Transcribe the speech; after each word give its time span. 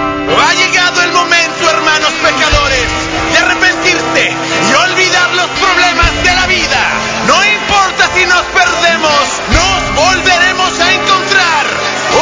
Ha 0.00 0.54
llegado 0.54 1.02
el 1.02 1.12
momento, 1.12 1.70
hermanos 1.70 2.12
pecadores, 2.22 2.88
de 3.32 3.38
arrepentirse 3.38 4.36
y 4.68 4.74
olvidar 4.74 5.34
los 5.34 5.48
problemas 5.50 6.12
de 6.24 6.34
la 6.34 6.46
vida. 6.46 6.82
No 7.26 7.44
importa 7.44 8.08
si 8.14 8.24
nos 8.26 8.42
perdemos, 8.56 9.20
nos 9.52 9.94
volveremos 9.94 10.80
a 10.80 10.92
encontrar. 10.92 11.66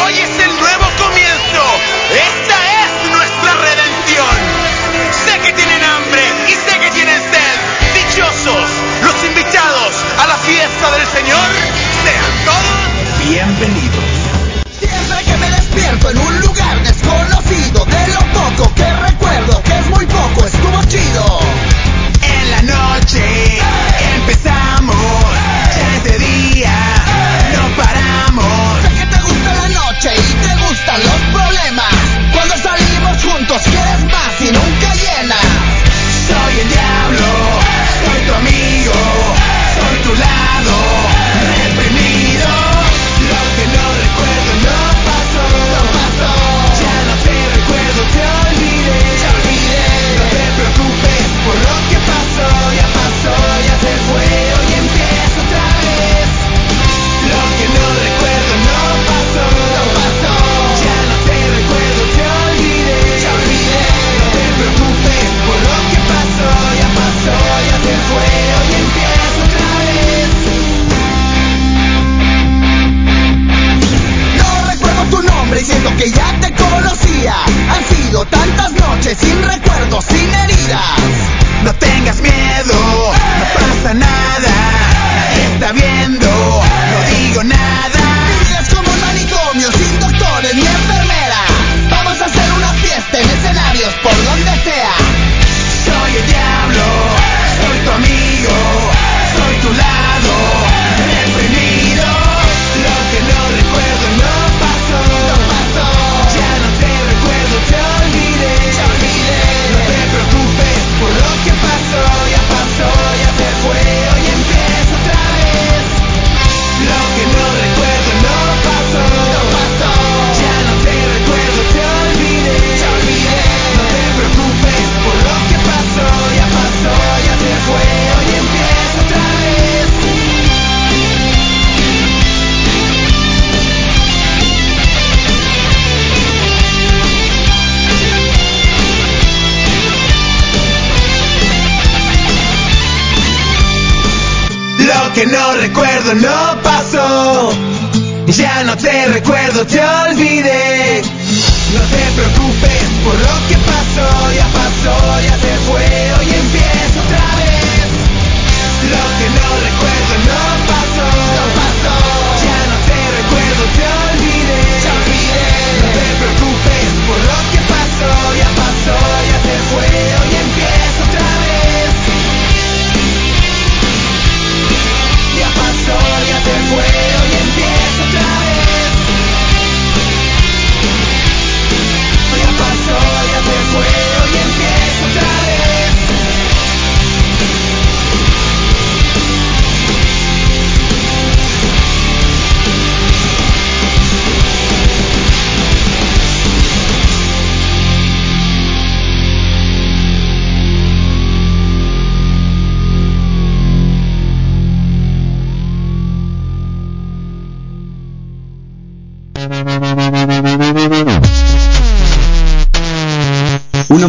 Hoy 0.02 0.14
es 0.18 0.44
el 0.44 0.52
nuevo 0.58 0.86
comienzo. 0.98 1.62
Esta 2.10 2.56
es 2.82 3.10
nuestra 3.10 3.52
redención. 3.54 4.34
Sé 5.24 5.38
que 5.40 5.52
tienen 5.52 5.82
hambre 5.84 6.22
y 6.48 6.52
sé 6.52 6.78
que 6.80 6.90
tienen 6.90 7.20
sed. 7.22 7.56
Dichosos 7.94 8.70
los 9.02 9.24
invitados 9.24 9.94
a 10.18 10.26
la 10.26 10.36
fiesta 10.38 10.90
del 10.90 11.06
Señor. 11.06 11.48
Sean 12.04 12.44
todos 12.44 12.98
bienvenidos. 13.28 13.77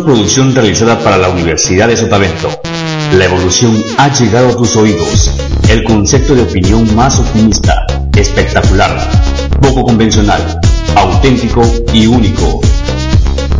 Producción 0.09 0.55
realizada 0.55 0.97
para 0.97 1.19
la 1.19 1.29
Universidad 1.29 1.87
de 1.87 1.95
Sotavento. 1.95 2.49
La 3.13 3.25
evolución 3.25 3.79
ha 3.99 4.11
llegado 4.11 4.49
a 4.49 4.55
tus 4.57 4.75
oídos. 4.75 5.31
El 5.69 5.83
concepto 5.83 6.33
de 6.33 6.41
opinión 6.41 6.95
más 6.95 7.19
optimista, 7.19 7.85
espectacular, 8.15 9.07
poco 9.61 9.83
convencional, 9.83 10.41
auténtico 10.95 11.61
y 11.93 12.07
único. 12.07 12.59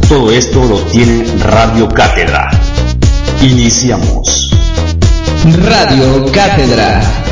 Todo 0.07 0.31
esto 0.31 0.65
lo 0.65 0.77
tiene 0.91 1.23
Radio 1.37 1.87
Cátedra. 1.87 2.49
Iniciamos. 3.43 4.49
Radio 5.67 6.31
Cátedra. 6.31 7.28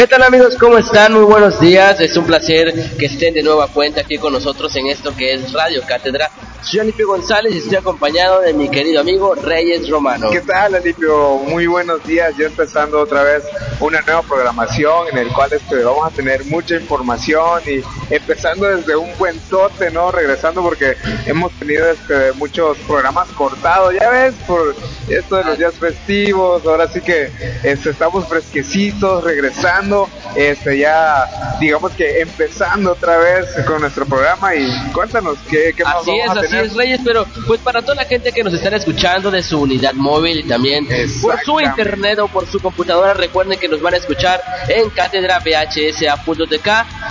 ¿Qué 0.00 0.06
tal 0.06 0.22
amigos? 0.22 0.56
¿Cómo 0.58 0.78
están? 0.78 1.12
Muy 1.12 1.24
buenos 1.24 1.60
días. 1.60 2.00
Es 2.00 2.16
un 2.16 2.24
placer 2.24 2.72
que 2.98 3.04
estén 3.04 3.34
de 3.34 3.42
nueva 3.42 3.68
cuenta 3.68 4.00
aquí 4.00 4.16
con 4.16 4.32
nosotros 4.32 4.74
en 4.76 4.86
esto 4.86 5.14
que 5.14 5.34
es 5.34 5.52
Radio 5.52 5.82
Cátedra. 5.86 6.30
Soy 6.62 6.80
Alipio 6.80 7.08
González 7.08 7.54
y 7.54 7.58
estoy 7.58 7.76
acompañado 7.76 8.42
de 8.42 8.52
mi 8.52 8.68
querido 8.68 9.00
amigo 9.00 9.34
Reyes 9.34 9.88
Romano. 9.88 10.28
¿Qué 10.30 10.42
tal 10.42 10.74
Alipio? 10.74 11.38
Muy 11.38 11.66
buenos 11.66 12.04
días. 12.04 12.36
Ya 12.36 12.46
empezando 12.46 13.00
otra 13.00 13.22
vez 13.22 13.44
una 13.80 14.02
nueva 14.02 14.22
programación 14.22 15.08
en 15.10 15.18
el 15.18 15.28
cual 15.28 15.50
este, 15.54 15.82
vamos 15.82 16.06
a 16.06 16.14
tener 16.14 16.44
mucha 16.44 16.76
información 16.76 17.62
y 17.66 17.82
empezando 18.14 18.66
desde 18.66 18.94
un 18.94 19.08
buen 19.18 19.38
tote, 19.48 19.90
¿no? 19.90 20.12
Regresando 20.12 20.62
porque 20.62 20.96
hemos 21.24 21.50
tenido 21.52 21.90
este, 21.90 22.32
muchos 22.34 22.76
programas 22.86 23.28
cortados, 23.30 23.94
ya 23.98 24.10
ves, 24.10 24.34
por 24.46 24.74
esto 25.08 25.36
de 25.36 25.44
los 25.44 25.58
días 25.58 25.74
festivos. 25.74 26.64
Ahora 26.66 26.88
sí 26.88 27.00
que 27.00 27.30
este, 27.62 27.90
estamos 27.90 28.28
fresquecitos, 28.28 29.24
regresando 29.24 30.10
este 30.36 30.78
ya 30.78 31.56
digamos 31.58 31.92
que 31.92 32.20
empezando 32.20 32.92
otra 32.92 33.16
vez 33.18 33.46
con 33.66 33.80
nuestro 33.80 34.06
programa 34.06 34.54
y 34.54 34.66
cuéntanos 34.92 35.38
qué, 35.48 35.72
qué 35.76 35.84
más 35.84 35.96
así 35.96 36.10
vamos 36.10 36.24
es, 36.24 36.30
a 36.30 36.34
tener. 36.34 36.49
Así 36.58 36.66
es, 36.66 36.74
Reyes, 36.74 37.00
pero 37.04 37.26
pues 37.46 37.60
para 37.60 37.80
toda 37.82 37.94
la 37.96 38.04
gente 38.04 38.32
que 38.32 38.42
nos 38.42 38.52
están 38.54 38.74
escuchando 38.74 39.30
de 39.30 39.42
su 39.42 39.60
unidad 39.60 39.94
móvil 39.94 40.40
y 40.40 40.42
también 40.44 40.86
por 41.22 41.40
su 41.44 41.60
internet 41.60 42.18
o 42.18 42.28
por 42.28 42.46
su 42.46 42.58
computadora, 42.60 43.14
recuerden 43.14 43.58
que 43.58 43.68
nos 43.68 43.80
van 43.80 43.94
a 43.94 43.96
escuchar 43.98 44.40
en 44.68 44.90
cátedra 44.90 45.38
bhsa.tk 45.40 46.68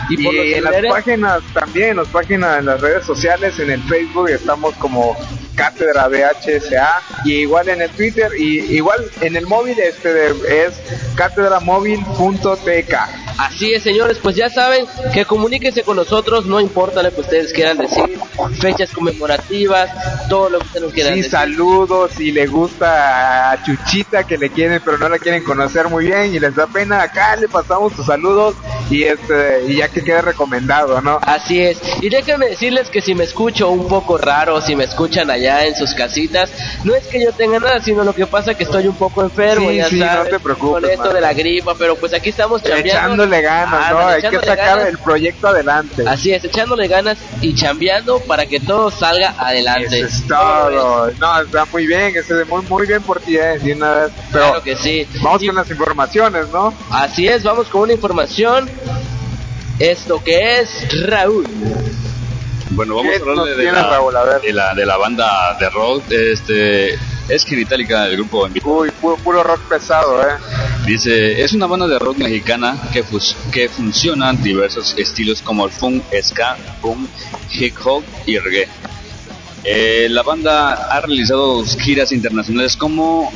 y 0.10 0.24
por 0.24 0.34
y 0.34 0.38
los 0.38 0.58
en 0.58 0.64
las 0.64 0.74
páginas 0.92 1.42
también, 1.54 1.90
en 1.92 1.98
las 1.98 2.08
páginas, 2.08 2.60
en 2.60 2.66
las 2.66 2.82
redes 2.82 3.06
sociales, 3.06 3.58
en 3.60 3.72
el 3.72 3.82
Facebook 3.84 4.30
estamos 4.30 4.76
como 4.76 5.16
Cátedra 5.56 6.08
BHSA 6.08 7.02
y 7.26 7.34
igual 7.42 7.68
en 7.70 7.82
el 7.82 7.90
Twitter 7.90 8.32
y 8.38 8.60
igual 8.76 9.00
en 9.22 9.36
el 9.36 9.46
móvil 9.46 9.78
este 9.80 10.14
de- 10.14 10.66
es 10.66 10.80
cátedramóvil.tk. 11.16 12.96
Así 13.40 13.74
es, 13.74 13.84
señores, 13.84 14.18
pues 14.22 14.36
ya 14.36 14.50
saben 14.50 14.86
que 15.14 15.24
comuníquense 15.26 15.84
con 15.84 15.96
nosotros, 15.96 16.46
no 16.46 16.60
importa 16.60 17.02
lo 17.02 17.14
que 17.14 17.22
ustedes 17.22 17.54
quieran 17.54 17.78
decir, 17.78 18.20
fechas 18.60 18.90
conmemorativas, 18.92 19.90
todo 20.30 20.50
lo 20.50 20.60
que 20.60 20.66
ustedes 20.66 20.84
nos 20.84 20.94
quieran 20.94 21.14
Sí, 21.14 21.18
decir. 21.20 21.32
saludos 21.32 22.12
si 22.18 22.32
le 22.32 22.48
gusta 22.48 23.52
a 23.52 23.64
Chuchita 23.64 24.26
que 24.26 24.38
le 24.38 24.50
quieren 24.50 24.82
pero 24.84 24.98
no 24.98 25.08
la 25.10 25.20
quieren 25.20 25.44
conocer 25.44 25.88
muy 25.88 26.06
bien 26.08 26.34
y 26.36 26.40
les 26.40 26.54
da 26.56 26.68
pena, 26.68 27.02
acá 27.02 27.36
le 27.38 27.48
pasamos 27.48 27.94
sus 27.94 28.06
saludos 28.06 28.56
y 28.90 29.04
este 29.04 29.64
y 29.68 29.78
ya 29.78 29.88
que 29.88 30.04
quede 30.04 30.22
recomendado, 30.22 31.02
¿no? 31.02 31.20
Así 31.22 31.62
es. 31.62 31.80
Y 32.02 32.10
déjenme 32.10 32.48
decirles 32.48 32.90
que 32.90 33.02
si 33.02 33.16
me 33.16 33.24
escucho 33.24 33.70
un 33.70 33.88
poco 33.88 34.18
raro, 34.18 34.60
si 34.62 34.76
me 34.76 34.84
escuchan 34.84 35.30
allá 35.30 35.66
en 35.66 35.76
sus 35.76 35.94
casitas, 35.94 36.52
no 36.84 36.94
es 36.96 37.08
que 37.08 37.24
yo 37.24 37.32
tenga 37.32 37.60
nada, 37.60 37.80
sino 37.82 38.04
lo 38.04 38.14
que 38.14 38.26
pasa 38.28 38.54
que 38.56 38.64
estoy 38.64 38.88
un 38.88 38.96
poco 38.96 39.22
enfermo, 39.24 39.70
Sí, 39.70 39.78
ya 39.78 39.88
sí, 39.90 40.00
no 40.00 40.24
te 40.24 40.40
preocupes, 40.40 40.82
con 40.82 40.86
esto 40.90 41.04
man. 41.06 41.14
de 41.14 41.22
la 41.22 41.34
gripa, 41.34 41.76
pero 41.78 41.96
pues 41.96 42.14
aquí 42.14 42.30
estamos 42.30 42.62
chambeando. 42.64 43.29
Echándole 43.30 43.42
ganas, 43.42 43.92
¿no? 43.92 44.00
Ándale, 44.00 44.14
Hay 44.28 44.32
que 44.32 44.38
sacar 44.40 44.58
ganas. 44.58 44.88
el 44.88 44.98
proyecto 45.00 45.48
adelante. 45.48 46.04
Así 46.08 46.34
es, 46.34 46.44
echándole 46.44 46.88
ganas 46.88 47.18
y 47.42 47.54
chambeando 47.56 48.20
para 48.22 48.46
que 48.46 48.60
todo 48.60 48.90
salga 48.92 49.36
adelante. 49.38 50.00
Eso 50.00 50.06
es 50.08 50.28
todo. 50.28 51.12
No, 51.20 51.42
está 51.42 51.66
muy 51.72 51.86
bien, 51.88 52.14
eso 52.16 52.40
es 52.40 52.48
muy, 52.48 52.62
muy 52.64 52.88
bien 52.88 53.02
por 53.04 53.20
ti, 53.20 53.38
eh, 53.38 53.60
de 53.60 53.74
una 53.74 53.92
vez. 53.94 54.12
Pero 54.32 54.46
Claro 54.48 54.64
que 54.64 54.76
sí. 54.76 55.08
vamos 55.22 55.44
Y- 55.44 55.48
con 55.48 55.56
las 55.56 55.70
informaciones, 55.70 56.48
¿no? 56.50 56.74
Así 56.90 57.28
es, 57.28 57.44
vamos 57.44 57.68
con 57.68 57.82
una 57.82 57.94
información. 57.94 58.70
Esto 59.80 60.22
que 60.24 60.60
es 60.60 60.70
Raúl. 61.08 61.46
Bueno, 62.72 62.96
vamos 62.96 63.12
¿Qué 63.12 63.18
a 63.18 63.22
hablar 63.32 63.46
de, 63.46 63.56
de 63.56 63.72
la, 63.72 64.40
de 64.42 64.54
la 64.54 64.74
de 64.76 64.86
la 64.86 64.98
banda 64.98 65.58
de 65.60 65.70
rock, 65.70 66.04
este 66.12 67.00
es 67.30 67.46
Genitalica, 67.46 68.06
el 68.08 68.18
grupo. 68.18 68.48
Uy, 68.64 68.92
puro, 68.92 69.16
puro 69.18 69.44
rock 69.44 69.62
pesado, 69.70 70.22
¿eh? 70.22 70.34
Dice, 70.86 71.42
es 71.42 71.54
una 71.54 71.68
banda 71.68 71.88
de 71.88 72.00
rock 72.00 72.18
mexicana 72.18 72.76
que, 72.92 73.04
que 73.52 73.70
funciona 73.70 74.32
en 74.32 74.42
diversos 74.42 74.96
estilos 74.98 75.42
como 75.42 75.66
el 75.66 75.72
funk, 75.72 76.04
ska, 76.22 76.58
punk, 76.82 77.08
hip 77.52 77.76
hop 77.84 78.04
y 78.26 78.38
reggae. 78.38 78.68
Eh, 79.64 80.08
la 80.10 80.24
banda 80.24 80.74
ha 80.74 81.02
realizado 81.02 81.64
giras 81.66 82.12
internacionales 82.12 82.76
como 82.78 83.32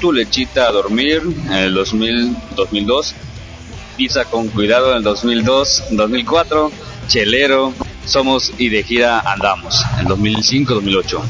Tu 0.00 0.12
lechita 0.12 0.66
a 0.66 0.72
dormir 0.72 1.22
en 1.46 1.52
el 1.52 1.74
2000, 1.74 2.36
2002, 2.56 3.14
Pisa 3.96 4.24
con 4.26 4.48
cuidado 4.48 4.90
en 4.92 4.98
el 4.98 5.02
2002, 5.02 5.84
2004, 5.92 6.70
Chelero, 7.08 7.72
Somos 8.04 8.52
y 8.58 8.68
de 8.68 8.82
gira 8.82 9.20
Andamos 9.20 9.82
en 9.98 10.06
2005-2008. 10.06 11.20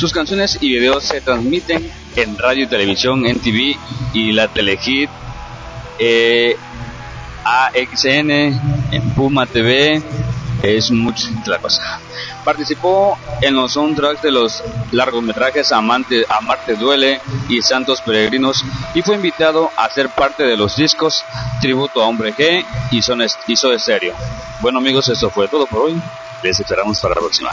Sus 0.00 0.14
canciones 0.14 0.56
y 0.62 0.70
videos 0.70 1.04
se 1.04 1.20
transmiten 1.20 1.92
en 2.16 2.38
radio 2.38 2.64
y 2.64 2.66
televisión, 2.66 3.26
en 3.26 3.38
TV 3.38 3.76
y 4.14 4.32
la 4.32 4.48
Telehit, 4.48 5.10
eh, 5.98 6.56
AXN, 7.44 8.30
en 8.30 9.10
Puma 9.14 9.44
TV, 9.44 10.02
es 10.62 10.90
mucho 10.90 11.28
la 11.44 11.58
cosa. 11.58 12.00
Participó 12.46 13.18
en 13.42 13.54
los 13.54 13.74
soundtracks 13.74 14.22
de 14.22 14.30
los 14.30 14.64
largometrajes 14.90 15.70
Amante, 15.70 16.24
Amarte 16.30 16.76
Duele 16.76 17.20
y 17.50 17.60
Santos 17.60 18.00
Peregrinos 18.00 18.64
y 18.94 19.02
fue 19.02 19.16
invitado 19.16 19.70
a 19.76 19.90
ser 19.90 20.08
parte 20.08 20.44
de 20.44 20.56
los 20.56 20.76
discos 20.76 21.22
Tributo 21.60 22.02
a 22.02 22.06
Hombre 22.06 22.32
G 22.32 22.64
y 22.90 23.02
Son 23.02 23.20
y 23.46 23.54
Soda 23.54 23.78
Stereo. 23.78 24.14
Bueno 24.62 24.78
amigos, 24.78 25.10
eso 25.10 25.28
fue 25.28 25.46
todo 25.46 25.66
por 25.66 25.80
hoy. 25.80 26.02
Les 26.42 26.58
esperamos 26.58 26.98
para 27.00 27.16
la 27.16 27.20
próxima. 27.20 27.50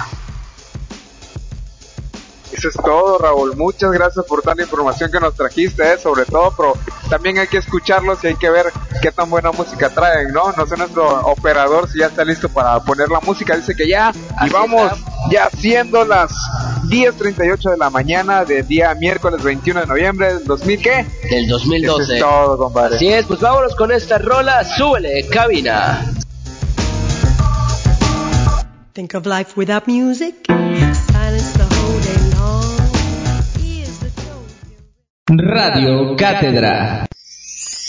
Eso 2.58 2.70
es 2.70 2.76
todo, 2.76 3.20
Raúl. 3.20 3.56
Muchas 3.56 3.92
gracias 3.92 4.26
por 4.26 4.42
tanta 4.42 4.64
información 4.64 5.12
que 5.12 5.20
nos 5.20 5.36
trajiste, 5.36 5.94
¿eh? 5.94 5.98
sobre 6.02 6.26
todo, 6.26 6.52
pero 6.58 6.74
también 7.08 7.38
hay 7.38 7.46
que 7.46 7.58
escucharlos 7.58 8.24
y 8.24 8.28
hay 8.28 8.36
que 8.36 8.50
ver 8.50 8.66
qué 9.00 9.12
tan 9.12 9.30
buena 9.30 9.52
música 9.52 9.90
traen, 9.90 10.32
¿no? 10.34 10.52
No 10.54 10.66
sé 10.66 10.76
nuestro 10.76 11.06
operador 11.28 11.88
si 11.88 12.00
ya 12.00 12.08
está 12.08 12.26
listo 12.26 12.50
para 12.50 12.80
poner 12.80 13.10
la 13.10 13.20
música. 13.20 13.56
Dice 13.56 13.76
que 13.76 13.88
ya, 13.88 14.12
y 14.44 14.50
vamos 14.50 14.92
está. 14.92 15.12
ya 15.30 15.50
siendo 15.56 16.04
las 16.04 16.32
10.38 16.90 17.70
de 17.72 17.78
la 17.78 17.92
mañana 17.92 18.44
del 18.44 18.68
día 18.68 18.96
miércoles 18.96 19.44
21 19.44 19.82
de 19.82 19.86
noviembre 19.86 20.34
del 20.34 20.46
2000, 20.46 20.82
¿qué? 20.82 21.06
Del 21.30 21.46
Eso 21.46 21.60
2012. 21.60 22.14
es 22.16 22.20
todo, 22.20 22.58
compadre. 22.58 22.96
Así 22.96 23.08
es, 23.08 23.26
pues 23.26 23.40
vámonos 23.40 23.76
con 23.76 23.92
esta 23.92 24.18
rola. 24.18 24.64
Súbele, 24.64 25.28
cabina. 25.30 26.12
Think 28.94 29.14
of 29.14 29.28
life 29.28 29.52
without 29.56 29.88
music. 29.88 30.34
Radio 35.30 36.16
Cátedra. 36.16 37.06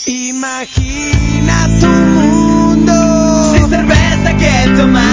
Imagina 0.05 1.69
tu 1.79 1.87
mundo 1.87 3.53
sin 3.53 3.69
cerveza 3.69 4.37
que 4.37 4.75
tomar. 4.75 5.08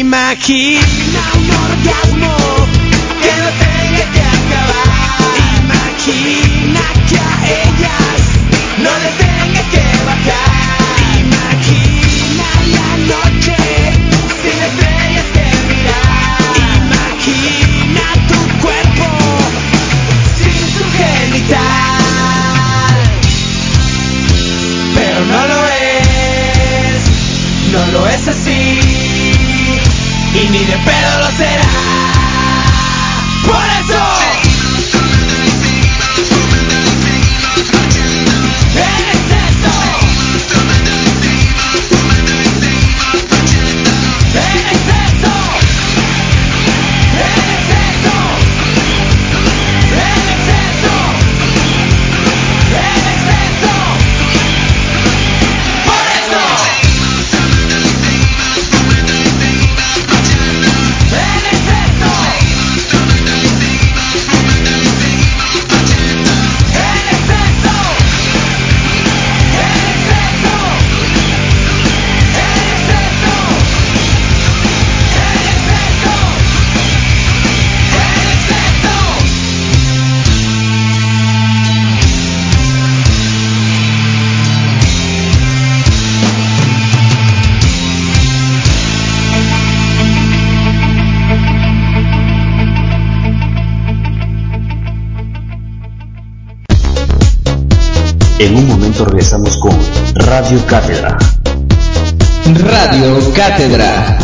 Imagina 0.00 1.22
un 1.36 1.50
orgasmo 1.50 2.29
momento 99.00 99.04
regresamos 99.04 99.56
con 99.58 99.76
Radio 100.14 100.64
Cátedra. 100.66 101.16
Radio 102.54 103.32
Cátedra. 103.34 104.18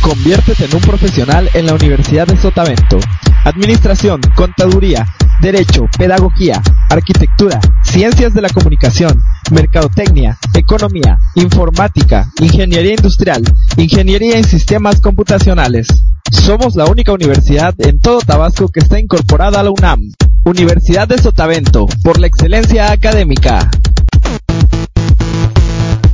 Conviértete 0.00 0.64
en 0.64 0.74
un 0.74 0.80
profesional 0.80 1.50
en 1.54 1.66
la 1.66 1.74
Universidad 1.74 2.26
de 2.26 2.36
Sotavento. 2.36 2.98
Administración, 3.44 4.20
contaduría, 4.34 5.06
derecho, 5.40 5.84
pedagogía, 5.96 6.62
arquitectura, 6.88 7.60
ciencias 7.82 8.34
de 8.34 8.42
la 8.42 8.48
comunicación, 8.48 9.22
mercadotecnia, 9.50 10.38
economía, 10.54 11.18
informática, 11.34 12.30
ingeniería 12.40 12.92
industrial, 12.92 13.42
ingeniería 13.76 14.38
en 14.38 14.44
sistemas 14.44 15.00
computacionales. 15.00 15.88
Somos 16.30 16.74
la 16.74 16.86
única 16.86 17.12
universidad 17.12 17.74
en 17.78 18.00
todo 18.00 18.20
Tabasco 18.20 18.68
que 18.68 18.80
está 18.80 18.98
incorporada 18.98 19.60
a 19.60 19.62
la 19.62 19.70
UNAM. 19.70 20.00
Universidad 20.48 21.06
de 21.06 21.18
Sotavento, 21.18 21.86
por 22.02 22.18
la 22.18 22.26
excelencia 22.26 22.90
académica. 22.90 23.70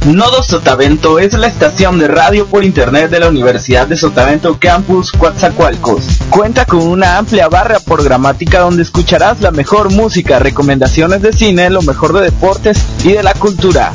Nodo 0.07 0.43
Sotavento 0.43 1.21
es 1.21 1.35
la 1.35 1.47
estación 1.47 2.01
de 2.01 2.09
radio 2.09 2.45
por 2.47 2.65
internet 2.65 3.11
de 3.13 3.21
la 3.21 3.29
Universidad 3.29 3.87
de 3.87 3.97
Sotavento 3.97 4.59
Campus 4.59 5.13
Coatzacoalcos. 5.13 6.19
Cuenta 6.31 6.65
con 6.67 6.81
una 6.81 7.17
amplia 7.17 7.49
barra 7.49 7.79
programática 7.79 8.59
donde 8.59 8.83
escucharás 8.83 9.41
la 9.41 9.53
mejor 9.53 9.93
música, 9.93 10.41
recomendaciones 10.41 11.23
de 11.23 11.33
cine, 11.33 11.71
lo 11.71 11.83
mejor 11.83 12.13
de 12.13 12.23
deportes 12.23 12.85
y 13.05 13.13
de 13.13 13.23
la 13.23 13.35
cultura. 13.35 13.93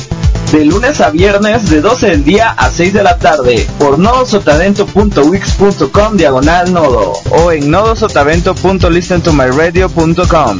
De 0.51 0.65
lunes 0.65 0.99
a 0.99 1.11
viernes 1.11 1.69
de 1.69 1.79
12 1.79 2.07
del 2.07 2.23
día 2.23 2.49
a 2.49 2.71
6 2.71 2.91
de 2.93 3.03
la 3.03 3.17
tarde 3.17 3.67
por 3.77 3.99
nodosotavento.wix.com 3.99 6.17
diagonal 6.17 6.73
nodo 6.73 7.13
o 7.29 7.51
en 7.51 7.69
nodosotavento.listentomyradio.com. 7.69 10.59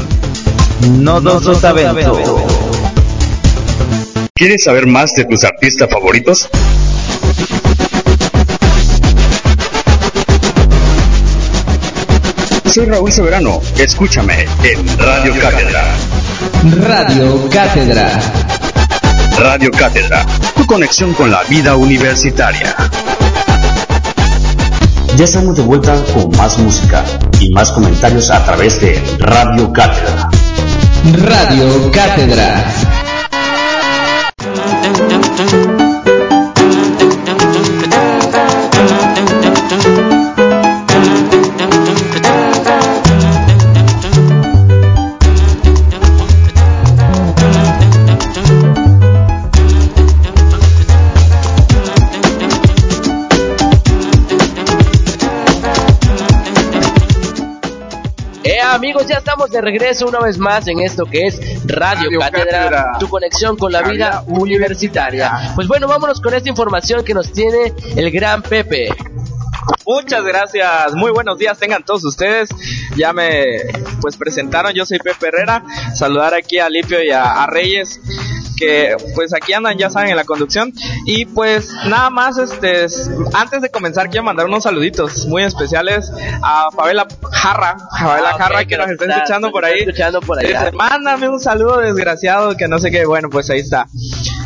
Nodo 0.99 1.41
Sotavento. 1.41 2.21
¿Quieres 4.35 4.63
saber 4.63 4.85
más 4.85 5.11
de 5.13 5.25
tus 5.25 5.43
artistas 5.43 5.89
favoritos? 5.91 6.47
Soy 12.65 12.85
Raúl 12.85 13.11
Soberano. 13.11 13.59
Escúchame 13.77 14.45
en 14.63 14.97
Radio 14.99 15.33
Cátedra. 15.41 15.83
Radio 16.87 17.49
Cátedra. 17.49 18.19
Radio 19.39 19.71
Cátedra, 19.71 20.25
tu 20.57 20.65
conexión 20.65 21.13
con 21.13 21.31
la 21.31 21.43
vida 21.43 21.77
universitaria. 21.77 22.75
Ya 25.15 25.23
estamos 25.23 25.55
de 25.55 25.61
vuelta 25.63 25.95
con 26.13 26.29
más 26.35 26.57
música 26.57 27.05
y 27.39 27.49
más 27.51 27.71
comentarios 27.71 28.29
a 28.31 28.43
través 28.43 28.81
de 28.81 29.01
Radio 29.19 29.71
Cátedra. 29.71 30.29
Radio 31.23 31.89
Cátedra. 31.89 32.65
Amigos, 58.79 59.07
ya 59.07 59.17
estamos 59.17 59.51
de 59.51 59.59
regreso 59.59 60.07
una 60.07 60.19
vez 60.19 60.37
más 60.37 60.65
en 60.69 60.79
esto 60.79 61.03
que 61.05 61.27
es 61.27 61.37
Radio, 61.65 62.05
Radio 62.05 62.19
Cátedra, 62.21 62.45
Cátedra. 62.45 62.91
tu 62.97 63.09
conexión 63.09 63.57
con 63.57 63.73
la 63.73 63.81
vida 63.81 64.23
universitaria. 64.25 65.51
Pues 65.53 65.67
bueno, 65.67 65.85
vámonos 65.85 66.21
con 66.21 66.33
esta 66.33 66.47
información 66.47 67.03
que 67.03 67.13
nos 67.13 67.33
tiene 67.33 67.73
el 67.97 68.09
gran 68.09 68.41
Pepe. 68.41 68.87
Muchas 69.85 70.23
gracias, 70.23 70.93
muy 70.93 71.11
buenos 71.11 71.37
días 71.37 71.59
tengan 71.59 71.83
todos 71.83 72.05
ustedes. 72.05 72.47
Ya 72.95 73.11
me 73.11 73.57
pues 73.99 74.15
presentaron, 74.15 74.71
yo 74.71 74.85
soy 74.85 74.99
Pepe 74.99 75.27
Herrera. 75.27 75.61
Saludar 75.93 76.33
aquí 76.33 76.59
a 76.59 76.69
Lipio 76.69 77.03
y 77.03 77.11
a, 77.11 77.43
a 77.43 77.47
Reyes 77.47 77.99
que 78.59 78.97
pues 79.15 79.33
aquí 79.33 79.53
andan 79.53 79.77
ya 79.77 79.89
saben 79.89 80.09
en 80.09 80.17
la 80.17 80.25
conducción 80.25 80.73
y 81.05 81.25
pues 81.25 81.71
nada 81.85 82.09
más 82.09 82.37
este 82.37 82.83
es- 82.83 83.09
antes 83.33 83.61
de 83.61 83.69
comenzar 83.69 84.09
quiero 84.09 84.25
mandar 84.25 84.47
unos 84.47 84.63
saluditos 84.63 85.25
muy 85.27 85.43
especiales 85.43 86.11
a 86.43 86.67
Fabela 86.75 87.07
Jarra, 87.31 87.77
Fabela 87.97 88.31
Ah, 88.31 88.37
Jarra 88.37 88.59
que 88.59 88.67
que 88.67 88.77
nos 88.77 88.89
está 88.89 89.05
está- 89.05 89.15
escuchando 89.17 89.51
por 89.51 89.63
ahí. 89.65 89.79
escuchando 89.79 90.19
por 90.19 90.39
allá. 90.39 90.59
Dice, 90.65 90.71
mándame 90.73 91.29
un 91.29 91.39
saludo 91.39 91.77
desgraciado 91.77 92.55
que 92.57 92.67
no 92.67 92.79
sé 92.79 92.91
qué, 92.91 93.05
bueno 93.05 93.29
pues 93.29 93.49
ahí 93.49 93.59
está. 93.59 93.87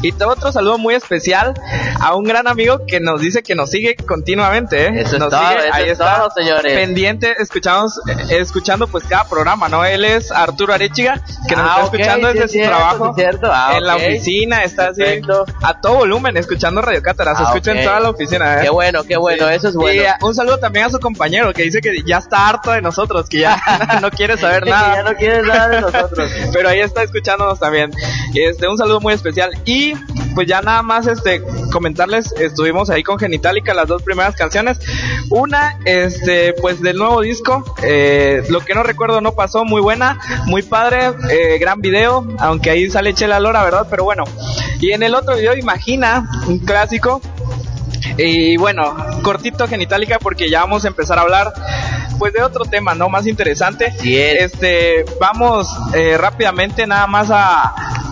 Y 0.04 0.12
otro 0.24 0.52
saludo 0.52 0.78
muy 0.78 0.94
especial 0.96 1.54
a 2.00 2.16
un 2.16 2.24
gran 2.26 2.48
amigo 2.48 2.86
que 2.86 3.00
nos 3.00 3.20
dice 3.22 3.42
que 3.42 3.56
nos 3.56 3.70
sigue 3.72 3.96
continuamente, 3.96 4.88
¿eh? 4.88 5.02
Eso 5.02 5.16
es 5.16 5.20
nos 5.20 5.30
todo, 5.30 5.40
sigue, 5.50 5.60
eso 5.68 5.74
ahí 5.74 5.84
es 5.86 5.92
está, 5.92 6.18
todo, 6.18 6.32
señores. 6.36 6.74
pendiente, 6.74 7.34
escuchamos, 7.40 8.00
eh, 8.08 8.38
escuchando 8.40 8.88
pues 8.88 9.04
cada 9.06 9.24
programa, 9.26 9.70
¿no? 9.70 9.84
Él 9.86 10.04
es 10.06 10.32
Arturo 10.32 10.74
Arechiga, 10.74 11.22
que 11.48 11.56
nos 11.56 11.66
Ah, 11.66 11.70
está 11.76 11.86
ok, 11.86 11.94
escuchando 11.94 12.28
sí 12.28 12.34
desde 12.34 12.46
es 12.46 12.52
su 12.52 12.58
cierto, 12.58 12.76
trabajo 12.78 13.08
sí 13.16 13.22
cierto. 13.22 13.50
Ah, 13.52 13.74
en 13.78 13.86
la 13.86 13.96
ok. 13.96 14.02
Oficina, 14.08 14.64
está 14.64 14.88
así 14.90 15.02
Perfecto. 15.02 15.46
a 15.62 15.80
todo 15.82 15.96
volumen, 15.96 16.38
escuchando 16.38 16.82
Radio 16.82 17.02
Cátedra, 17.02 17.36
se 17.36 17.44
Ah, 17.44 17.46
escucha 17.48 17.72
en 17.72 17.84
toda 17.84 18.00
la 18.00 18.10
oficina, 18.10 18.58
¿eh? 18.60 18.64
Qué 18.64 18.70
bueno, 18.70 19.04
qué 19.04 19.18
bueno, 19.18 19.50
eso 19.50 19.68
es 19.70 19.76
bueno. 19.76 20.02
Y 20.02 20.06
eh, 20.06 20.14
un 20.22 20.34
saludo 20.36 20.58
también 20.60 20.86
a 20.86 20.90
su 20.90 21.00
compañero 21.00 21.54
que 21.54 21.64
dice 21.64 21.82
que 21.82 22.04
ya 22.06 22.18
está 22.18 22.48
harto 22.50 22.72
de 22.72 22.82
nosotros, 22.82 23.28
que 23.30 23.40
ya 23.40 23.62
no 24.02 24.10
quiere 24.12 24.38
saber 24.38 24.66
nada. 24.68 24.96
ya 24.96 25.04
no 25.04 25.16
quiere 25.18 25.42
nada 25.44 25.68
de 25.70 25.82
nosotros. 25.82 26.32
Pero 26.54 26.70
ahí 26.70 26.80
está 26.80 27.04
escuchándonos 27.04 27.60
también. 27.60 27.92
Este, 28.34 28.68
un 28.68 28.78
saludo 28.78 29.00
muy 29.02 29.14
especial. 29.14 29.52
Y 29.66 29.94
pues 30.36 30.48
ya 30.48 30.62
nada 30.62 30.82
más 30.82 31.06
este 31.08 31.44
comentarles, 31.72 32.32
estuvimos 32.34 32.90
ahí 32.90 33.04
con 33.04 33.20
Genitalica 33.20 33.74
las 33.74 33.88
dos 33.88 34.02
primeras 34.04 34.36
canciones. 34.36 34.80
Una, 35.30 35.78
este, 35.86 36.54
pues 36.54 36.82
del 36.82 36.98
nuevo 36.98 37.22
disco, 37.22 37.64
eh, 37.84 38.44
lo 38.50 38.60
que 38.62 38.74
no 38.74 38.84
recuerdo 38.84 39.22
no 39.22 39.34
pasó, 39.34 39.64
muy 39.66 39.82
buena, 39.82 40.20
muy 40.46 40.62
padre, 40.62 41.12
eh, 41.32 41.58
gran 41.60 41.82
video, 41.82 42.28
aunque 42.40 42.70
ahí 42.70 42.90
sale 42.90 43.14
Chela 43.14 43.40
Lora, 43.40 43.64
¿verdad? 43.64 43.88
Pero 43.94 44.06
bueno. 44.06 44.24
Y 44.82 44.92
en 44.92 45.04
el 45.04 45.14
otro 45.14 45.36
video, 45.36 45.56
imagina, 45.56 46.28
un 46.48 46.58
clásico, 46.58 47.22
y 48.18 48.58
bueno, 48.58 48.96
cortito 49.24 49.68
genitálica 49.68 50.20
porque 50.20 50.50
ya 50.50 50.62
vamos 50.62 50.86
a 50.86 50.88
empezar 50.88 51.18
a 51.18 51.22
hablar 51.22 51.54
pues 52.20 52.32
de 52.34 52.42
otro 52.44 52.66
tema, 52.66 52.94
¿no? 52.94 53.10
Más 53.10 53.26
interesante. 53.28 53.88
Así 53.88 54.18
es. 54.20 54.54
Este, 54.54 55.04
vamos 55.20 55.68
eh, 55.94 56.16
rápidamente 56.18 56.86
nada 56.86 57.08
más 57.08 57.30
a, 57.32 57.64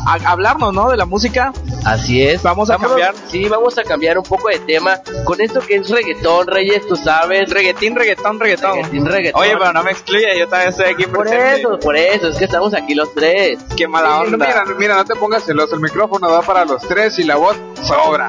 a 0.06 0.18
hablarnos, 0.26 0.74
¿no? 0.74 0.90
De 0.90 0.98
la 0.98 1.06
música. 1.06 1.54
Así 1.86 2.22
es. 2.22 2.42
Vamos 2.44 2.70
a 2.70 2.78
cambiar. 2.78 3.14
Sí, 3.30 3.48
vamos 3.48 3.78
a 3.78 3.84
cambiar 3.84 4.18
un 4.18 4.24
poco 4.24 4.50
de 4.50 4.60
tema 4.60 5.00
con 5.24 5.40
esto 5.40 5.60
que 5.62 5.76
es 5.76 5.90
reggaetón, 5.90 6.48
Reyes, 6.48 6.88
tú 6.88 6.96
sabes. 6.96 7.50
Reggaetín, 7.50 7.96
reggaetón, 7.96 8.40
reggaetón. 8.40 8.76
Reggaetín, 8.76 9.06
reggaetón. 9.06 9.42
Oye, 9.42 9.54
pero 9.58 9.72
no 9.74 9.84
me 9.84 9.92
excluye, 9.92 10.38
yo 10.38 10.48
también 10.48 10.70
estoy 10.72 10.86
aquí 10.88 11.06
Por 11.06 11.22
presente. 11.28 11.60
eso, 11.62 11.80
por 11.80 11.96
eso, 11.96 12.28
es 12.30 12.38
que 12.38 12.46
estamos 12.46 12.74
aquí 12.74 12.96
los 12.96 13.14
tres. 13.14 13.60
Qué 13.78 13.88
mala 13.88 14.18
Sí, 14.26 14.34
onda. 14.34 14.38
no, 14.38 14.46
mira, 14.46 14.64
mira, 14.80 14.96
no 14.96 15.06
te 15.06 15.16
pongas 15.16 15.44
celoso, 15.46 15.76
el 15.76 15.82
micrófono 15.82 16.30
da 16.30 16.42
para 16.42 16.66
los 16.66 16.82
tres 16.88 17.18
y 17.20 17.24
la 17.24 17.36
voz 17.38 17.56
sobra. 17.84 18.28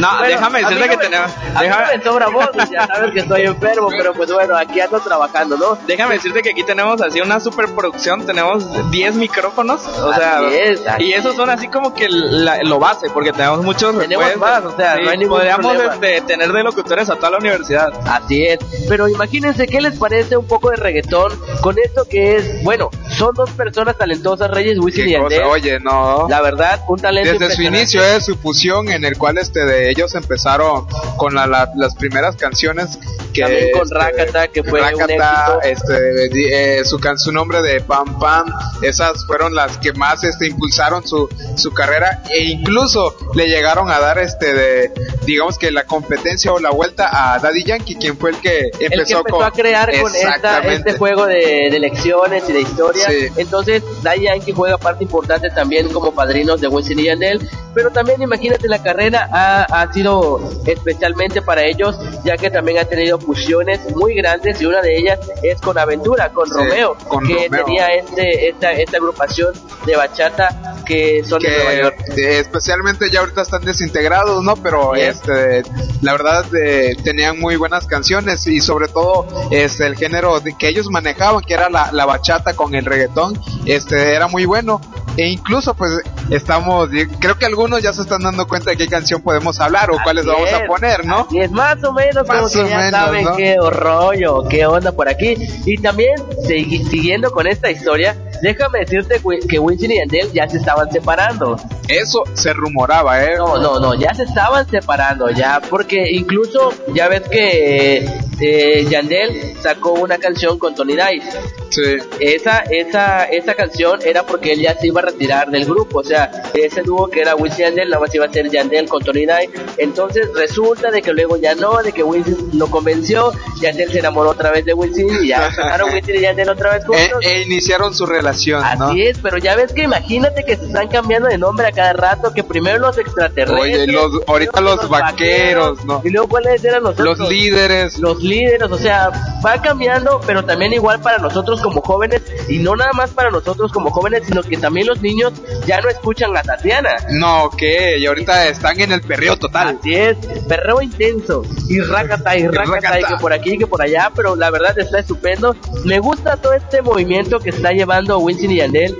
No, 0.00 0.08
Bueno, 0.18 0.26
déjame 0.26 0.60
decirte 0.62 0.88
que 0.88 0.96
tenemos. 0.96 1.30
Déjame- 1.60 1.96
me 1.98 2.02
sobra 2.02 2.28
voz, 2.28 2.48
ya 2.70 2.86
sabes 2.86 3.12
que 3.12 3.20
estoy 3.20 3.42
enfermo, 3.42 3.88
pero 3.90 4.12
pues 4.14 4.32
bueno, 4.32 4.56
aquí 4.56 4.80
ando 4.80 5.00
trabajando, 5.00 5.56
¿no? 5.56 5.78
Déjame 5.86 6.14
decirte 6.14 6.42
que 6.42 6.50
aquí 6.50 6.62
tenemos 6.64 7.00
así 7.02 7.20
una 7.20 7.40
superproducción, 7.40 8.24
tenemos 8.26 8.64
10 8.90 9.14
micrófonos, 9.16 9.86
o 9.86 10.14
sea, 10.14 10.38
Así 10.38 10.56
es, 10.56 10.86
así 10.86 11.04
y 11.04 11.12
esos 11.12 11.36
son 11.36 11.50
así 11.50 11.68
como 11.68 11.94
que 11.94 12.08
la- 12.08 12.62
lo 12.62 12.78
base, 12.78 13.08
porque 13.10 13.32
tenemos 13.32 13.62
muchos 13.62 13.98
Tenemos 13.98 14.36
más, 14.36 14.64
o 14.64 14.76
sea, 14.76 14.96
no 14.96 15.10
hay 15.10 15.18
ningún 15.18 15.38
podríamos 15.38 15.76
este, 15.76 16.20
tener 16.22 16.52
de 16.52 16.62
locutores 16.62 17.10
a 17.10 17.16
toda 17.16 17.30
la 17.30 17.38
universidad. 17.38 17.92
Así 18.06 18.46
es. 18.46 18.58
Pero 18.88 19.08
imagínense 19.08 19.66
qué 19.66 19.80
les 19.80 19.98
parece 19.98 20.36
un 20.36 20.46
poco 20.46 20.70
de 20.70 20.76
reggaetón 20.76 21.32
con 21.60 21.76
esto 21.78 22.06
que 22.08 22.36
es, 22.36 22.62
bueno, 22.64 22.90
son 23.16 23.34
dos 23.34 23.50
personas 23.50 23.96
talentosas, 23.98 24.50
Reyes, 24.50 24.78
Wisin 24.78 25.08
y 25.08 25.12
Qué 25.12 25.18
cosa, 25.18 25.36
Yandel. 25.36 25.50
oye, 25.50 25.80
no. 25.80 26.26
La 26.28 26.40
verdad, 26.40 26.80
un 26.88 26.98
talento 27.00 27.38
Desde 27.38 27.54
su 27.54 27.62
inicio 27.62 28.02
es 28.02 28.24
su 28.24 28.36
fusión 28.36 28.88
en 28.90 29.04
el 29.04 29.18
cual 29.18 29.38
este 29.38 29.64
de 29.64 29.81
ellos 29.90 30.14
empezaron 30.14 30.86
con 31.16 31.34
la- 31.34 31.46
la- 31.46 31.70
las 31.76 31.94
primeras 31.94 32.36
canciones 32.36 32.98
que 33.32 33.42
También 33.42 33.70
con 33.72 33.82
este, 33.82 33.94
Rakata, 33.94 34.48
que 34.48 34.62
fue 34.62 34.80
un 34.82 34.98
Rakata, 35.00 35.58
éxito. 35.64 35.88
este 35.90 36.78
eh, 36.80 36.84
su 36.84 36.98
can- 36.98 37.18
su 37.18 37.32
nombre 37.32 37.62
de 37.62 37.80
Pam 37.80 38.18
Pam 38.18 38.46
esas 38.82 39.24
fueron 39.26 39.54
las 39.54 39.78
que 39.78 39.92
más 39.94 40.22
este 40.24 40.48
impulsaron 40.48 41.06
su 41.06 41.28
su 41.56 41.72
carrera 41.72 42.22
e 42.30 42.40
incluso 42.44 43.14
le 43.34 43.46
llegaron 43.48 43.90
a 43.90 43.98
dar 44.00 44.18
este 44.18 44.52
de 44.52 44.92
digamos 45.24 45.56
que 45.58 45.70
la 45.70 45.84
competencia 45.84 46.52
o 46.52 46.58
la 46.58 46.70
vuelta 46.70 47.08
a 47.34 47.38
Daddy 47.38 47.64
Yankee 47.64 47.94
quien 47.96 48.18
fue 48.18 48.30
el 48.30 48.36
que 48.36 48.66
empezó, 48.78 48.82
el 48.82 48.90
que 48.90 49.12
empezó 49.12 49.22
con 49.24 49.44
a 49.44 49.50
crear 49.50 49.90
con 50.00 50.14
esta, 50.14 50.58
este 50.60 50.92
juego 50.98 51.26
de, 51.26 51.68
de 51.70 51.76
elecciones 51.76 52.44
y 52.48 52.52
de 52.52 52.60
historia. 52.60 53.08
Sí. 53.08 53.28
Entonces, 53.36 53.82
Daddy 54.02 54.24
Yankee 54.24 54.52
juega 54.52 54.76
parte 54.78 55.04
importante 55.04 55.48
también 55.50 55.88
como 55.90 56.12
padrinos 56.12 56.60
de 56.60 56.68
Wisin 56.68 56.98
y 56.98 57.04
Yandel. 57.04 57.48
pero 57.74 57.90
también 57.90 58.20
imagínate 58.20 58.68
la 58.68 58.82
carrera 58.82 59.28
ha, 59.32 59.62
ha 59.72 59.92
sido 59.92 60.40
especialmente 60.66 61.42
para 61.42 61.64
ellos, 61.64 61.96
ya 62.24 62.36
que 62.36 62.50
también 62.50 62.78
ha 62.78 62.84
tenido 62.84 63.18
fusiones 63.18 63.80
muy 63.96 64.14
grandes 64.14 64.60
y 64.60 64.66
una 64.66 64.80
de 64.82 64.98
ellas 64.98 65.18
es 65.42 65.60
con 65.60 65.78
Aventura, 65.78 66.30
con 66.32 66.46
Sí, 66.46 66.52
Romeo, 66.54 66.96
con 67.08 67.26
que 67.26 67.46
Romeo. 67.48 67.64
tenía 67.64 67.86
este, 67.88 68.48
esta, 68.50 68.72
esta 68.72 68.96
agrupación 68.98 69.52
de 69.86 69.96
bachata 69.96 70.76
que 70.86 71.22
son 71.24 71.40
de 71.40 71.48
Nueva 71.50 71.70
que 71.70 71.78
York. 71.78 71.96
eh, 72.18 72.38
especialmente 72.40 73.10
ya 73.10 73.20
ahorita 73.20 73.42
están 73.42 73.64
desintegrados, 73.64 74.42
¿no? 74.42 74.56
Pero 74.56 74.92
Yes. 74.94 75.16
este, 75.16 75.62
la 76.02 76.12
verdad 76.12 76.44
eh, 76.54 76.96
tenían 77.02 77.38
muy 77.40 77.56
buenas 77.56 77.86
canciones 77.86 78.46
y 78.46 78.60
sobre 78.60 78.88
todo 78.88 79.26
este 79.50 79.86
el 79.86 79.96
género 79.96 80.40
de- 80.40 80.56
que 80.56 80.68
ellos 80.68 80.88
manejaban, 80.90 81.42
que 81.44 81.54
era 81.54 81.70
la, 81.70 81.90
la 81.92 82.04
bachata 82.04 82.54
con 82.54 82.74
el 82.74 82.84
reggaetón, 82.84 83.40
este 83.64 84.14
era 84.14 84.26
muy 84.28 84.44
bueno. 84.44 84.80
E 85.16 85.26
incluso 85.28 85.74
pues 85.74 85.90
estamos, 86.30 86.88
creo 87.20 87.36
que 87.38 87.44
algunos 87.44 87.82
ya 87.82 87.92
se 87.92 88.00
están 88.02 88.22
dando 88.22 88.48
cuenta 88.48 88.70
de 88.70 88.76
qué 88.78 88.88
canción 88.88 89.20
podemos 89.20 89.51
hablar 89.60 89.90
o 89.90 89.98
cuáles 90.02 90.24
Así 90.26 90.32
vamos 90.32 90.52
a 90.52 90.58
es, 90.58 90.66
poner, 90.68 91.04
¿no? 91.04 91.26
así 91.28 91.38
es 91.40 91.50
más 91.50 91.82
o 91.84 91.92
menos 91.92 92.26
como 92.26 92.42
Más 92.42 92.52
que 92.52 92.60
o 92.60 92.68
ya 92.68 92.76
menos, 92.78 92.90
saben 92.90 93.24
¿no? 93.24 93.36
qué 93.36 93.56
rollo, 93.70 94.44
qué 94.48 94.66
onda 94.66 94.92
por 94.92 95.08
aquí. 95.08 95.34
Y 95.66 95.78
también, 95.78 96.14
segui- 96.46 96.88
siguiendo 96.88 97.30
con 97.30 97.46
esta 97.46 97.70
historia, 97.70 98.16
déjame 98.42 98.80
decirte 98.80 99.20
que- 99.20 99.46
que 99.46 99.58
Wisin 99.58 99.92
y 99.92 99.98
Yandel 99.98 100.32
ya 100.32 100.48
se 100.48 100.58
estaban 100.58 100.90
separando. 100.90 101.56
Eso 101.88 102.22
se 102.34 102.52
rumoraba, 102.52 103.22
¿eh? 103.24 103.36
No, 103.36 103.58
no, 103.58 103.78
no, 103.80 103.94
ya 103.94 104.14
se 104.14 104.22
estaban 104.24 104.68
separando, 104.68 105.28
ya, 105.30 105.60
porque 105.68 106.10
incluso 106.12 106.72
ya 106.94 107.08
ves 107.08 107.22
que 107.22 108.06
eh, 108.40 108.86
Yandel 108.88 109.54
sacó 109.62 109.92
una 109.92 110.18
canción 110.18 110.58
con 110.58 110.74
Tony 110.74 110.94
Dice. 110.96 111.38
Sí. 111.70 111.96
Esa, 112.20 112.60
esa, 112.70 113.24
esa 113.24 113.54
canción 113.54 114.00
era 114.04 114.24
porque 114.24 114.52
él 114.52 114.60
ya 114.60 114.74
se 114.74 114.88
iba 114.88 115.00
a 115.00 115.04
retirar 115.04 115.50
del 115.50 115.64
grupo, 115.64 116.00
o 116.00 116.04
sea, 116.04 116.30
ese 116.54 116.82
dúo 116.82 117.08
que 117.08 117.20
era 117.20 117.34
Wisin 117.36 117.58
y 117.60 117.62
Yandel, 117.68 117.90
nada 117.90 118.00
más 118.00 118.14
iba 118.14 118.26
a 118.26 118.32
ser 118.32 118.50
Yandel 118.50 118.88
con 118.88 119.02
Tony 119.02 119.20
Dice. 119.20 119.41
Entonces 119.76 120.28
resulta 120.34 120.90
de 120.90 121.02
que 121.02 121.12
luego 121.12 121.36
ya 121.36 121.54
no, 121.54 121.82
de 121.82 121.92
que 121.92 122.02
Wisin 122.02 122.50
lo 122.54 122.68
convenció, 122.68 123.32
Yandel 123.60 123.90
se 123.90 123.98
enamoró 123.98 124.30
otra 124.30 124.50
vez 124.50 124.64
de 124.64 124.74
Wisin 124.74 125.08
y 125.22 125.28
ya 125.28 125.46
empezaron 125.48 125.92
Wisin 125.92 126.16
y 126.16 126.20
Yandel 126.20 126.48
otra 126.48 126.72
vez 126.72 126.82
E, 126.82 126.86
juntos. 126.86 127.24
e 127.24 127.42
iniciaron 127.42 127.94
su 127.94 128.06
relación, 128.06 128.62
¿no? 128.78 128.86
Así 128.86 129.02
es, 129.02 129.18
pero 129.18 129.38
ya 129.38 129.56
ves 129.56 129.72
que 129.72 129.82
imagínate 129.82 130.44
que 130.44 130.56
se 130.56 130.66
están 130.66 130.88
cambiando 130.88 131.28
de 131.28 131.38
nombre 131.38 131.66
a 131.66 131.72
cada 131.72 131.92
rato, 131.92 132.32
que 132.32 132.44
primero 132.44 132.78
los 132.78 132.98
extraterrestres. 132.98 133.60
Oye, 133.60 133.86
los, 133.86 134.20
ahorita 134.26 134.60
los 134.60 134.88
vaqueros, 134.88 135.84
¿no? 135.84 136.00
Y 136.04 136.10
luego 136.10 136.28
cuáles 136.28 136.64
eran 136.64 136.82
nosotros. 136.82 137.18
Los 137.18 137.28
líderes. 137.30 137.98
Los 137.98 138.22
líderes, 138.22 138.70
o 138.70 138.78
sea, 138.78 139.10
va 139.44 139.60
cambiando, 139.60 140.20
pero 140.26 140.44
también 140.44 140.72
igual 140.72 141.00
para 141.00 141.18
nosotros 141.18 141.60
como 141.60 141.80
jóvenes, 141.80 142.22
y 142.48 142.58
no 142.58 142.76
nada 142.76 142.92
más 142.92 143.10
para 143.10 143.30
nosotros 143.30 143.72
como 143.72 143.90
jóvenes, 143.90 144.22
sino 144.26 144.42
que 144.42 144.56
también 144.56 144.86
los 144.86 145.00
niños 145.00 145.32
ya 145.66 145.80
no 145.80 145.88
escuchan 145.88 146.36
a 146.36 146.42
Tatiana. 146.42 146.90
No, 147.10 147.50
que 147.56 147.98
y 147.98 148.06
ahorita 148.06 148.48
están 148.48 148.80
en 148.80 148.92
el 148.92 149.00
perreo 149.02 149.31
total. 149.36 149.78
Así 149.78 149.94
es, 149.94 150.16
perreo 150.48 150.82
intenso, 150.82 151.42
y 151.68 151.80
racata, 151.80 152.36
y 152.36 152.46
racata, 152.46 153.00
y 153.00 153.04
que 153.04 153.16
por 153.20 153.32
aquí, 153.32 153.58
que 153.58 153.66
por 153.66 153.82
allá, 153.82 154.10
pero 154.14 154.36
la 154.36 154.50
verdad 154.50 154.78
está 154.78 154.98
estupendo. 154.98 155.56
Me 155.84 155.98
gusta 155.98 156.36
todo 156.36 156.52
este 156.52 156.82
movimiento 156.82 157.38
que 157.38 157.50
está 157.50 157.72
llevando 157.72 158.18
Wisin 158.18 158.50
y 158.50 158.56
Yandel, 158.56 158.96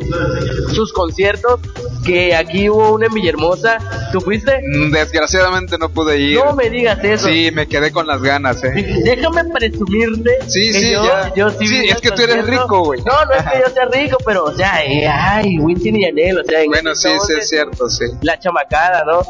sus 0.72 0.92
conciertos, 0.92 1.60
que 2.04 2.34
aquí 2.34 2.68
hubo 2.68 2.94
una 2.94 3.06
en 3.06 3.14
Villahermosa, 3.14 3.78
¿tú 4.12 4.20
fuiste? 4.20 4.60
Mm, 4.62 4.90
Desgraciadamente 4.90 5.78
no 5.78 5.88
pude 5.88 6.18
ir. 6.18 6.38
No 6.38 6.54
me 6.54 6.68
digas 6.70 6.98
eso. 7.02 7.28
Sí, 7.28 7.50
me 7.52 7.66
quedé 7.66 7.92
con 7.92 8.06
las 8.06 8.20
ganas, 8.22 8.62
eh. 8.64 8.72
Déjame 9.04 9.44
presumirte. 9.44 10.38
Sí, 10.46 10.72
sí, 10.72 10.92
yo, 10.92 11.04
ya. 11.04 11.32
yo 11.34 11.50
sí, 11.50 11.66
Sí, 11.66 11.88
es 11.88 12.00
que 12.00 12.10
tú 12.10 12.22
eres 12.22 12.46
rico, 12.46 12.84
güey. 12.84 13.00
No, 13.02 13.24
no 13.24 13.32
es 13.32 13.42
que 13.44 13.60
yo 13.60 13.72
sea 13.72 13.84
rico, 13.86 14.18
pero, 14.24 14.44
o 14.44 14.54
sea, 14.54 14.84
eh, 14.84 15.06
ay, 15.06 15.58
Wisin 15.58 15.96
y 15.96 16.04
Yandel, 16.04 16.38
o 16.40 16.44
sea, 16.44 16.62
en 16.62 16.70
Bueno, 16.70 16.94
sí, 16.94 17.02
sí 17.02 17.08
entonces, 17.08 17.38
es 17.38 17.48
cierto, 17.48 17.88
sí. 17.88 18.04
La 18.22 18.38
chamacada, 18.38 19.04
¿no? 19.04 19.22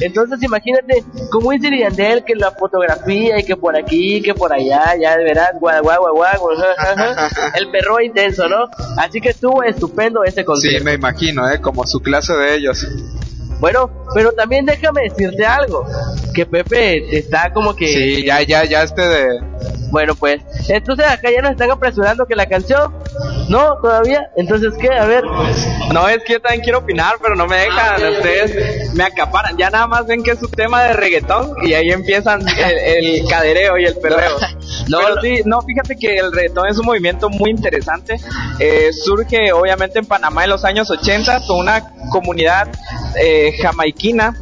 Entonces, 0.00 0.38
imagínate, 0.46 1.04
Wisin 1.42 1.74
y 1.74 1.80
Yandel, 1.80 2.24
que 2.24 2.34
la 2.34 2.50
fotografía 2.50 3.38
y 3.38 3.44
que 3.44 3.56
por 3.56 3.76
aquí, 3.76 4.20
que 4.22 4.34
por 4.34 4.52
allá, 4.52 4.94
ya 5.00 5.16
verás, 5.18 5.50
guau, 5.60 5.82
guau, 5.82 6.00
guau, 6.14 6.14
guau, 6.38 6.58
el 7.54 7.70
perro 7.70 8.00
intenso, 8.00 8.48
¿no? 8.48 8.68
Así 8.98 9.20
que 9.20 9.30
estuvo 9.30 9.62
estupendo 9.62 10.24
ese 10.24 10.40
Sí, 10.40 10.44
concierto. 10.44 10.84
me 10.84 10.94
imagino, 10.94 11.48
eh, 11.50 11.60
como 11.60 11.86
su 11.86 12.00
clase 12.00 12.34
de 12.34 12.54
ellos. 12.56 12.86
Bueno, 13.58 13.90
pero 14.14 14.32
también 14.32 14.66
déjame 14.66 15.02
decirte 15.02 15.44
algo, 15.44 15.86
que 16.34 16.44
Pepe 16.46 17.16
está 17.16 17.52
como 17.52 17.74
que... 17.74 17.86
Sí, 17.88 18.24
ya, 18.24 18.42
ya, 18.42 18.64
ya 18.64 18.82
este 18.82 19.02
de... 19.02 19.40
Bueno, 19.90 20.14
pues, 20.14 20.42
entonces 20.68 21.06
acá 21.06 21.30
ya 21.30 21.40
nos 21.40 21.52
están 21.52 21.70
apresurando 21.70 22.26
que 22.26 22.34
la 22.34 22.46
canción, 22.46 22.92
no, 23.48 23.76
todavía, 23.80 24.30
entonces 24.36 24.74
qué, 24.80 24.90
a 24.90 25.06
ver, 25.06 25.24
No, 25.92 26.08
es 26.08 26.22
que 26.24 26.34
yo 26.34 26.40
también 26.40 26.62
quiero 26.62 26.78
opinar, 26.78 27.14
pero 27.22 27.36
no 27.36 27.46
me 27.46 27.56
dejan. 27.56 27.94
Ustedes 28.12 28.92
me 28.94 29.04
acaparan. 29.04 29.56
Ya 29.56 29.70
nada 29.70 29.86
más 29.86 30.06
ven 30.06 30.22
que 30.22 30.32
es 30.32 30.42
un 30.42 30.50
tema 30.50 30.82
de 30.82 30.94
reggaetón 30.94 31.54
y 31.62 31.74
ahí 31.74 31.90
empiezan 31.90 32.42
el, 32.46 32.78
el 32.78 33.28
cadereo 33.28 33.78
y 33.78 33.84
el 33.84 33.96
perreo. 33.96 34.36
No, 34.88 34.98
pero 34.98 35.14
no. 35.16 35.20
sí, 35.20 35.42
no, 35.44 35.62
fíjate 35.62 35.96
que 35.96 36.16
el 36.16 36.32
reggaetón 36.32 36.68
es 36.68 36.78
un 36.78 36.86
movimiento 36.86 37.28
muy 37.28 37.50
interesante. 37.50 38.20
Eh, 38.58 38.90
surge 38.92 39.52
obviamente 39.52 39.98
en 39.98 40.06
Panamá 40.06 40.44
en 40.44 40.50
los 40.50 40.64
años 40.64 40.90
80 40.90 41.42
con 41.46 41.58
una 41.58 41.92
comunidad 42.10 42.68
eh, 43.20 43.45
jamaiquina. 43.52 44.36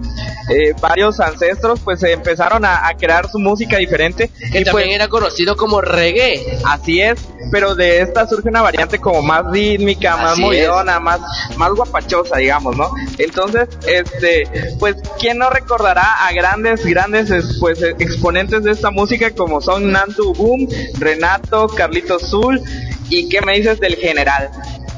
Eh, 0.51 0.75
varios 0.79 1.21
ancestros 1.21 1.81
pues 1.81 2.03
empezaron 2.03 2.67
a, 2.67 2.87
a 2.87 2.95
crear 2.99 3.31
su 3.31 3.39
música 3.39 3.79
diferente 3.79 4.29
que 4.53 4.61
y 4.61 4.65
también 4.65 4.89
pues 4.89 4.95
era 4.95 5.09
conocido 5.09 5.57
como 5.57 5.81
reggae. 5.81 6.59
Así 6.67 7.01
es, 7.01 7.19
pero 7.51 7.75
de 7.75 8.03
esta 8.03 8.29
surge 8.29 8.51
una 8.51 8.61
variante 8.61 8.99
como 8.99 9.23
más 9.23 9.45
rítmica, 9.51 10.17
más 10.19 10.37
movidona, 10.39 11.01
más, 11.01 11.21
más 11.57 11.71
guapachosa, 11.71 12.37
digamos, 12.37 12.77
¿no? 12.77 12.91
Entonces, 13.17 13.69
este, 13.87 14.47
pues, 14.79 14.97
¿quién 15.19 15.39
no 15.39 15.49
recordará 15.49 16.27
a 16.27 16.33
grandes, 16.35 16.85
grandes, 16.85 17.31
es- 17.31 17.57
pues, 17.59 17.83
exponentes 17.83 18.65
de 18.65 18.73
esta 18.73 18.91
música 18.91 19.31
como 19.31 19.63
son 19.63 19.93
Nantu 19.93 20.35
Boom, 20.35 20.69
Renato, 20.99 21.69
Carlito 21.69 22.19
Zul, 22.19 22.61
y 23.09 23.29
qué 23.31 23.41
me 23.41 23.57
dices 23.57 23.81
del 23.81 23.97
general? 23.97 24.51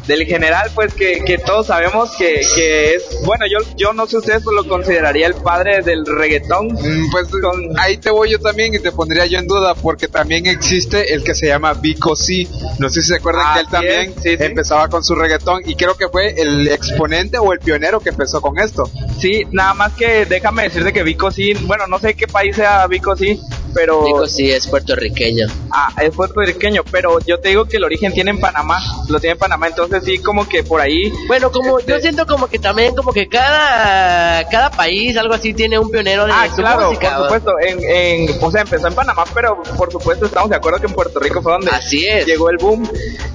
Del 0.07 0.25
general, 0.25 0.71
pues 0.75 0.95
que, 0.95 1.21
que 1.27 1.37
todos 1.38 1.66
sabemos 1.66 2.14
que, 2.16 2.40
que 2.55 2.95
es, 2.95 3.03
bueno, 3.25 3.45
yo, 3.51 3.59
yo 3.77 3.92
no 3.92 4.07
sé 4.07 4.19
ustedes, 4.19 4.42
pero 4.45 4.62
lo 4.62 4.69
consideraría 4.69 5.27
el 5.27 5.35
padre 5.35 5.83
del 5.83 6.05
reggaetón. 6.07 6.69
Mm, 6.69 7.11
Pues 7.11 7.29
Con- 7.29 7.79
ahí 7.81 7.97
te 7.97 8.11
voy 8.11 8.31
yo 8.31 8.38
también 8.38 8.75
y 8.75 8.79
te 8.79 8.92
pondría 8.92 9.27
yo 9.27 9.38
en 9.38 9.47
duda 9.47 9.75
porque 9.75 10.07
también 10.09 10.47
existe 10.47 11.12
el 11.12 11.25
que 11.25 11.35
se 11.35 11.49
llama 11.49 11.75
Vico 11.75 12.14
C. 12.14 12.47
No 12.79 12.88
sé 12.88 13.03
si 13.03 13.09
se 13.09 13.16
acuerdan 13.16 13.55
que 13.55 13.61
él 13.61 13.66
también 13.69 14.14
sí, 14.23 14.31
sí. 14.37 14.45
empezaba 14.45 14.88
con 14.88 15.03
su 15.03 15.14
reggaetón 15.14 15.62
y 15.66 15.75
creo 15.75 15.97
que 15.97 16.09
fue 16.09 16.35
el 16.40 16.69
exponente 16.69 17.38
o 17.38 17.53
el 17.53 17.59
pionero 17.61 18.01
que 18.01 18.11
empezó 18.11 18.40
con 18.40 18.59
esto. 18.59 18.85
Sí, 19.21 19.45
nada 19.51 19.75
más 19.75 19.92
que 19.95 20.25
déjame 20.27 20.64
decirte 20.64 20.92
que 20.92 21.03
Vico 21.03 21.31
sí, 21.31 21.53
bueno, 21.62 21.87
no 21.88 21.99
sé 21.99 22.14
qué 22.14 22.27
país 22.27 22.55
sea 22.57 22.87
Vico 22.87 23.16
sí, 23.16 23.40
pero 23.77 24.03
Digo, 24.05 24.27
sí, 24.27 24.51
es 24.51 24.67
puertorriqueño. 24.67 25.47
ah, 25.71 25.93
es 26.03 26.11
puertorriqueño, 26.15 26.83
pero 26.91 27.19
yo 27.21 27.39
te 27.39 27.51
digo 27.51 27.67
que 27.67 27.77
el 27.77 27.85
origen 27.85 28.12
tiene 28.12 28.31
en 28.33 28.41
Panamá, 28.41 28.81
lo 29.09 29.21
tiene 29.21 29.33
en 29.35 29.39
Panamá, 29.39 29.69
entonces 29.69 30.03
sí 30.05 30.19
como 30.19 30.49
que 30.49 30.65
por 30.65 30.81
ahí 30.81 31.12
Bueno, 31.29 31.53
como 31.53 31.79
Este- 31.79 31.93
yo 31.93 32.01
siento 32.01 32.27
como 32.27 32.49
que 32.49 32.59
también 32.59 32.95
como 32.97 33.12
que 33.12 33.29
cada 33.29 34.49
cada 34.49 34.71
país 34.71 35.17
algo 35.17 35.35
así 35.35 35.53
tiene 35.55 35.79
un 35.79 35.91
pionero 35.91 36.27
de 36.27 36.33
Ah, 36.35 36.47
su 36.49 36.57
claro, 36.57 36.89
música. 36.89 37.11
por 37.17 37.23
supuesto, 37.25 37.53
en, 37.61 37.79
en, 37.85 38.31
o 38.43 38.51
sea, 38.51 38.62
empezó 38.62 38.89
en 38.89 38.95
Panamá, 38.95 39.25
pero 39.35 39.62
por 39.77 39.93
supuesto 39.93 40.27
estamos 40.27 40.49
de 40.51 40.57
acuerdo 40.57 40.81
que 40.81 40.87
en 40.87 40.95
Puerto 40.95 41.21
Rico 41.21 41.43
fue 41.43 41.53
donde 41.53 41.71
Así 41.71 42.07
es. 42.07 42.25
llegó 42.27 42.49
el 42.51 42.57
boom. 42.57 42.89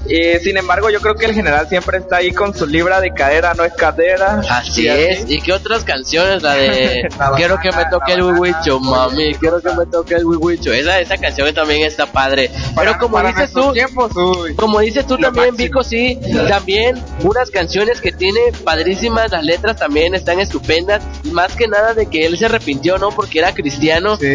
Eh, 0.09 0.39
sin 0.43 0.57
embargo, 0.57 0.89
yo 0.89 0.99
creo 0.99 1.15
que 1.15 1.25
el 1.25 1.33
general 1.33 1.67
siempre 1.69 1.99
está 1.99 2.17
ahí 2.17 2.31
con 2.31 2.53
su 2.55 2.65
libra 2.65 2.99
de 2.99 3.13
cadera, 3.13 3.53
no 3.53 3.63
es 3.63 3.73
cadera. 3.73 4.41
Así 4.49 4.87
es. 4.87 5.29
¿Y 5.29 5.39
qué 5.41 5.53
otras 5.53 5.83
canciones? 5.83 6.41
La 6.41 6.53
de 6.55 7.07
Quiero 7.37 7.59
que 7.59 7.71
me 7.71 7.85
toque 7.85 8.13
el 8.13 8.23
wiwicho, 8.23 8.79
mami. 8.79 9.35
Quiero 9.35 9.61
que 9.61 9.69
me 9.73 9.85
toque 9.85 10.15
el 10.15 10.25
Esa, 10.73 10.99
esa 10.99 11.17
canción 11.17 11.53
también 11.53 11.83
está 11.83 12.05
padre. 12.05 12.49
Pero 12.53 12.75
Para- 12.75 12.97
como 12.97 13.13
para 13.13 13.29
dices 13.29 13.51
tú, 13.53 13.73
tiempos, 13.73 14.11
como 14.55 14.79
dices 14.79 15.05
tú 15.05 15.15
Lo 15.17 15.23
también, 15.27 15.49
máximo. 15.51 15.57
Vico, 15.67 15.83
sí, 15.83 16.19
también 16.47 17.01
unas 17.23 17.49
canciones 17.49 18.01
que 18.01 18.11
tiene 18.11 18.39
padrísimas, 18.63 19.31
las 19.31 19.43
letras 19.43 19.77
también 19.77 20.15
están 20.15 20.39
estupendas. 20.39 21.01
Y 21.23 21.31
más 21.31 21.55
que 21.55 21.67
nada 21.67 21.93
de 21.93 22.07
que 22.07 22.25
él 22.25 22.37
se 22.37 22.45
arrepintió, 22.45 22.97
¿no? 22.97 23.09
Porque 23.11 23.39
era 23.39 23.53
cristiano. 23.53 24.17
Sí. 24.17 24.27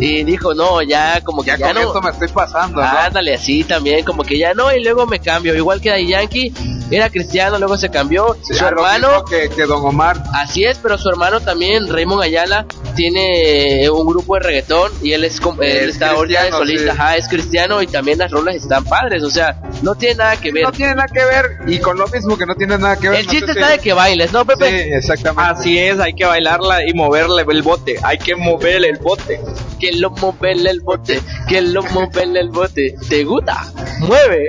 Y 0.00 0.24
dijo, 0.24 0.54
no, 0.54 0.82
ya 0.82 1.20
como 1.22 1.42
que 1.42 1.50
Ya, 1.50 1.56
ya, 1.58 1.66
con 1.66 1.74
no. 1.76 1.80
esto 1.88 2.02
me 2.02 2.10
estoy 2.10 2.28
pasando, 2.28 2.80
¿no? 2.80 2.86
Ándale, 2.86 3.34
así 3.34 3.64
también, 3.64 4.04
como 4.04 4.22
que 4.24 4.38
ya 4.38 4.54
no, 4.54 4.74
y 4.74 4.82
luego 4.82 5.06
me 5.06 5.18
cambio. 5.20 5.54
Igual 5.54 5.80
que 5.80 5.90
Daddy 5.90 6.08
Yankee, 6.08 6.52
era 6.90 7.08
cristiano, 7.10 7.58
luego 7.58 7.76
se 7.78 7.88
cambió. 7.90 8.36
Sí, 8.42 8.54
Su 8.54 8.64
hermano, 8.64 9.24
que, 9.24 9.48
que 9.50 9.64
Don 9.66 9.84
Omar. 9.84 10.22
así 10.34 10.64
es, 10.64 10.78
pero 10.78 10.98
su 10.98 11.08
hermano 11.08 11.40
también, 11.40 11.88
Raymond 11.88 12.22
Ayala, 12.22 12.66
tiene 12.94 13.88
un 13.90 14.06
grupo 14.06 14.34
de 14.34 14.40
reggaetón 14.40 14.92
y 15.02 15.12
él 15.12 15.24
es 15.24 15.40
com- 15.44 15.62
él 15.62 15.76
Es 15.76 15.88
está 15.90 16.10
ahorita 16.10 16.44
de 16.44 16.50
solista, 16.50 16.92
sí. 16.94 16.98
ajá, 16.98 17.16
es 17.16 17.28
cristiano 17.28 17.82
y 17.82 17.86
también 17.86 18.18
las 18.18 18.30
rolas 18.30 18.56
están 18.56 18.84
padres, 18.84 19.22
o 19.22 19.30
sea, 19.30 19.60
no 19.82 19.94
tiene 19.94 20.16
nada 20.16 20.36
que 20.36 20.50
ver. 20.52 20.64
No 20.64 20.72
tiene 20.72 20.94
nada 20.94 21.08
que 21.08 21.24
ver 21.24 21.58
y 21.66 21.78
con 21.78 21.96
lo 21.98 22.06
mismo 22.08 22.36
que 22.36 22.46
no 22.46 22.54
tiene 22.54 22.78
nada 22.78 22.96
que 22.96 23.08
ver. 23.08 23.20
El 23.20 23.26
no 23.26 23.32
chiste 23.32 23.52
si- 23.52 23.58
está 23.58 23.70
de 23.70 23.78
que 23.78 23.92
bailes, 23.92 24.32
¿no, 24.32 24.40
Sí, 24.40 24.46
Pepe? 24.48 24.96
exactamente. 24.96 25.52
Así 25.52 25.78
es, 25.78 26.00
hay 26.00 26.14
que 26.14 26.24
bailarla 26.24 26.88
y 26.88 26.92
moverle 26.94 27.44
el 27.48 27.62
bote, 27.62 27.96
hay 28.02 28.18
que 28.18 28.34
moverle 28.34 28.88
el 28.88 28.98
bote. 28.98 29.40
Que 29.80 29.92
lo 29.92 30.10
movele 30.10 30.70
el 30.70 30.80
bote, 30.80 31.20
que 31.48 31.60
lo 31.60 31.82
movele 31.82 32.40
el 32.40 32.48
bote. 32.48 32.94
¿Te 33.08 33.24
gusta? 33.24 33.60
Mueve. 34.04 34.48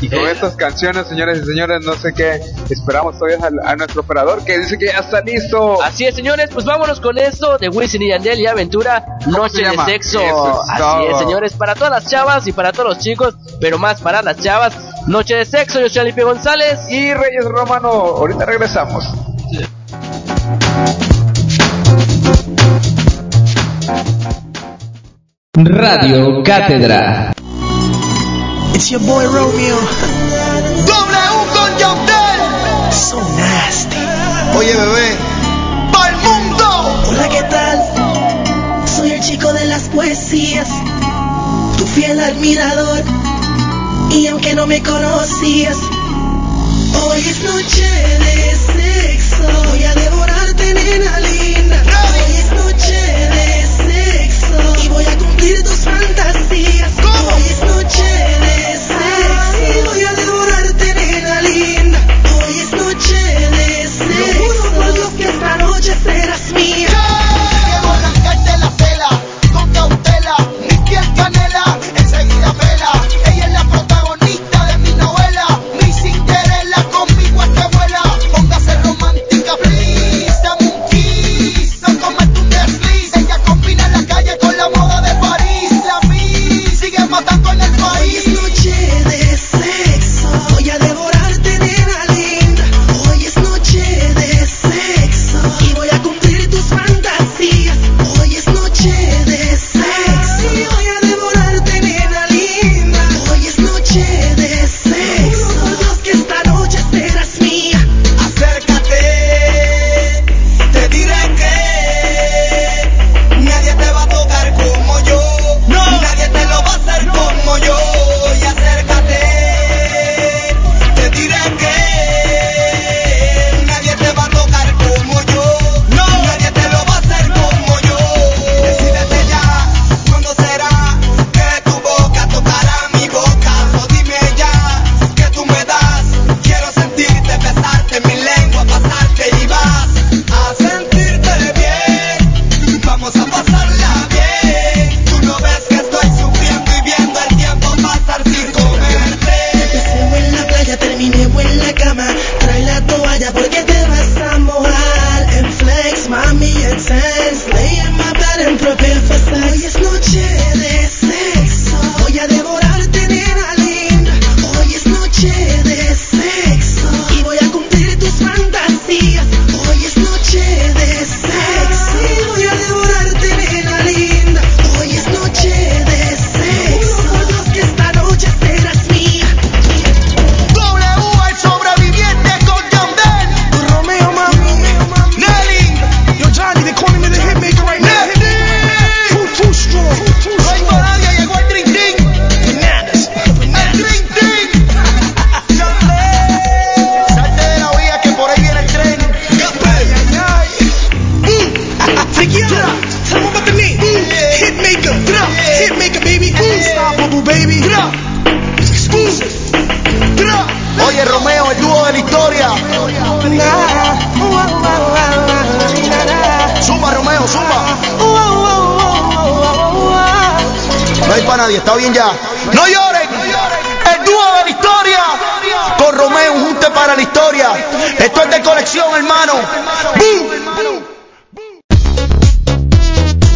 Y 0.00 0.08
con 0.08 0.26
estas 0.28 0.56
canciones, 0.56 1.06
señores 1.06 1.40
y 1.42 1.46
señores, 1.46 1.84
no 1.84 1.94
sé 1.94 2.12
qué, 2.12 2.40
esperamos 2.68 3.18
todavía 3.18 3.38
a, 3.64 3.70
a 3.70 3.76
nuestro 3.76 4.02
operador 4.02 4.44
que 4.44 4.58
dice 4.58 4.78
que 4.78 4.86
ya 4.86 4.98
está 4.98 5.20
listo. 5.22 5.82
Así 5.82 6.04
es, 6.06 6.14
señores, 6.14 6.50
pues 6.52 6.64
vámonos 6.64 7.00
con 7.00 7.18
esto 7.18 7.58
de 7.58 7.68
Wisin 7.68 8.02
y 8.02 8.08
Yandel 8.10 8.40
y 8.40 8.46
Aventura, 8.46 9.04
Noche 9.26 9.64
se 9.64 9.70
de? 9.70 9.84
Sexo. 9.84 10.20
Eso 10.20 10.62
es 10.64 10.70
Así 10.70 10.82
todo. 10.82 11.10
es, 11.10 11.18
señores, 11.18 11.52
para 11.54 11.74
todas 11.74 11.90
las 11.90 12.10
chavas 12.10 12.46
y 12.46 12.52
para 12.52 12.72
todos 12.72 12.90
los 12.90 12.98
chicos, 12.98 13.34
pero 13.60 13.78
más 13.78 14.00
para 14.00 14.22
las 14.22 14.38
chavas. 14.38 14.74
Noche 15.06 15.34
de 15.34 15.44
Sexo, 15.44 15.80
yo 15.80 15.88
soy 15.88 16.02
Alipe 16.02 16.22
González. 16.24 16.78
Y 16.88 17.12
Reyes 17.14 17.44
Romano, 17.44 17.88
ahorita 17.88 18.44
regresamos. 18.44 19.04
Radio 25.54 26.42
Cátedra. 26.42 27.32
It's 28.80 28.90
your 28.90 29.00
boy 29.00 29.26
Romeo. 29.26 29.76
W 30.86 31.30
con 31.54 31.70
Yandel. 31.76 32.40
So 32.90 33.20
nasty. 33.36 34.00
Oye, 34.56 34.74
bebé. 34.74 35.18
¡Pa'l 35.92 36.16
mundo! 36.16 36.64
Hola, 37.10 37.28
¿qué 37.28 37.42
tal? 37.42 37.78
Soy 38.86 39.10
el 39.10 39.20
chico 39.20 39.52
de 39.52 39.66
las 39.66 39.90
poesías. 39.90 40.70
Tu 41.76 41.84
fiel 41.88 42.20
admirador. 42.20 43.04
Y 44.12 44.28
aunque 44.28 44.54
no 44.54 44.66
me 44.66 44.82
conocías, 44.82 45.76
hoy 47.02 47.20
es 47.20 47.42
noche 47.42 47.84
de 47.84 48.50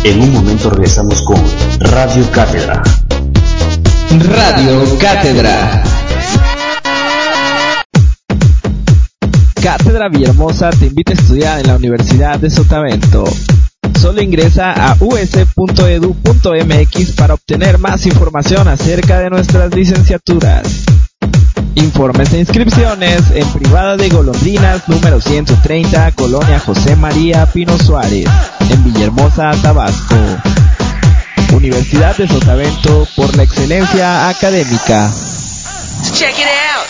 En 0.05 0.21
un 0.21 0.33
momento 0.35 0.69
regresamos 0.69 1.23
con 1.23 1.43
Radio 1.81 2.31
Cátedra. 2.31 2.83
Radio 4.21 4.99
Cátedra. 4.99 5.83
Cátedra 9.63 10.11
Villahermosa 10.11 10.69
te 10.71 10.89
invita 10.89 11.13
a 11.13 11.15
estudiar 11.15 11.61
en 11.61 11.69
la 11.69 11.77
Universidad 11.77 12.39
de 12.39 12.51
Sotavento. 12.51 13.25
Solo 13.99 14.21
ingresa 14.21 14.73
a 14.73 14.95
us.edu.mx 15.01 15.73
para 17.13 17.33
obtener 17.33 17.79
más 17.79 18.05
información 18.05 18.69
acerca 18.69 19.21
de 19.21 19.31
nuestras 19.31 19.75
licenciaturas. 19.75 20.85
Informes 21.77 22.33
e 22.33 22.39
inscripciones 22.39 23.23
en 23.33 23.49
Privada 23.53 23.97
de 23.97 24.09
Golondrinas 24.09 24.89
número 24.89 25.21
130, 25.21 26.13
Colonia 26.13 26.61
José 26.61 26.95
María 26.97 27.47
Pino 27.47 27.77
Suárez, 27.79 28.27
en 28.71 28.85
Villahermosa, 28.85 29.51
Tabasco. 29.63 30.17
Universidad 31.53 32.17
de 32.17 32.29
Sotavento 32.29 33.07
por 33.17 33.37
la 33.37 33.43
excelencia 33.43 34.29
académica. 34.29 35.11
Check 36.13 36.39
it 36.39 36.47
out. 36.47 36.85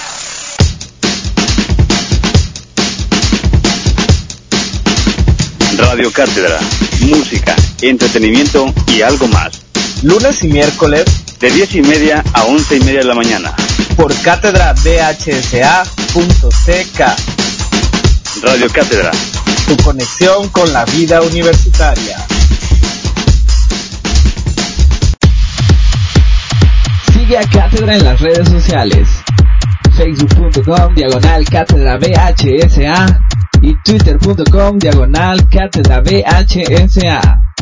Radio 5.79 6.13
Cátedra, 6.13 6.59
música, 7.01 7.57
entretenimiento 7.83 8.73
y 8.89 9.03
algo 9.03 9.29
más. 9.29 9.64
Lunes 10.05 10.45
y 10.45 10.49
miércoles 10.49 11.05
De 11.41 11.51
10 11.51 11.77
y 11.77 11.83
media 11.83 12.23
a 12.35 12.45
11 12.45 12.77
y 12.77 12.81
media 12.81 12.99
de 13.01 13.07
la 13.07 13.15
mañana. 13.15 13.55
por 13.97 14.15
cátedra 14.21 14.75
dhsa.ck. 14.75 15.85
Radio 18.43 18.67
Cátedra, 18.71 19.11
Tu 19.67 19.77
conexión 19.83 20.49
con 20.51 20.71
la 20.75 20.85
vida 20.85 21.23
universitaria. 21.23 22.19
Sigue 27.13 27.39
a 27.39 27.49
Cátedra 27.49 27.97
en 27.97 28.05
las 28.05 28.21
redes 28.21 28.49
sociales. 28.49 29.09
Facebook.com 29.97 30.95
diagonal 30.95 31.45
Cátedra 31.47 31.97
VHSA 31.97 33.07
y 33.63 33.75
Twitter.com 33.83 34.79
diagonal 34.79 35.49
Cátedra 35.49 36.01
VHSA. 36.03 37.54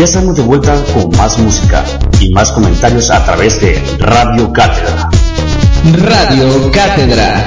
Ya 0.00 0.04
estamos 0.04 0.34
de 0.34 0.40
vuelta 0.40 0.82
con 0.94 1.14
más 1.18 1.38
música 1.38 1.84
y 2.20 2.32
más 2.32 2.50
comentarios 2.52 3.10
a 3.10 3.22
través 3.22 3.60
de 3.60 3.78
Radio 3.98 4.50
Cátedra. 4.50 5.10
Radio 5.98 6.72
Cátedra. 6.72 7.44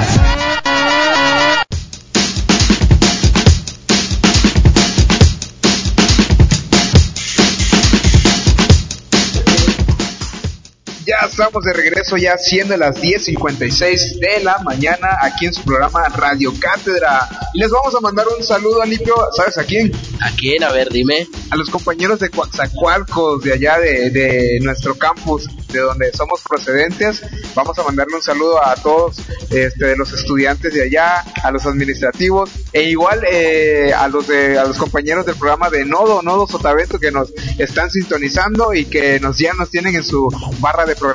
Ya 11.24 11.30
estamos 11.30 11.64
de 11.64 11.72
regreso, 11.72 12.18
ya 12.18 12.38
siendo 12.38 12.76
las 12.76 13.02
10.56 13.02 14.20
de 14.20 14.44
la 14.44 14.58
mañana 14.58 15.08
aquí 15.22 15.46
en 15.46 15.54
su 15.54 15.64
programa 15.64 16.04
Radio 16.10 16.52
Cátedra. 16.60 17.30
Y 17.54 17.60
les 17.62 17.72
vamos 17.72 17.96
a 17.96 18.02
mandar 18.02 18.26
un 18.38 18.44
saludo 18.44 18.82
a 18.82 18.86
Limpio, 18.86 19.16
¿sabes 19.32 19.58
a 19.58 19.64
quién? 19.64 19.90
¿A 20.20 20.32
quién? 20.36 20.66
A 20.66 20.74
ver, 20.74 20.90
dime. 20.90 21.30
A 21.50 21.56
los 21.56 21.70
compañeros 21.70 22.20
de 22.20 22.30
Coatzacoalcos, 22.30 23.42
de 23.42 23.54
allá 23.54 23.80
de, 23.80 24.10
de 24.10 24.60
nuestro 24.62 24.98
campus, 24.98 25.48
de 25.72 25.80
donde 25.80 26.12
somos 26.14 26.42
procedentes. 26.42 27.22
Vamos 27.56 27.78
a 27.80 27.84
mandarle 27.84 28.16
un 28.16 28.22
saludo 28.22 28.64
a 28.64 28.76
todos 28.76 29.18
este, 29.50 29.86
de 29.86 29.96
los 29.96 30.12
estudiantes 30.14 30.74
de 30.74 30.84
allá, 30.84 31.24
a 31.42 31.52
los 31.52 31.66
administrativos, 31.66 32.50
e 32.74 32.84
igual 32.84 33.22
eh, 33.30 33.94
a 33.94 34.08
los 34.08 34.28
de 34.28 34.58
a 34.58 34.66
los 34.66 34.78
compañeros 34.78 35.26
del 35.26 35.36
programa 35.36 35.70
de 35.70 35.86
Nodo, 35.86 36.22
Nodo 36.22 36.48
Sotavento, 36.48 37.00
que 37.00 37.12
nos 37.12 37.34
están 37.58 37.90
sintonizando 37.90 38.74
y 38.74 38.86
que 38.86 39.20
nos 39.20 39.38
ya 39.38 39.54
nos 39.54 39.70
tienen 39.70 39.96
en 39.96 40.04
su 40.04 40.30
barra 40.60 40.86
de 40.86 40.96
programación. 40.96 41.13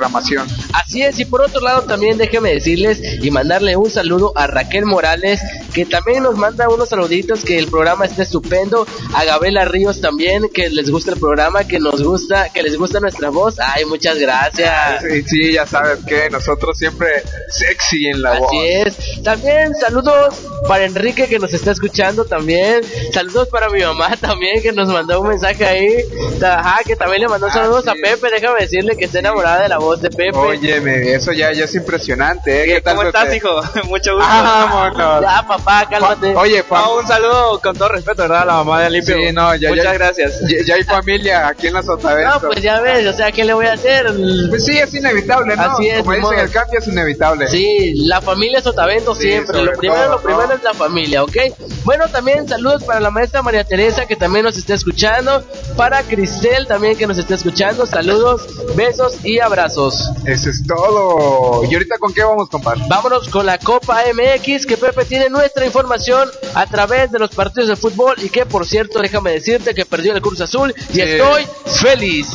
Así 0.73 1.01
es, 1.01 1.19
y 1.19 1.25
por 1.25 1.41
otro 1.41 1.61
lado 1.61 1.83
también 1.83 2.17
déjeme 2.17 2.53
decirles 2.53 3.01
y 3.21 3.31
mandarle 3.31 3.75
un 3.75 3.89
saludo 3.89 4.31
a 4.35 4.47
Raquel 4.47 4.85
Morales, 4.85 5.41
que 5.73 5.85
también 5.85 6.23
nos 6.23 6.35
manda 6.35 6.69
unos 6.69 6.89
saluditos, 6.89 7.43
que 7.43 7.57
el 7.57 7.67
programa 7.67 8.05
está 8.05 8.23
estupendo, 8.23 8.85
a 9.13 9.23
Gabriela 9.23 9.65
Ríos 9.65 10.01
también, 10.01 10.49
que 10.53 10.69
les 10.69 10.89
gusta 10.89 11.11
el 11.11 11.19
programa, 11.19 11.63
que 11.63 11.79
nos 11.79 12.01
gusta, 12.01 12.49
que 12.49 12.63
les 12.63 12.77
gusta 12.77 12.99
nuestra 12.99 13.29
voz. 13.29 13.55
Ay, 13.59 13.85
muchas 13.85 14.17
gracias. 14.17 15.01
Sí, 15.01 15.23
sí, 15.23 15.53
ya 15.53 15.65
sabes 15.65 15.99
que 16.05 16.29
nosotros 16.29 16.77
siempre 16.77 17.23
sexy 17.49 18.07
en 18.07 18.21
la 18.21 18.39
voz. 18.39 18.49
Así 18.49 18.67
es. 18.67 19.23
También 19.23 19.75
saludos 19.75 20.35
para 20.67 20.85
Enrique 20.85 21.27
que 21.27 21.39
nos 21.39 21.53
está 21.53 21.71
escuchando 21.71 22.25
también. 22.25 22.81
Saludos 23.11 23.47
para 23.49 23.69
mi 23.69 23.81
mamá 23.81 24.15
también 24.21 24.61
que 24.61 24.71
nos 24.71 24.87
mandó 24.89 25.21
un 25.21 25.29
mensaje 25.29 25.65
ahí. 25.65 25.95
Ajá, 26.41 26.79
que 26.85 26.95
también 26.95 27.21
le 27.21 27.27
mandó 27.27 27.49
saludos 27.49 27.87
a 27.87 27.93
Pepe. 27.93 28.29
Déjame 28.31 28.61
decirle 28.61 28.95
que 28.95 29.05
está 29.05 29.19
enamorada 29.19 29.63
de 29.63 29.69
la 29.69 29.77
voz 29.77 29.88
de 29.97 30.09
Pepe. 30.09 30.37
Óyeme, 30.37 31.13
eso 31.13 31.31
ya, 31.31 31.51
ya 31.51 31.65
es 31.65 31.75
impresionante, 31.75 32.63
¿eh? 32.63 32.65
¿Qué 32.75 32.81
tal, 32.81 32.95
¿Cómo 32.97 33.07
estás, 33.07 33.25
Pepe? 33.25 33.37
hijo? 33.37 33.61
Mucho 33.87 34.15
gusto. 34.15 34.27
Vámonos. 34.29 35.21
Ya, 35.21 35.45
papá, 35.47 35.87
cálmate. 35.89 36.33
Pa- 36.33 36.41
Oye, 36.41 36.59
Ah, 36.59 36.65
fam- 36.85 36.99
un 37.01 37.07
saludo 37.07 37.59
con 37.61 37.75
todo 37.75 37.89
respeto, 37.89 38.21
¿verdad? 38.23 38.41
A 38.43 38.45
la 38.45 38.53
mamá 38.53 38.79
de 38.81 38.85
Alipio. 38.87 39.15
Sí, 39.15 39.31
no, 39.33 39.55
ya, 39.55 39.69
Muchas 39.69 39.85
ya- 39.85 39.93
gracias. 39.93 40.39
Ya, 40.47 40.57
ya 40.65 40.75
hay 40.75 40.83
familia 40.83 41.47
aquí 41.47 41.67
en 41.67 41.73
la 41.73 41.83
Sotavento. 41.83 42.29
No, 42.33 42.39
pues 42.47 42.61
ya 42.61 42.79
ves, 42.81 43.07
o 43.07 43.13
sea, 43.13 43.31
¿qué 43.31 43.43
le 43.43 43.53
voy 43.53 43.65
a 43.67 43.73
hacer? 43.73 44.05
Pues 44.49 44.65
sí, 44.65 44.77
es 44.77 44.93
inevitable, 44.93 45.55
¿no? 45.55 45.61
Así 45.63 45.87
es, 45.89 45.99
Como 45.99 46.11
dicen, 46.11 46.21
modo. 46.31 46.33
el 46.41 46.51
cambio 46.51 46.79
es 46.79 46.87
inevitable. 46.87 47.47
Sí, 47.47 47.93
la 48.05 48.21
familia 48.21 48.61
Sotavento 48.61 49.15
Sí, 49.15 49.23
siempre. 49.29 49.63
Lo 49.63 49.71
primero, 49.73 50.01
todo, 50.03 50.11
lo 50.13 50.21
primero 50.21 50.47
¿no? 50.47 50.53
es 50.53 50.63
la 50.63 50.73
familia, 50.73 51.23
¿ok? 51.23 51.35
Bueno, 51.83 52.05
también 52.09 52.47
saludos 52.47 52.83
para 52.83 52.99
la 52.99 53.09
maestra 53.09 53.41
María 53.41 53.63
Teresa 53.63 54.05
que 54.05 54.15
también 54.15 54.45
nos 54.45 54.57
está 54.57 54.73
escuchando. 54.73 55.43
Para 55.77 56.03
Cristel 56.03 56.67
también 56.67 56.97
que 56.97 57.07
nos 57.07 57.17
está 57.17 57.35
escuchando. 57.35 57.85
Saludos, 57.85 58.47
besos 58.75 59.17
y 59.23 59.39
abrazos. 59.39 59.78
Eso 59.87 60.49
es 60.49 60.65
todo. 60.67 61.63
¿Y 61.63 61.73
ahorita 61.73 61.97
con 61.97 62.13
qué 62.13 62.23
vamos, 62.23 62.49
compadre? 62.49 62.81
Vámonos 62.89 63.29
con 63.29 63.45
la 63.45 63.57
Copa 63.57 64.01
MX, 64.13 64.65
que 64.65 64.75
Pepe 64.77 65.05
tiene 65.05 65.29
nuestra 65.29 65.65
información 65.65 66.27
a 66.53 66.65
través 66.65 67.11
de 67.11 67.19
los 67.19 67.29
partidos 67.33 67.69
de 67.69 67.75
fútbol 67.75 68.15
y 68.21 68.29
que 68.29 68.45
por 68.45 68.65
cierto, 68.65 68.99
déjame 68.99 69.31
decirte 69.31 69.73
que 69.73 69.85
perdió 69.85 70.13
el 70.13 70.21
Cruz 70.21 70.41
Azul 70.41 70.73
y 70.89 70.93
Sí. 70.93 71.01
estoy 71.01 71.47
feliz. 71.81 72.27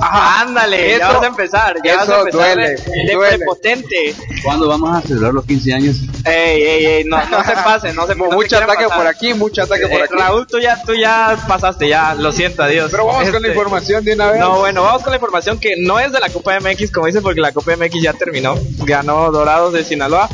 Ajá, 0.00 0.40
ándale, 0.42 0.90
Eso- 0.92 0.98
ya 1.00 1.12
vas 1.12 1.22
a 1.22 1.26
empezar. 1.26 1.76
Ya 1.84 1.96
vas 1.96 2.04
eso 2.04 2.14
a 2.14 2.18
empezar 2.20 2.54
duele, 2.56 2.68
de, 2.70 2.76
de 3.06 3.14
duele. 3.14 3.36
prepotente. 3.38 4.14
¿Cuándo 4.42 4.68
vamos 4.68 4.96
a 4.96 5.06
celebrar 5.06 5.34
los 5.34 5.44
15 5.44 5.72
años? 5.74 5.96
Ey, 6.24 6.62
ey, 6.62 6.86
ey, 6.86 7.04
no, 7.04 7.18
no 7.26 7.44
se 7.44 7.52
pase, 7.52 7.92
no 7.92 8.06
se 8.06 8.14
no 8.14 8.24
mucho 8.30 8.56
ataque 8.56 8.84
pasar. 8.84 8.98
por 8.98 9.06
aquí, 9.06 9.34
mucho 9.34 9.62
ataque 9.62 9.86
por 9.88 10.00
Eh, 10.00 10.04
aquí. 10.04 10.14
Raúl, 10.16 10.46
tú 10.46 10.58
ya, 10.58 10.80
tú 10.84 10.94
ya 10.94 11.36
pasaste, 11.46 11.88
ya, 11.88 12.14
lo 12.14 12.32
siento, 12.32 12.62
adiós. 12.62 12.90
Pero 12.90 13.06
vamos 13.06 13.24
con 13.24 13.32
la 13.32 13.38
Este, 13.38 13.48
información 13.48 14.04
de 14.04 14.14
una 14.14 14.30
vez. 14.30 14.40
No, 14.40 14.58
bueno, 14.60 14.82
vamos 14.82 15.02
con 15.02 15.10
la 15.10 15.16
información 15.16 15.58
que 15.58 15.74
no 15.78 15.98
es 15.98 16.12
de 16.12 16.20
la 16.20 16.28
Copa 16.28 16.58
MX, 16.60 16.85
como 16.92 17.06
dicen, 17.06 17.22
porque 17.22 17.40
la 17.40 17.52
Copa 17.52 17.76
MX 17.76 18.02
ya 18.02 18.12
terminó. 18.12 18.54
Ganó 18.84 19.30
Dorados 19.30 19.72
de 19.72 19.84
Sinaloa. 19.84 20.28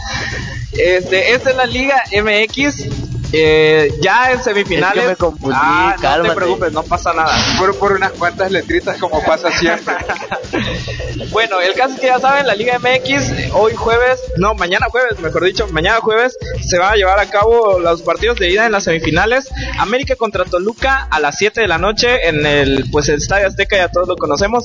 Este, 0.72 1.32
esta 1.34 1.50
es 1.50 1.56
la 1.56 1.66
Liga 1.66 2.02
MX. 2.12 2.86
Eh, 3.32 3.92
ya 4.00 4.32
en 4.32 4.42
semifinales. 4.42 4.96
Es 4.96 5.02
que 5.02 5.08
me 5.08 5.16
confundí, 5.16 5.56
ah, 5.58 5.96
no 6.18 6.22
te 6.22 6.34
preocupes, 6.34 6.72
no 6.72 6.82
pasa 6.82 7.12
nada. 7.12 7.34
Por, 7.58 7.76
por 7.78 7.92
unas 7.92 8.12
cuantas 8.12 8.50
letritas 8.50 8.98
como 8.98 9.22
pasa 9.22 9.50
siempre. 9.58 9.94
Bueno, 11.30 11.60
el 11.60 11.72
caso 11.74 11.94
es 11.94 12.00
que 12.00 12.06
ya 12.08 12.18
saben, 12.18 12.46
la 12.46 12.54
Liga 12.54 12.78
MX, 12.78 13.52
hoy 13.54 13.74
jueves, 13.74 14.20
no, 14.36 14.54
mañana 14.54 14.86
jueves, 14.90 15.18
mejor 15.20 15.44
dicho, 15.44 15.66
mañana 15.68 16.00
jueves 16.00 16.36
se 16.66 16.78
van 16.78 16.92
a 16.92 16.96
llevar 16.96 17.18
a 17.18 17.26
cabo 17.26 17.78
los 17.78 18.02
partidos 18.02 18.38
de 18.38 18.50
ida 18.50 18.66
en 18.66 18.72
las 18.72 18.84
semifinales. 18.84 19.48
América 19.78 20.16
contra 20.16 20.44
Toluca 20.44 21.06
a 21.10 21.20
las 21.20 21.38
7 21.38 21.60
de 21.60 21.68
la 21.68 21.78
noche 21.78 22.28
en 22.28 22.44
el, 22.44 22.84
pues, 22.90 23.08
el 23.08 23.16
Estadio 23.16 23.46
Azteca, 23.46 23.76
ya 23.76 23.88
todos 23.88 24.08
lo 24.08 24.16
conocemos. 24.16 24.64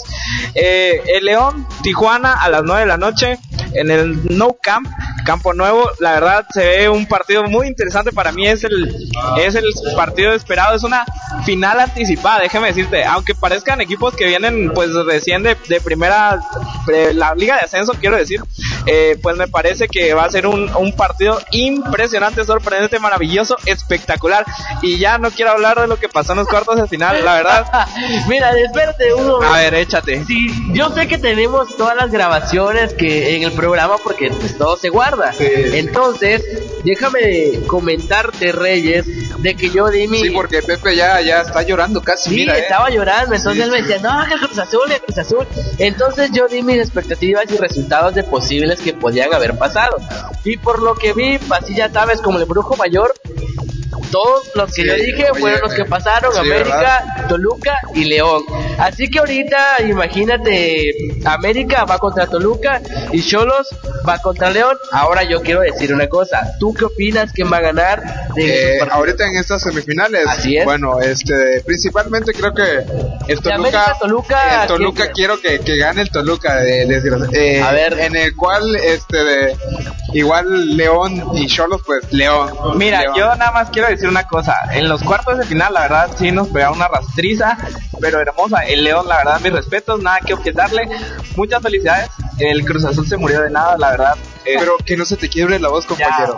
Eh, 0.56 1.02
el 1.08 1.26
León, 1.26 1.68
Tijuana 1.84 2.34
a 2.34 2.50
las 2.50 2.64
9 2.64 2.82
de 2.82 2.88
la 2.88 2.98
noche 2.98 3.40
en 3.74 3.92
el 3.92 4.38
No 4.38 4.58
Camp, 4.62 4.88
Campo 5.26 5.54
Nuevo. 5.54 5.90
La 6.00 6.14
verdad 6.14 6.46
se 6.52 6.66
ve 6.66 6.90
un 6.90 7.06
partido 7.06 7.44
muy 7.44 7.68
interesante 7.68 8.12
para 8.12 8.32
mí, 8.32 8.48
es 8.48 8.64
el, 8.64 8.96
es 9.38 9.56
el 9.56 9.66
partido 9.96 10.34
esperado, 10.34 10.76
es 10.76 10.84
una 10.84 11.06
final 11.46 11.80
anticipada, 11.80 12.40
déjeme 12.42 12.68
decirte, 12.68 13.06
aunque 13.06 13.36
parezcan 13.36 13.82
equipos 13.82 14.16
que 14.16 14.26
vienen 14.26 14.72
pues 14.74 14.94
recién 14.94 15.44
de, 15.44 15.56
de 15.68 15.82
primera, 15.82 16.40
de 16.86 17.14
la 17.14 17.36
liga 17.36 17.56
de 17.56 17.62
ascenso 17.62 17.94
quiero 18.00 18.18
decir, 18.18 18.42
eh, 18.86 19.18
pues 19.22 19.36
me 19.38 19.48
parece 19.48 19.88
que 19.88 20.14
va 20.14 20.26
a 20.26 20.30
ser 20.30 20.48
un, 20.48 20.74
un 20.76 20.94
partido 20.94 21.40
impresionante, 21.52 22.44
sorprendente, 22.44 23.00
maravilloso, 23.00 23.58
espectacular. 23.66 24.46
Y 24.82 24.98
ya 24.98 25.18
no 25.18 25.32
quiero 25.32 25.52
hablar 25.52 25.80
de 25.80 25.88
lo 25.88 25.98
que 25.98 26.10
pasó 26.10 26.34
en 26.34 26.40
los 26.40 26.48
cuartos 26.48 26.78
de 26.82 26.88
final, 26.88 27.24
la 27.24 27.36
verdad. 27.36 27.88
Mira, 28.28 28.52
espérate 28.58 29.14
un 29.14 29.28
momento. 29.28 29.54
A 29.54 29.58
ver, 29.58 29.74
échate. 29.76 30.24
Sí, 30.26 30.48
yo 30.74 30.90
sé 30.94 31.08
que 31.08 31.18
tenemos 31.18 31.76
todas 31.78 31.96
las 31.96 32.12
grabaciones 32.12 32.94
que 32.94 33.36
en 33.36 33.44
el 33.44 33.52
programa 33.58 33.98
porque 33.98 34.30
pues, 34.30 34.58
todo 34.58 34.78
se 34.78 34.90
guarda. 34.90 35.34
Entonces, 35.40 36.44
déjame 36.86 37.60
comentarte, 37.68 38.54
Reyes, 38.54 39.06
de 39.42 39.56
que 39.56 39.70
yo 39.70 39.90
di 39.90 40.08
mi... 40.08 40.20
Sí, 40.20 40.30
porque 40.30 40.62
Pepe 40.62 40.96
ya, 40.96 41.20
ya 41.22 41.42
está 41.42 41.64
llorando 41.64 42.02
casi. 42.02 42.30
Sí, 42.30 42.36
mira, 42.36 42.58
eh. 42.58 42.62
estaba 42.62 42.90
llorando, 42.90 43.36
entonces 43.36 43.56
Sí, 43.58 43.62
él 43.62 43.72
me 43.72 43.82
decía, 43.82 44.00
no, 44.00 44.26
que 44.28 44.36
el 44.36 44.40
Cruz 44.40 44.60
Azul, 44.60 44.92
el 44.92 45.02
Cruz 45.02 45.18
Azul. 45.18 45.48
Entonces 45.80 46.32
yo 46.32 46.48
di 46.48 46.62
mis 46.62 46.78
expectativas 46.78 47.46
y 47.52 47.58
resultados 47.58 48.14
de 48.14 48.24
posibles 48.24 48.80
que 48.80 48.94
podían 48.94 49.34
haber 49.34 49.58
pasado. 49.58 49.98
Y 50.46 50.58
por 50.58 50.82
lo 50.82 50.96
que 50.96 51.14
vi, 51.14 51.40
así 51.50 51.76
ya 51.76 51.90
sabes, 51.92 52.22
como 52.22 52.38
el 52.38 52.46
brujo 52.46 52.76
mayor, 52.78 53.14
todos 54.12 54.50
los 54.56 54.74
que 54.74 54.82
Sí, 54.82 54.88
yo 54.88 54.96
dije 54.96 55.32
oye, 55.32 55.40
fueron 55.40 55.62
los 55.62 55.74
que 55.74 55.86
pasaron, 55.86 56.32
sí, 56.34 56.40
América, 56.40 57.26
Toluca 57.30 57.78
y 57.94 58.06
León. 58.06 58.44
Así 58.78 59.10
que 59.10 59.20
ahorita, 59.20 59.82
imagínate, 59.88 60.92
América 61.26 61.86
va 61.86 61.98
contra 61.98 62.28
Toluca 62.28 62.82
y 63.12 63.22
Cholos 63.22 63.68
va 64.08 64.20
contra 64.20 64.50
León. 64.50 64.78
Ahora 64.92 65.24
yo 65.24 65.42
quiero 65.42 65.62
decir 65.62 65.94
una 65.94 66.08
cosa, 66.08 66.54
¿tú 66.60 66.74
qué 66.74 66.86
opinas 66.86 67.32
quién 67.34 67.52
va 67.52 67.58
a 67.58 67.62
ganar? 67.62 68.04
de 68.36 68.78
Eh, 68.78 68.80
ahorita 68.92 69.26
en 69.26 69.36
estas 69.38 69.62
semifinales, 69.64 70.26
Así 70.28 70.58
es. 70.58 70.66
bueno, 70.66 71.00
este, 71.02 71.62
principalmente 71.66 72.34
creo 72.34 72.54
que 72.54 72.84
el 73.28 73.40
Toluca, 73.42 73.56
América, 73.56 73.98
Toluca, 74.00 74.62
el 74.62 74.68
Toluca 74.68 75.04
¿quién? 75.04 75.14
quiero 75.14 75.42
que, 75.42 75.60
que 75.60 75.78
gane 75.78 76.02
el 76.02 76.10
Toluca, 76.10 76.56
de, 76.58 76.84
eh, 77.34 77.62
A 77.62 77.72
ver. 77.72 78.00
en 78.00 78.16
el 78.16 78.36
cual, 78.36 78.76
este, 78.76 79.24
de, 79.24 79.58
igual 80.14 80.78
León 80.78 81.24
y 81.36 81.48
Cholos, 81.48 81.82
pues 81.86 82.12
León. 82.14 82.52
Mira, 82.76 83.02
León. 83.02 83.14
yo 83.18 83.26
nada 83.36 83.52
más 83.52 83.70
quiero 83.70 83.88
decir 83.90 83.97
una 84.06 84.28
cosa. 84.28 84.56
En 84.72 84.88
los 84.90 85.02
cuartos 85.04 85.38
de 85.38 85.46
final, 85.46 85.74
la 85.74 85.82
verdad, 85.82 86.10
sí 86.18 86.32
nos 86.32 86.50
pegaba 86.50 86.76
una 86.76 86.88
rastriza, 86.88 87.58
pero 88.00 88.20
hermosa. 88.20 88.60
El 88.66 88.84
León, 88.84 89.08
la 89.08 89.18
verdad, 89.18 89.40
mis 89.42 89.52
respetos, 89.54 90.02
nada 90.02 90.20
que 90.26 90.34
objetarle. 90.34 90.88
Muchas 91.36 91.62
felicidades. 91.62 92.10
El 92.40 92.66
Cruz 92.66 92.84
Azul 92.86 93.08
se 93.08 93.18
murió 93.18 93.42
de 93.42 93.50
nada, 93.50 93.76
la 93.78 93.92
verdad. 93.92 94.16
Eh, 94.46 94.56
Pero 94.60 94.78
que 94.86 94.96
no 94.96 95.06
se 95.06 95.18
te 95.18 95.28
quiebre 95.30 95.60
la 95.60 95.70
voz, 95.70 95.86
compañero. 95.86 96.38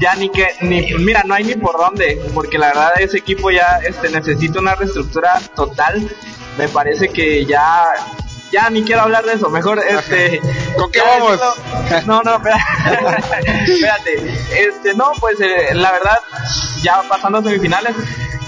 ya 0.00 0.14
ni 0.16 0.28
que, 0.30 0.48
ni, 0.62 0.92
mira, 0.94 1.22
no 1.24 1.34
hay 1.34 1.44
ni 1.44 1.54
por 1.54 1.76
dónde, 1.78 2.20
porque 2.34 2.58
la 2.58 2.68
verdad 2.68 2.92
ese 2.98 3.18
equipo 3.18 3.50
ya 3.50 3.78
este, 3.86 4.08
necesita 4.10 4.58
una 4.58 4.74
reestructura 4.74 5.40
total. 5.54 6.10
Me 6.58 6.68
parece 6.68 7.08
que 7.08 7.44
ya, 7.46 7.84
ya 8.50 8.68
ni 8.70 8.82
quiero 8.84 9.02
hablar 9.02 9.24
de 9.24 9.34
eso, 9.34 9.48
mejor 9.50 9.78
este... 9.78 10.40
¿Con 10.76 10.90
qué 10.90 11.00
vamos? 11.00 11.32
decirlo- 11.40 12.06
No, 12.06 12.22
no, 12.22 12.36
espera- 12.36 12.58
espérate. 13.66 14.38
Este, 14.52 14.94
no, 14.94 15.12
pues 15.20 15.40
eh, 15.40 15.74
la 15.74 15.92
verdad, 15.92 16.18
ya 16.82 17.02
pasando 17.08 17.38
a 17.38 17.42
semifinales, 17.42 17.94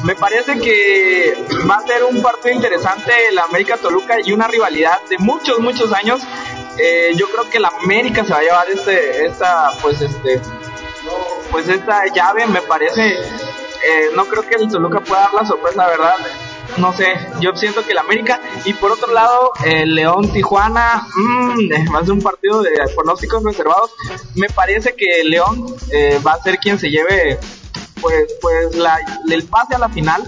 Me 0.04 0.14
parece 0.16 0.58
que 0.58 1.44
va 1.70 1.76
a 1.76 1.82
ser 1.86 2.02
un 2.04 2.20
partido 2.22 2.52
interesante 2.54 3.12
el 3.30 3.38
América 3.38 3.76
Toluca 3.76 4.16
y 4.24 4.32
una 4.32 4.48
rivalidad 4.48 4.98
de 5.08 5.16
muchos, 5.18 5.60
muchos 5.60 5.92
años. 5.92 6.20
Eh, 6.78 7.12
yo 7.14 7.28
creo 7.28 7.48
que 7.48 7.58
el 7.58 7.64
América 7.66 8.24
se 8.24 8.32
va 8.32 8.38
a 8.38 8.42
llevar 8.42 8.68
este, 8.68 9.26
esta, 9.26 9.70
pues 9.80 10.00
este, 10.00 10.40
pues 11.52 11.68
esta 11.68 12.06
llave, 12.06 12.46
me 12.46 12.62
parece. 12.62 13.10
Eh, 13.12 14.10
no 14.16 14.24
creo 14.26 14.42
que 14.42 14.56
el 14.56 14.68
Toluca 14.68 15.00
pueda 15.00 15.22
dar 15.22 15.34
la 15.34 15.44
sorpresa, 15.46 15.76
la 15.82 15.86
verdad. 15.88 16.14
No 16.78 16.92
sé, 16.92 17.14
yo 17.40 17.54
siento 17.54 17.84
que 17.84 17.92
el 17.92 17.98
América. 17.98 18.40
Y 18.64 18.72
por 18.74 18.92
otro 18.92 19.12
lado, 19.12 19.52
el 19.64 19.94
León 19.94 20.32
Tijuana, 20.32 21.06
mmm, 21.14 21.94
a 21.94 22.00
ser 22.00 22.12
un 22.12 22.22
partido 22.22 22.62
de 22.62 22.70
pronósticos 22.94 23.42
reservados. 23.44 23.90
Me 24.34 24.48
parece 24.48 24.94
que 24.94 25.20
el 25.20 25.30
León 25.30 25.66
eh, 25.90 26.20
va 26.26 26.32
a 26.32 26.42
ser 26.42 26.58
quien 26.58 26.78
se 26.78 26.90
lleve 26.90 27.38
pues, 28.00 28.34
pues 28.40 28.74
la, 28.74 28.98
el 29.30 29.44
pase 29.44 29.74
a 29.74 29.78
la 29.78 29.88
final. 29.88 30.22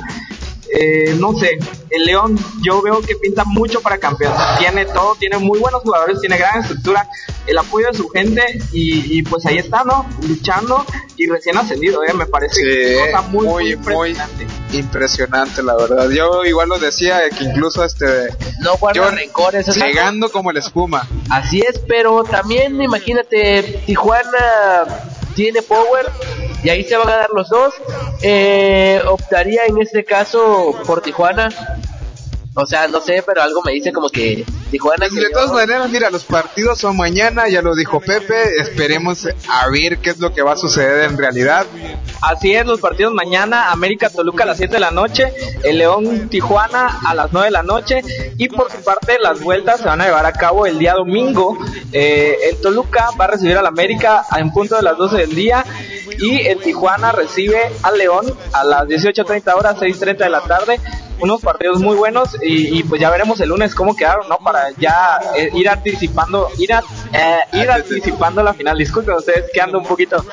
Eh, 0.76 1.14
no 1.20 1.38
sé, 1.38 1.56
el 1.90 2.04
León 2.04 2.36
yo 2.66 2.82
veo 2.82 3.00
que 3.00 3.14
pinta 3.14 3.44
mucho 3.44 3.80
para 3.80 3.98
campeón. 3.98 4.34
Tiene 4.58 4.84
todo, 4.86 5.14
tiene 5.14 5.38
muy 5.38 5.60
buenos 5.60 5.82
jugadores, 5.82 6.20
tiene 6.20 6.36
gran 6.36 6.60
estructura, 6.62 7.08
el 7.46 7.56
apoyo 7.58 7.86
de 7.92 7.94
su 7.94 8.08
gente 8.08 8.42
y, 8.72 9.18
y 9.18 9.22
pues 9.22 9.46
ahí 9.46 9.58
está, 9.58 9.84
¿no? 9.84 10.04
Luchando 10.26 10.84
y 11.16 11.28
recién 11.28 11.56
ascendido, 11.56 12.02
¿eh? 12.02 12.12
Me 12.12 12.26
parece 12.26 12.54
Sí, 12.60 12.94
cosa 13.06 13.22
muy, 13.28 13.46
muy, 13.46 13.76
muy, 13.76 14.10
impresionante. 14.10 14.46
impresionante, 14.72 15.62
la 15.62 15.76
verdad. 15.76 16.10
Yo 16.10 16.44
igual 16.44 16.68
lo 16.68 16.78
decía, 16.80 17.20
que 17.30 17.44
incluso 17.44 17.84
este. 17.84 18.06
No 18.60 18.76
guarda 18.76 18.96
yo 19.00 19.10
rencores. 19.10 19.68
Llegando 19.76 20.32
como 20.32 20.50
la 20.50 20.58
espuma. 20.58 21.06
Así 21.30 21.60
es, 21.60 21.78
pero 21.86 22.24
también 22.24 22.82
imagínate, 22.82 23.80
Tijuana 23.86 24.84
tiene 25.34 25.62
power 25.62 26.10
y 26.62 26.68
ahí 26.70 26.84
se 26.84 26.96
van 26.96 27.08
a 27.08 27.16
dar 27.16 27.30
los 27.34 27.48
dos. 27.48 27.74
Eh, 28.22 29.00
optaría 29.06 29.66
en 29.66 29.80
este 29.80 30.04
caso 30.04 30.74
por 30.86 31.02
Tijuana. 31.02 31.48
O 32.54 32.66
sea, 32.66 32.86
no 32.88 33.00
sé, 33.00 33.22
pero 33.26 33.42
algo 33.42 33.62
me 33.62 33.72
dice 33.72 33.92
como 33.92 34.08
que 34.08 34.44
Tijuana. 34.74 35.06
De 35.08 35.30
todas 35.30 35.52
maneras, 35.52 35.88
mira, 35.88 36.10
los 36.10 36.24
partidos 36.24 36.80
son 36.80 36.96
mañana, 36.96 37.48
ya 37.48 37.62
lo 37.62 37.76
dijo 37.76 38.00
Pepe. 38.00 38.60
Esperemos 38.60 39.28
a 39.48 39.68
ver 39.70 39.98
qué 39.98 40.10
es 40.10 40.18
lo 40.18 40.34
que 40.34 40.42
va 40.42 40.54
a 40.54 40.56
suceder 40.56 41.08
en 41.08 41.16
realidad. 41.16 41.64
Así 42.20 42.52
es, 42.54 42.66
los 42.66 42.80
partidos 42.80 43.14
mañana, 43.14 43.70
América 43.70 44.10
Toluca 44.10 44.42
a 44.42 44.46
las 44.46 44.56
7 44.56 44.72
de 44.74 44.80
la 44.80 44.90
noche, 44.90 45.32
el 45.62 45.78
León 45.78 46.28
Tijuana 46.28 47.00
a 47.06 47.14
las 47.14 47.32
9 47.32 47.46
de 47.46 47.52
la 47.52 47.62
noche 47.62 48.02
y 48.36 48.48
por 48.48 48.72
su 48.72 48.82
parte 48.82 49.18
las 49.20 49.40
vueltas 49.40 49.80
se 49.80 49.86
van 49.86 50.00
a 50.00 50.06
llevar 50.06 50.26
a 50.26 50.32
cabo 50.32 50.66
el 50.66 50.78
día 50.78 50.94
domingo. 50.94 51.56
Eh, 51.92 52.36
el 52.50 52.60
Toluca 52.60 53.10
va 53.20 53.26
a 53.26 53.28
recibir 53.28 53.56
al 53.56 53.66
América 53.66 54.24
en 54.36 54.50
punto 54.50 54.74
de 54.74 54.82
las 54.82 54.96
12 54.96 55.16
del 55.18 55.34
día 55.36 55.64
y 56.18 56.46
el 56.46 56.58
Tijuana 56.58 57.12
recibe 57.12 57.60
al 57.82 57.96
León 57.96 58.26
a 58.52 58.64
las 58.64 58.84
18.30 58.86 59.54
horas, 59.54 59.76
6.30 59.76 60.16
de 60.16 60.30
la 60.30 60.40
tarde. 60.40 60.80
Unos 61.20 61.40
partidos 61.42 61.80
muy 61.80 61.96
buenos 61.96 62.36
y, 62.42 62.78
y 62.78 62.82
pues 62.82 63.00
ya 63.00 63.08
veremos 63.10 63.40
el 63.40 63.50
lunes 63.50 63.74
cómo 63.74 63.94
quedaron, 63.94 64.28
¿no? 64.28 64.38
Para 64.38 64.63
ya 64.78 65.18
eh, 65.36 65.50
ir 65.54 65.68
anticipando, 65.68 66.48
ir, 66.58 66.72
a- 66.72 66.82
eh, 67.12 67.38
ir 67.52 67.70
anticipando 67.70 68.42
la 68.42 68.54
final. 68.54 68.76
Disculpen 68.78 69.14
ustedes 69.16 69.44
que 69.52 69.60
ando 69.60 69.78
un 69.78 69.84
poquito, 69.84 70.24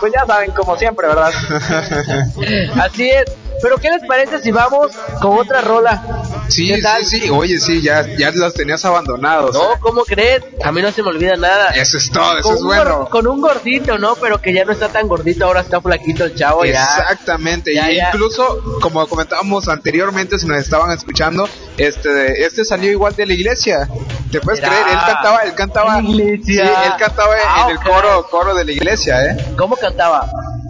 pues 0.00 0.12
ya 0.12 0.24
saben, 0.26 0.50
como 0.52 0.76
siempre, 0.76 1.06
¿verdad? 1.08 1.32
Así 2.82 3.10
es. 3.10 3.24
Pero 3.62 3.78
¿qué 3.78 3.90
les 3.90 4.04
parece 4.06 4.38
si 4.40 4.52
vamos 4.52 4.92
con 5.20 5.38
otra 5.38 5.62
rola? 5.62 6.02
Sí, 6.48 6.74
sí, 6.74 7.20
sí. 7.20 7.30
Oye, 7.30 7.58
sí, 7.58 7.82
ya, 7.82 8.06
ya 8.16 8.30
los 8.32 8.54
tenías 8.54 8.84
abandonados. 8.84 9.52
No, 9.54 9.80
¿cómo 9.80 10.04
crees? 10.04 10.42
A 10.64 10.72
mí 10.72 10.80
no 10.82 10.90
se 10.92 11.02
me 11.02 11.08
olvida 11.10 11.36
nada. 11.36 11.70
Eso 11.70 11.98
es 11.98 12.10
todo, 12.10 12.38
eso 12.38 12.48
Con 12.48 12.56
es 12.56 12.62
bueno. 12.62 13.08
con 13.10 13.26
un 13.26 13.40
gordito, 13.40 13.98
¿no? 13.98 14.14
Pero 14.16 14.40
que 14.40 14.52
ya 14.52 14.64
no 14.64 14.72
está 14.72 14.88
tan 14.88 15.08
gordito, 15.08 15.44
ahora 15.46 15.60
está 15.60 15.80
flaquito 15.80 16.24
el 16.24 16.34
chavo. 16.34 16.64
Exactamente, 16.64 17.74
Ya, 17.74 17.90
y 17.90 17.96
ya. 17.96 18.08
incluso 18.08 18.78
como 18.80 19.06
comentábamos 19.06 19.68
anteriormente, 19.68 20.38
si 20.38 20.46
nos 20.46 20.58
estaban 20.58 20.90
escuchando, 20.92 21.48
este, 21.76 22.44
este 22.44 22.64
salió 22.64 22.90
igual 22.90 23.14
de 23.14 23.26
la 23.26 23.34
iglesia. 23.34 23.88
¿Te 24.30 24.40
puedes 24.40 24.60
creer? 24.60 24.82
Él 24.90 24.98
cantaba, 25.06 25.38
él 25.44 25.54
cantaba, 25.54 26.00
sí, 26.00 26.58
él 26.58 26.92
cantaba 26.98 27.34
Ah, 27.46 27.64
en 27.64 27.70
el 27.70 27.76
ok. 27.78 27.84
coro, 27.84 28.26
coro 28.28 28.54
de 28.54 28.64
la 28.64 28.72
iglesia, 28.72 29.24
¿eh? 29.24 29.36
¿Cómo 29.56 29.76
cantaba? 29.76 30.28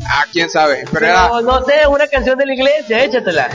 Ah, 0.08 0.24
quién 0.30 0.48
sabe, 0.50 0.84
pero 0.92 1.06
era, 1.06 1.22
Pero 1.28 1.40
no 1.40 1.64
sé, 1.64 1.86
una 1.88 2.06
canción 2.06 2.38
de 2.38 2.46
la 2.46 2.54
iglesia, 2.54 3.02
échatela. 3.02 3.48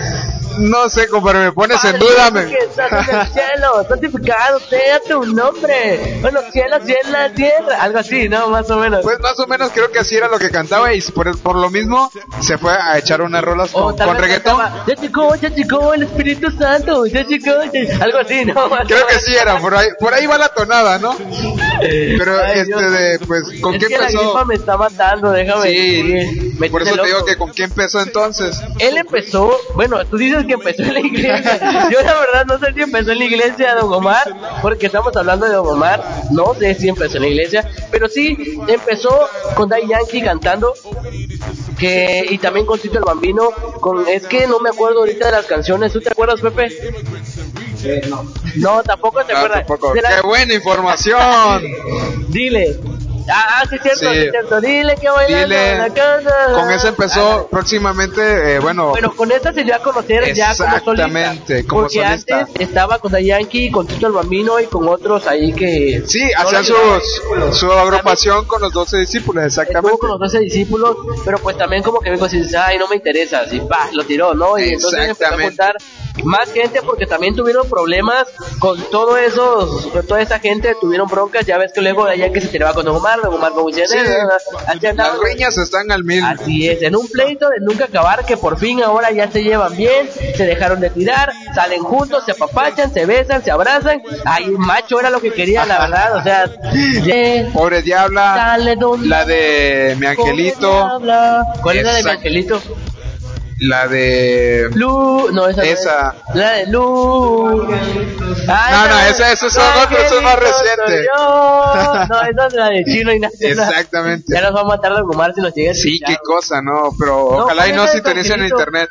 No 0.60 0.90
sé, 0.90 1.08
compadre, 1.08 1.40
me 1.46 1.52
pones 1.52 1.84
en 1.86 1.98
duda, 2.00 2.32
me- 2.32 2.54
estás 2.54 3.10
en 3.10 3.16
el 3.20 3.28
cielo, 3.28 3.86
santificado 3.88 4.60
sea 4.60 5.00
tu 5.08 5.26
nombre. 5.26 6.18
Bueno, 6.22 6.40
cielo, 6.52 6.78
cielo, 6.86 7.10
la 7.12 7.34
tierra. 7.34 7.82
Algo 7.82 8.00
así, 8.00 8.30
¿no? 8.30 8.48
Más 8.50 8.70
o 8.70 8.78
menos. 8.78 9.02
Pues 9.04 9.20
más 9.20 9.40
o 9.40 9.48
menos 9.48 9.72
creo 9.74 9.92
que 9.92 10.00
así 10.00 10.16
era 10.16 10.28
lo 10.28 10.38
que 10.40 10.50
cantaba 10.50 10.94
y 10.94 11.02
por, 11.02 11.38
por 11.40 11.56
lo 11.56 11.70
mismo 11.70 12.12
se 12.42 12.58
fue 12.58 12.72
a 12.74 12.98
echar 12.98 13.22
unas 13.22 13.44
rolas 13.44 13.72
con, 13.72 13.96
con 13.98 14.18
reggaetón. 14.18 14.58
cantaba, 14.58 14.86
Ya 14.88 14.96
llegó, 14.96 15.36
ya 15.36 15.50
llegó 15.50 15.94
el 15.94 16.04
Espíritu 16.04 16.52
Santo, 16.52 17.06
ya 17.06 17.24
llegó, 17.26 17.64
ya-". 17.72 18.04
algo 18.04 18.20
así, 18.20 18.46
¿no? 18.46 18.68
Más 18.70 18.88
Creo 18.88 19.06
que 19.08 19.20
sí 19.20 19.36
era, 19.36 19.60
por 19.60 19.74
ahí, 19.76 19.88
por 20.00 20.14
ahí 20.14 20.26
va 20.28 20.38
la 20.38 20.50
tonada, 20.50 20.98
¿no? 21.00 21.16
Pero 21.80 22.40
Ay, 22.44 22.60
este 22.60 22.66
Dios. 22.66 22.92
de, 22.92 23.20
pues, 23.26 23.44
¿con 23.62 23.76
es 23.76 23.80
qué 23.82 23.88
que 23.88 23.98
la 23.98 24.06
empezó? 24.08 24.22
gripa 24.24 24.46
me 24.46 24.56
está 24.56 24.78
matando, 24.78 25.32
déjame 25.32 25.68
Sí, 25.70 26.04
decir. 26.04 26.54
Me 26.60 26.70
por 26.70 26.82
eso 26.84 26.96
te 26.96 27.06
digo 27.08 27.26
que 27.26 27.38
con 27.38 27.52
qué 27.52 27.64
empezó 27.64 28.00
entonces. 28.02 28.60
Él 28.80 28.98
empezó, 28.98 29.52
bueno, 29.75 30.06
tú 30.06 30.17
dices 30.17 30.40
que 30.46 30.54
empezó 30.54 30.83
en 30.83 30.94
la 30.94 31.00
iglesia. 31.00 31.89
Yo 31.92 32.02
la 32.02 32.13
verdad 32.19 32.46
no 32.48 32.60
sé 32.60 32.73
si 32.73 32.81
empezó 32.81 33.12
en 33.12 33.19
la 33.19 33.25
iglesia 33.25 33.75
Don 33.75 33.94
Omar, 33.94 34.35
porque 34.62 34.87
estamos 34.87 35.15
hablando 35.15 35.46
de 35.46 35.54
Don 35.54 35.67
Omar. 35.67 36.04
No 36.31 36.54
sé 36.58 36.75
si 36.75 36.89
empezó 36.89 37.17
en 37.17 37.23
la 37.23 37.29
iglesia, 37.29 37.69
pero 37.92 38.08
sí 38.08 38.37
empezó 38.67 39.27
con 39.56 39.69
Dai 39.69 39.87
Yankee 39.87 40.21
cantando. 40.21 40.73
Que, 41.77 42.25
y 42.29 42.37
también 42.37 42.65
con 42.65 42.77
Tito 42.79 43.00
el 43.00 43.04
Bambino. 43.04 43.50
Con, 43.79 44.08
es 44.08 44.27
que 44.27 44.46
no 44.48 44.60
me 44.60 44.69
acuerdo 44.69 45.00
ahorita 45.00 45.25
de 45.27 45.31
las 45.31 45.46
canciones. 45.46 45.92
¿Tú 45.92 46.00
te 46.02 46.10
acuerdas, 46.10 46.39
Pepe? 46.42 46.69
no. 48.10 48.23
No, 48.58 48.83
tampoco 48.83 49.23
te 49.25 49.33
No, 49.33 49.39
acuerdas. 49.39 49.65
tampoco. 49.65 49.96
La- 49.96 50.15
¡Qué 50.17 50.21
buena 50.27 50.54
información! 50.54 51.63
Dile. 52.27 52.79
Ah, 53.30 53.63
sí, 53.69 53.76
es 53.76 53.82
cierto, 53.82 54.00
Sí. 54.00 54.22
sí, 54.22 54.30
cierto. 54.32 54.62
Dile 54.62 54.96
que 54.96 55.10
bailando 55.10 55.48
Dile. 55.48 55.72
en 55.72 55.78
la 55.80 55.90
casa. 55.94 56.36
Con 56.54 56.72
eso 56.72 56.88
empezó 56.88 57.48
próximamente, 57.50 58.56
eh, 58.56 58.60
bueno, 58.60 58.90
Bueno, 58.90 59.13
con 59.15 59.32
esta 59.32 59.54
se 59.54 59.63
dio 59.63 59.76
a 59.76 59.80
conocer 59.80 60.34
ya 60.34 60.56
como 60.56 60.69
solista. 60.80 61.06
Exactamente, 61.06 61.65
como 61.67 61.82
porque 61.84 62.02
solista. 62.02 62.40
antes 62.40 62.62
estaba 62.62 63.00
con 63.00 63.12
Yankee, 63.12 63.72
con 63.72 63.88
Tito 63.88 64.08
el 64.08 64.13
Bambino 64.13 64.60
y 64.60 64.65
con 64.65 64.88
otros 64.88 65.28
ahí 65.28 65.54
que... 65.54 66.04
sí, 66.06 66.30
no 66.36 66.42
hacían 66.48 66.65
sus, 66.65 67.58
su 67.60 67.72
agrupación 67.72 68.46
con 68.46 68.62
los 68.62 68.72
12 68.74 68.98
discípulos, 68.98 69.44
Estuvo 69.46 69.62
exactamente. 69.63 69.98
con 70.00 70.10
los 70.10 70.19
12 70.19 70.40
discípulos, 70.40 70.96
pero 71.26 71.38
pues 71.40 71.58
también 71.58 71.84
como 71.84 72.00
que 72.00 72.10
me 72.10 72.17
dijo 72.17 72.28
ay, 72.65 72.78
no 72.78 72.88
me 72.88 72.96
interesa, 72.96 73.42
así, 73.42 73.60
va, 73.60 73.90
lo 73.94 74.04
tiró, 74.04 74.34
¿no? 74.34 74.58
Y 74.58 74.69
entonces 74.69 75.10
empezó 75.10 75.34
a 75.34 75.38
Exactamente. 75.38 75.84
Más 76.24 76.52
gente 76.52 76.82
porque 76.82 77.06
también 77.06 77.36
tuvieron 77.36 77.68
problemas 77.70 78.26
con 78.60 78.80
todo 78.92 79.18
eso, 79.18 79.68
con 79.92 80.06
toda 80.06 80.22
esa 80.22 80.40
gente, 80.40 80.76
tuvieron 80.80 81.08
broncas, 81.08 81.46
ya 81.46 81.58
ves 81.58 81.72
que 81.74 81.82
luego 81.82 82.06
de 82.06 82.14
allá 82.14 82.32
que 82.32 82.42
se 82.42 82.48
tiraba 82.48 82.74
con 82.74 82.86
Don 82.86 82.96
Omar, 82.98 83.22
Don 83.22 83.34
Omar 83.34 83.52
Sí, 83.76 83.82
así 84.68 84.88
andaban. 84.88 85.20
las 85.20 85.32
riñas 85.32 85.58
están 85.58 85.92
al 85.92 86.04
mil. 86.04 86.24
Así 86.24 86.68
es, 86.70 86.82
en 86.82 86.96
un 86.96 87.08
pleito 87.08 87.50
de 87.50 87.60
nunca 87.60 87.86
acabar 87.86 88.26
que 88.26 88.38
por 88.38 88.58
fin 88.58 88.82
ahora 88.84 89.12
ya 89.12 89.32
se 89.32 89.44
llevan 89.44 89.76
bien, 89.76 90.10
se 90.36 90.46
dejaron 90.46 90.80
de 90.80 90.90
tirar, 90.90 91.32
salen 91.56 91.84
juntos, 91.84 92.24
se 92.26 92.32
apapachan, 92.32 92.94
se 92.94 93.06
besan, 93.06 93.44
se 93.44 93.52
abrazan. 93.52 94.02
Ay, 94.26 94.52
macho 94.52 95.00
era 95.00 95.10
lo 95.10 95.22
que 95.22 95.32
quería, 95.32 95.66
la 95.66 95.80
verdad, 95.80 96.16
o 96.16 96.24
sea, 96.24 96.50
eh, 96.74 97.50
Pobre 97.54 97.82
Diabla, 97.82 98.58
la 98.58 99.26
de 99.26 99.96
Mi 100.00 100.06
Angelito. 100.08 101.00
¿Cuál 101.62 101.78
es 101.78 101.84
la 101.84 101.94
de 101.94 102.04
mi 102.04 102.10
angelito? 102.10 102.62
La 103.62 103.88
de... 103.88 104.70
Lu, 104.74 105.32
no, 105.32 105.48
esa. 105.48 105.62
no 105.62 105.68
es. 105.68 105.80
Esa. 105.80 106.16
La 106.34 106.52
de 106.54 106.68
Lu. 106.68 107.64
No, 107.68 108.88
no, 108.88 109.00
esa- 109.08 109.32
esa 109.32 109.48
es 109.48 109.58
otra, 109.58 109.98
esa 110.06 110.16
es 110.16 110.22
más 110.24 110.36
reciente. 110.40 111.06
yo. 111.16 112.06
No, 112.10 112.22
esa 112.22 112.48
es 112.48 112.54
la 112.54 112.70
de 112.70 112.84
Chino 112.86 113.14
y 113.14 113.20
nada. 113.20 113.34
Exactamente. 113.40 114.26
Ya 114.34 114.42
nos 114.42 114.56
va 114.56 114.62
a 114.62 114.66
matar 114.66 114.92
Don 114.94 115.04
Omar 115.14 115.34
si 115.36 115.42
nos 115.42 115.54
llega 115.54 115.72
a 115.72 115.74
Sí, 115.76 116.00
qué 116.06 116.18
cosa, 116.24 116.62
¿no? 116.62 116.92
Pero 117.00 117.30
No, 117.32 117.38
ojalá 117.46 117.68
y 117.68 117.72
¿cuál 117.72 117.86
no 117.86 117.88
sintonicen 117.92 118.40
en 118.42 118.48
internet. 118.48 118.90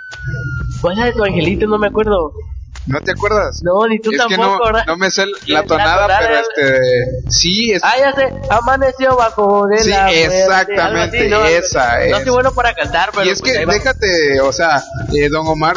¿Cuál 0.80 0.92
es 0.94 0.98
la 1.00 1.04
de 1.06 1.12
tu 1.12 1.24
angelito? 1.24 1.66
No 1.66 1.78
me 1.78 1.88
acuerdo. 1.88 2.32
¿No 2.90 3.00
te 3.00 3.12
acuerdas? 3.12 3.60
No, 3.62 3.86
ni 3.86 3.98
tú 4.00 4.10
es 4.10 4.18
que 4.20 4.34
tampoco, 4.36 4.58
no, 4.58 4.64
¿verdad? 4.66 4.84
no 4.86 4.96
me 4.96 5.10
sé 5.10 5.24
la 5.46 5.60
La 5.60 5.66
tonada, 5.66 6.18
pero 6.20 6.34
es- 6.34 6.46
este... 6.56 6.80
Sí, 7.28 7.72
es... 7.72 7.82
Ah, 7.84 7.94
ya 7.98 8.12
sé, 8.12 8.32
amaneció 8.50 9.16
bajo 9.16 9.66
de 9.66 9.78
Sí, 9.78 9.90
la 9.90 10.02
muerte, 10.02 10.24
exactamente, 10.24 11.18
así, 11.20 11.28
¿no? 11.28 11.44
esa 11.46 11.94
No 12.08 12.16
es. 12.18 12.22
soy 12.24 12.32
bueno 12.32 12.52
para 12.52 12.74
cantar, 12.74 13.10
pero 13.12 13.24
y 13.24 13.30
es 13.30 13.40
pues 13.40 13.52
que 13.52 13.66
déjate, 13.66 14.40
o 14.42 14.52
sea, 14.52 14.82
eh, 15.12 15.28
Don 15.28 15.46
Omar 15.46 15.76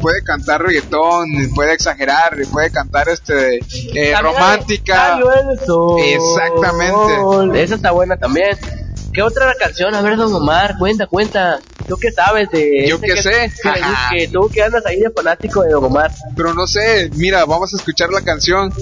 puede 0.00 0.22
cantar 0.22 0.62
reggaetón, 0.62 1.26
puede 1.54 1.72
exagerar, 1.74 2.36
puede 2.52 2.70
cantar 2.70 3.08
este 3.08 3.58
eh, 3.94 4.14
romántica. 4.20 5.18
El 5.18 5.58
sol. 5.66 6.00
Exactamente. 6.00 7.62
Esa 7.62 7.74
está 7.74 7.90
buena 7.90 8.16
también. 8.16 8.56
¿Qué 9.12 9.22
otra 9.22 9.52
canción? 9.58 9.94
A 9.94 10.00
ver, 10.00 10.16
Don 10.16 10.32
Omar, 10.34 10.76
cuenta, 10.78 11.06
cuenta. 11.06 11.60
¿Tú 11.86 11.96
qué 12.00 12.10
sabes 12.12 12.48
de 12.50 12.86
Yo 12.88 12.96
ese 12.96 13.06
qué 13.06 13.14
que- 13.14 13.22
sé. 13.22 13.52
Que, 14.10 14.28
tú 14.28 14.48
que 14.52 14.62
andas 14.62 14.84
ahí 14.86 15.00
de 15.00 15.10
fanático 15.10 15.62
de 15.62 15.70
Don 15.70 15.84
Omar. 15.84 16.10
Pero 16.36 16.54
no 16.54 16.66
sé, 16.66 17.10
mira, 17.14 17.44
vamos 17.44 17.72
a 17.74 17.76
escuchar 17.76 18.10
la 18.10 18.22
canción. 18.22 18.72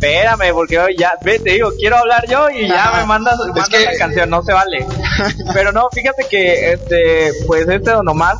Espérame, 0.00 0.52
porque 0.54 0.78
hoy 0.78 0.96
ya, 0.98 1.12
ve, 1.22 1.38
te 1.38 1.50
digo, 1.52 1.70
quiero 1.78 1.98
hablar 1.98 2.24
yo 2.26 2.48
y 2.48 2.66
ya 2.66 2.88
Ajá. 2.88 3.00
me 3.00 3.06
mandas 3.06 3.38
que- 3.70 3.84
la 3.84 3.92
canción, 3.98 4.30
no 4.30 4.42
se 4.42 4.52
vale. 4.54 4.86
Pero 5.52 5.72
no, 5.72 5.88
fíjate 5.92 6.24
que, 6.30 6.72
este, 6.72 7.32
pues 7.46 7.68
este 7.68 7.90
Don 7.90 8.08
Omar, 8.08 8.36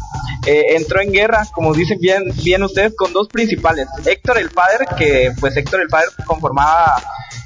eh, 0.47 0.77
entró 0.77 1.03
en 1.03 1.13
guerra, 1.13 1.47
como 1.53 1.75
dicen 1.75 1.99
bien, 2.01 2.23
bien 2.43 2.63
ustedes, 2.63 2.95
con 2.97 3.13
dos 3.13 3.29
principales. 3.29 3.87
Héctor 4.07 4.39
el 4.39 4.49
padre, 4.49 4.87
que 4.97 5.33
pues 5.39 5.55
Héctor 5.55 5.83
el 5.83 5.89
padre 5.89 6.07
conformaba 6.27 6.95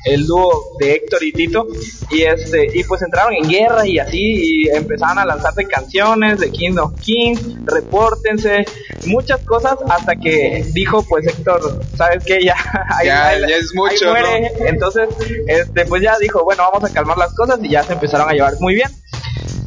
el 0.05 0.27
dúo 0.27 0.65
de 0.79 0.93
Héctor 0.95 1.25
y 1.25 1.33
Tito 1.33 1.67
y 2.11 2.23
este 2.23 2.69
y 2.75 2.85
pues 2.85 3.01
entraron 3.03 3.33
en 3.35 3.49
guerra 3.49 3.87
y 3.87 3.99
así 3.99 4.21
y 4.21 4.69
empezaron 4.69 5.19
a 5.19 5.25
lanzarse 5.25 5.65
canciones 5.67 6.39
de 6.41 6.51
King 6.51 6.77
of 6.79 6.93
Kings, 7.01 7.41
repórtense, 7.65 8.65
muchas 9.07 9.41
cosas 9.45 9.77
hasta 9.89 10.15
que 10.17 10.65
dijo 10.75 11.05
pues 11.09 11.27
Héctor, 11.27 11.61
¿sabes 11.97 12.23
qué? 12.25 12.45
Ya, 12.45 12.55
ahí- 12.99 13.07
Ya, 13.07 13.29
ahí- 13.29 13.41
ya 13.49 13.57
es 13.57 13.75
mucho, 13.75 14.11
muere. 14.11 14.51
Entonces, 14.67 15.09
este 15.47 15.85
pues 15.87 16.03
ya 16.03 16.17
dijo, 16.19 16.45
bueno, 16.45 16.63
vamos 16.71 16.89
a 16.89 16.93
calmar 16.93 17.17
las 17.19 17.33
cosas 17.35 17.59
y 17.63 17.71
ya 17.71 17.83
se 17.83 17.95
empezaron 17.95 18.29
a 18.29 18.33
llevar 18.33 18.55
muy 18.61 18.75
bien. 18.75 18.91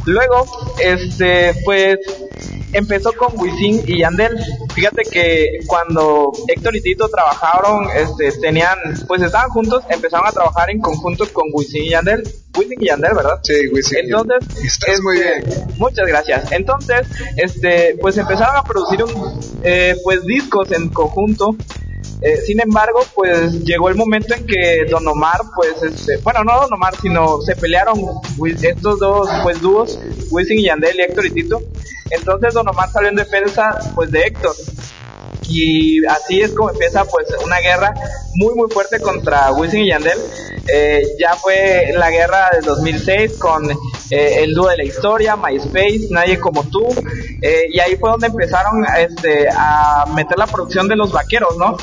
Luego, 0.06 0.46
este, 0.80 1.54
pues 1.66 2.00
empezó 2.74 3.14
con 3.14 3.40
Wisin 3.40 3.84
y 3.88 4.00
Yandel. 4.00 4.38
Fíjate 4.74 5.04
que 5.04 5.60
cuando 5.68 6.32
Héctor 6.48 6.76
y 6.76 6.82
Tito 6.82 7.08
trabajaron, 7.10 7.88
este, 7.96 8.32
tenían, 8.40 8.78
pues 9.08 9.22
estaban 9.22 9.50
juntos, 9.50 9.84
empezaron 9.90 10.28
a 10.28 10.32
trabajar 10.32 10.70
en 10.70 10.80
conjunto 10.80 11.26
con 11.32 11.46
Wisin 11.54 11.84
y 11.84 11.90
Yandel. 11.90 12.24
Wisin 12.58 12.82
y 12.82 12.88
Yandel, 12.88 13.14
¿verdad? 13.16 13.40
Sí, 13.44 13.68
Wisin. 13.72 14.00
Entonces, 14.06 14.64
Estás 14.64 15.02
muy 15.02 15.18
este, 15.18 15.50
bien. 15.50 15.68
Muchas 15.78 16.08
gracias. 16.08 16.52
Entonces, 16.52 17.08
este, 17.38 17.96
pues 18.02 18.18
empezaron 18.18 18.56
a 18.58 18.64
producir 18.64 19.04
un, 19.04 19.40
eh, 19.64 19.96
pues 20.04 20.26
discos 20.26 20.72
en 20.72 20.90
conjunto. 20.90 21.56
Eh, 22.22 22.38
sin 22.38 22.60
embargo, 22.60 23.00
pues 23.14 23.64
llegó 23.64 23.90
el 23.90 23.96
momento 23.96 24.34
en 24.34 24.48
que 24.48 24.86
Don 24.90 25.08
Omar, 25.08 25.40
pues, 25.56 25.84
este, 25.84 26.18
bueno, 26.18 26.44
no 26.44 26.62
Don 26.62 26.74
Omar, 26.74 26.96
sino 27.00 27.42
se 27.42 27.56
pelearon 27.56 28.00
estos 28.64 29.00
dos, 29.00 29.30
pues, 29.44 29.62
dúos, 29.62 30.00
Wisin 30.32 30.60
y 30.60 30.64
Yandel 30.64 30.98
y 30.98 31.02
Héctor 31.02 31.28
y 31.28 31.32
Tito. 31.32 31.62
Entonces 32.10 32.54
Don 32.54 32.68
Omar 32.68 32.90
salió 32.92 33.10
en 33.10 33.16
defensa, 33.16 33.78
pues, 33.96 34.12
de 34.12 34.22
Héctor. 34.22 34.56
Y 35.50 36.06
así 36.06 36.42
es 36.42 36.54
como 36.54 36.70
empieza, 36.70 37.06
pues, 37.06 37.28
una 37.46 37.60
guerra 37.60 37.94
muy, 38.36 38.54
muy 38.56 38.70
fuerte 38.70 39.00
contra 39.00 39.52
Wisin 39.52 39.84
y 39.84 39.90
Yandel. 39.90 40.18
Eh, 40.68 41.02
ya 41.18 41.36
fue 41.36 41.92
la 41.94 42.10
guerra 42.12 42.50
del 42.54 42.66
2006 42.66 43.38
con 43.38 43.70
eh, 43.72 44.44
el 44.44 44.54
dúo 44.54 44.68
de 44.68 44.78
la 44.78 44.84
historia, 44.84 45.38
MySpace, 45.38 46.08
Nadie 46.10 46.40
como 46.40 46.64
tú. 46.66 46.86
Eh, 47.42 47.68
y 47.72 47.80
ahí 47.80 47.96
fue 47.96 48.10
donde 48.12 48.28
empezaron 48.28 48.86
este, 48.98 49.48
a 49.50 50.06
meter 50.14 50.38
la 50.38 50.48
producción 50.48 50.88
de 50.88 50.96
los 50.96 51.12
vaqueros, 51.12 51.56
¿no? 51.58 51.78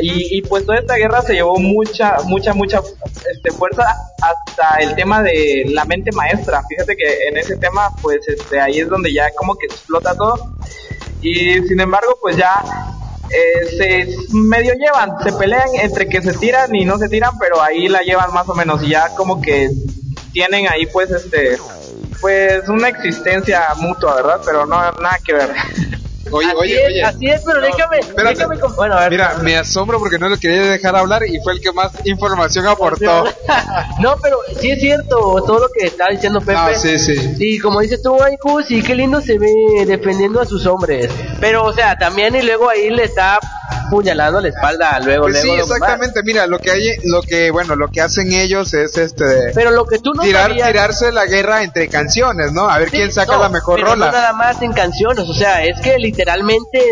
Y, 0.00 0.38
y 0.38 0.42
pues 0.42 0.64
toda 0.64 0.78
esta 0.78 0.94
guerra 0.94 1.22
se 1.22 1.34
llevó 1.34 1.58
mucha, 1.58 2.16
mucha, 2.24 2.54
mucha 2.54 2.80
este, 3.30 3.50
fuerza 3.50 3.84
hasta 4.20 4.76
el 4.78 4.94
tema 4.94 5.22
de 5.22 5.66
la 5.68 5.84
mente 5.84 6.12
maestra. 6.12 6.62
Fíjate 6.68 6.96
que 6.96 7.28
en 7.28 7.36
ese 7.36 7.56
tema, 7.56 7.90
pues 8.00 8.26
este, 8.26 8.60
ahí 8.60 8.80
es 8.80 8.88
donde 8.88 9.12
ya 9.12 9.30
como 9.36 9.54
que 9.56 9.66
explota 9.66 10.14
todo. 10.14 10.56
Y 11.20 11.62
sin 11.68 11.80
embargo, 11.80 12.18
pues 12.20 12.36
ya 12.36 12.62
eh, 13.30 13.66
se 13.76 14.36
medio 14.36 14.74
llevan, 14.74 15.22
se 15.22 15.32
pelean 15.32 15.68
entre 15.80 16.08
que 16.08 16.20
se 16.20 16.32
tiran 16.34 16.74
y 16.74 16.84
no 16.84 16.98
se 16.98 17.08
tiran, 17.08 17.38
pero 17.38 17.62
ahí 17.62 17.88
la 17.88 18.02
llevan 18.02 18.32
más 18.32 18.48
o 18.48 18.54
menos 18.54 18.82
y 18.82 18.90
ya 18.90 19.08
como 19.16 19.40
que 19.40 19.70
tienen 20.32 20.68
ahí 20.68 20.86
pues 20.86 21.10
este 21.10 21.58
pues 22.20 22.68
una 22.68 22.88
existencia 22.88 23.62
mutua, 23.78 24.16
¿verdad? 24.16 24.40
Pero 24.44 24.66
no 24.66 24.76
nada 24.76 25.18
que 25.24 25.32
ver. 25.32 25.50
Oye, 26.32 26.46
así 26.48 26.56
oye, 26.58 26.74
es, 26.82 26.86
oye. 26.88 27.02
así 27.04 27.26
es, 27.26 27.42
pero 27.44 27.60
déjame, 27.60 27.98
espérate. 27.98 28.34
déjame 28.36 28.58
com- 28.60 28.74
bueno, 28.76 28.94
a 28.96 29.00
ver. 29.00 29.10
Mira, 29.10 29.34
me 29.42 29.56
asombro 29.56 29.98
porque 29.98 30.18
no 30.18 30.28
le 30.28 30.38
quería 30.38 30.62
dejar 30.62 30.96
hablar 30.96 31.22
y 31.26 31.38
fue 31.42 31.52
el 31.54 31.60
que 31.60 31.72
más 31.72 31.90
información 32.04 32.66
aportó. 32.66 33.24
no, 34.00 34.16
pero 34.22 34.38
sí 34.60 34.70
es 34.70 34.80
cierto 34.80 35.42
todo 35.46 35.58
lo 35.60 35.68
que 35.68 35.86
está 35.86 36.08
diciendo 36.10 36.40
Pepe. 36.40 36.54
Ah, 36.56 36.72
sí, 36.74 36.98
sí. 36.98 37.34
Y 37.38 37.58
como 37.58 37.80
dice 37.80 37.98
tú, 38.02 38.22
Aiku, 38.22 38.62
sí, 38.62 38.82
qué 38.82 38.94
lindo 38.94 39.20
se 39.20 39.38
ve 39.38 39.52
defendiendo 39.86 40.40
a 40.40 40.44
sus 40.46 40.66
hombres. 40.66 41.10
Pero, 41.40 41.64
o 41.64 41.72
sea, 41.72 41.96
también 41.96 42.34
y 42.36 42.42
luego 42.42 42.68
ahí 42.68 42.90
le 42.90 43.04
está 43.04 43.38
puñalando 43.90 44.40
la 44.40 44.48
espalda 44.48 44.98
luego, 45.00 45.24
Pues 45.24 45.40
sí, 45.40 45.46
luego. 45.48 45.64
Omar. 45.64 45.76
exactamente. 45.76 46.22
Mira, 46.24 46.46
lo 46.46 46.58
que 46.58 46.70
hay, 46.70 46.88
lo 47.04 47.22
que, 47.22 47.50
bueno, 47.50 47.76
lo 47.76 47.88
que 47.88 48.00
hacen 48.00 48.32
ellos 48.32 48.72
es 48.74 48.96
este. 48.96 49.52
Pero 49.54 49.70
lo 49.70 49.84
que 49.86 49.98
tú 49.98 50.12
no 50.14 50.22
tirar, 50.22 50.48
sabías- 50.48 50.68
tirarse 50.68 51.12
la 51.12 51.26
guerra 51.26 51.62
entre 51.62 51.88
canciones, 51.88 52.52
¿no? 52.52 52.68
A 52.68 52.78
ver 52.78 52.90
Sí, 52.90 52.96
quién 52.96 53.12
saca 53.12 53.32
no, 53.34 53.40
la 53.42 53.48
mejor 53.48 53.76
pero 53.76 53.88
rola. 53.92 54.06
No 54.06 54.12
nada 54.12 54.32
más 54.32 54.60
en 54.62 54.72
canciones, 54.72 55.28
o 55.28 55.34
sea, 55.34 55.62
es 55.64 55.78
que 55.80 55.98
literalmente 55.98 56.21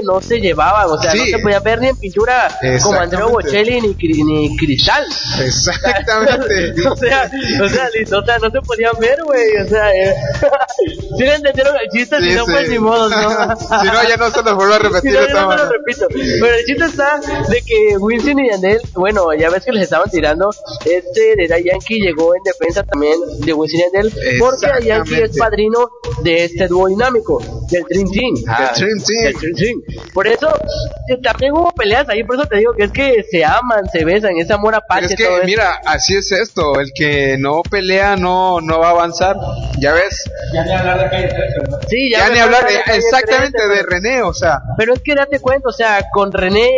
no 0.05 0.21
se 0.21 0.41
llevaban, 0.41 0.87
o 0.89 1.01
sea, 1.01 1.11
Sí. 1.13 1.19
no 1.19 1.25
se 1.39 1.43
podía 1.43 1.61
ver 1.61 1.81
ni 1.81 1.89
en 1.89 1.97
pintura 1.97 2.49
como 2.61 2.73
Exactamente. 2.73 3.33
Bocelli 3.33 3.81
ni, 3.81 4.23
ni 4.25 4.57
Cristal. 4.57 5.05
Exactamente. 5.45 6.75
o 6.89 6.97
sea, 6.97 7.31
o 7.65 7.69
sea, 7.69 7.89
sea, 8.25 8.39
no 8.39 8.51
se 8.51 8.61
podían 8.63 8.93
ver, 9.01 9.23
güey, 9.25 9.57
o 9.65 9.69
sea, 9.69 9.91
eh, 9.93 10.15
si 11.17 11.23
le 11.25 11.35
entendieron 11.35 11.75
el 11.77 11.89
chiste, 11.91 12.17
Sí, 12.21 12.31
si 12.31 12.35
no, 12.35 12.45
sí. 12.47 12.53
pues 12.53 12.69
ni 12.71 12.79
modo, 12.79 13.09
¿no? 13.09 13.57
Si 13.81 13.87
no, 13.87 14.09
ya 14.09 14.17
no 14.17 14.31
se 14.31 14.43
los 14.43 14.55
vuelvo 14.57 14.75
a 14.75 14.79
repetir 14.79 15.11
Si 15.11 15.17
no, 15.17 15.21
de 15.23 15.27
ya 15.27 15.33
todas 15.33 15.43
no 15.43 15.49
me 15.49 15.57
lo 15.57 15.63
maneras. 15.65 15.73
repito. 15.73 16.07
Pero 16.41 16.55
el 16.55 16.65
chiste 16.65 16.85
está 16.85 17.21
de 17.49 17.63
que 17.63 17.97
Wilson 17.99 18.39
y 18.41 18.51
Yandel, 18.51 18.81
bueno, 18.95 19.33
ya 19.35 19.51
ves 19.51 19.65
que 19.65 19.73
les 19.73 19.85
estaban 19.85 20.11
tirando, 20.11 20.51
este 20.85 21.37
de 21.37 21.49
Daddy 21.49 21.65
Yankee 21.71 22.01
llegó 22.01 22.35
en 22.35 22.43
defensa 22.43 22.83
también 22.85 23.19
de 23.39 23.53
Wilson 23.53 23.81
y 23.81 23.83
Yandel, 23.85 24.13
porque 24.39 24.87
Yankee 24.87 25.23
es 25.23 25.37
padrino 25.39 25.89
de 26.23 26.45
este 26.45 26.67
dúo 26.69 26.89
dinámico, 26.89 27.41
del 27.71 27.85
Dream 27.89 28.11
Team. 28.11 28.35
Del 28.35 28.69
Dream 28.77 28.99
Team. 29.05 29.25
Del 29.25 29.35
Dream 29.55 29.55
Team. 29.57 30.11
Por 30.13 30.27
eso, 30.27 30.49
eh, 31.09 31.17
también 31.23 31.53
hubo 31.53 31.71
peleas 31.73 32.09
ahí, 32.09 32.25
por 32.25 32.37
eso 32.37 32.47
te 32.47 32.57
digo 32.59 32.73
que 32.75 32.85
es 32.85 32.91
que 32.93 33.25
se 33.31 33.45
aman, 33.45 33.89
se 33.93 34.05
besan, 34.05 34.37
ese 34.37 34.53
amor 34.53 34.75
apache. 34.75 35.07
Pero 35.09 35.11
es 35.11 35.17
que, 35.17 35.25
todo 35.25 35.37
eso. 35.39 35.47
mira, 35.47 35.81
así 35.87 36.17
es 36.17 36.33
esto. 36.33 36.81
El 36.81 36.93
que 36.95 37.37
no 37.39 37.63
pelea 37.63 38.17
no, 38.17 38.61
no 38.61 38.79
va 38.81 38.89
a 38.89 38.91
avanzar. 38.91 39.37
Ya 39.79 39.93
ves. 39.93 40.25
Ya 40.53 40.65
ni 40.65 40.73
hablar 40.73 41.11
de 41.11 41.31
Sí, 41.89 42.11
Ya, 42.11 42.27
me 42.29 42.35
ni 42.35 42.39
hablar 42.41 42.67
de 42.67 42.75
Calle 42.85 42.99
exactamente 42.99 43.59
13, 43.59 43.75
de 43.75 43.83
René, 43.83 44.23
o 44.23 44.33
sea. 44.35 44.61
Pero 44.77 44.95
es 44.95 45.01
que 45.03 45.15
date 45.15 45.39
cuenta, 45.41 45.69
o 45.69 45.73
sea, 45.73 46.05
con 46.13 46.33
René, 46.33 46.71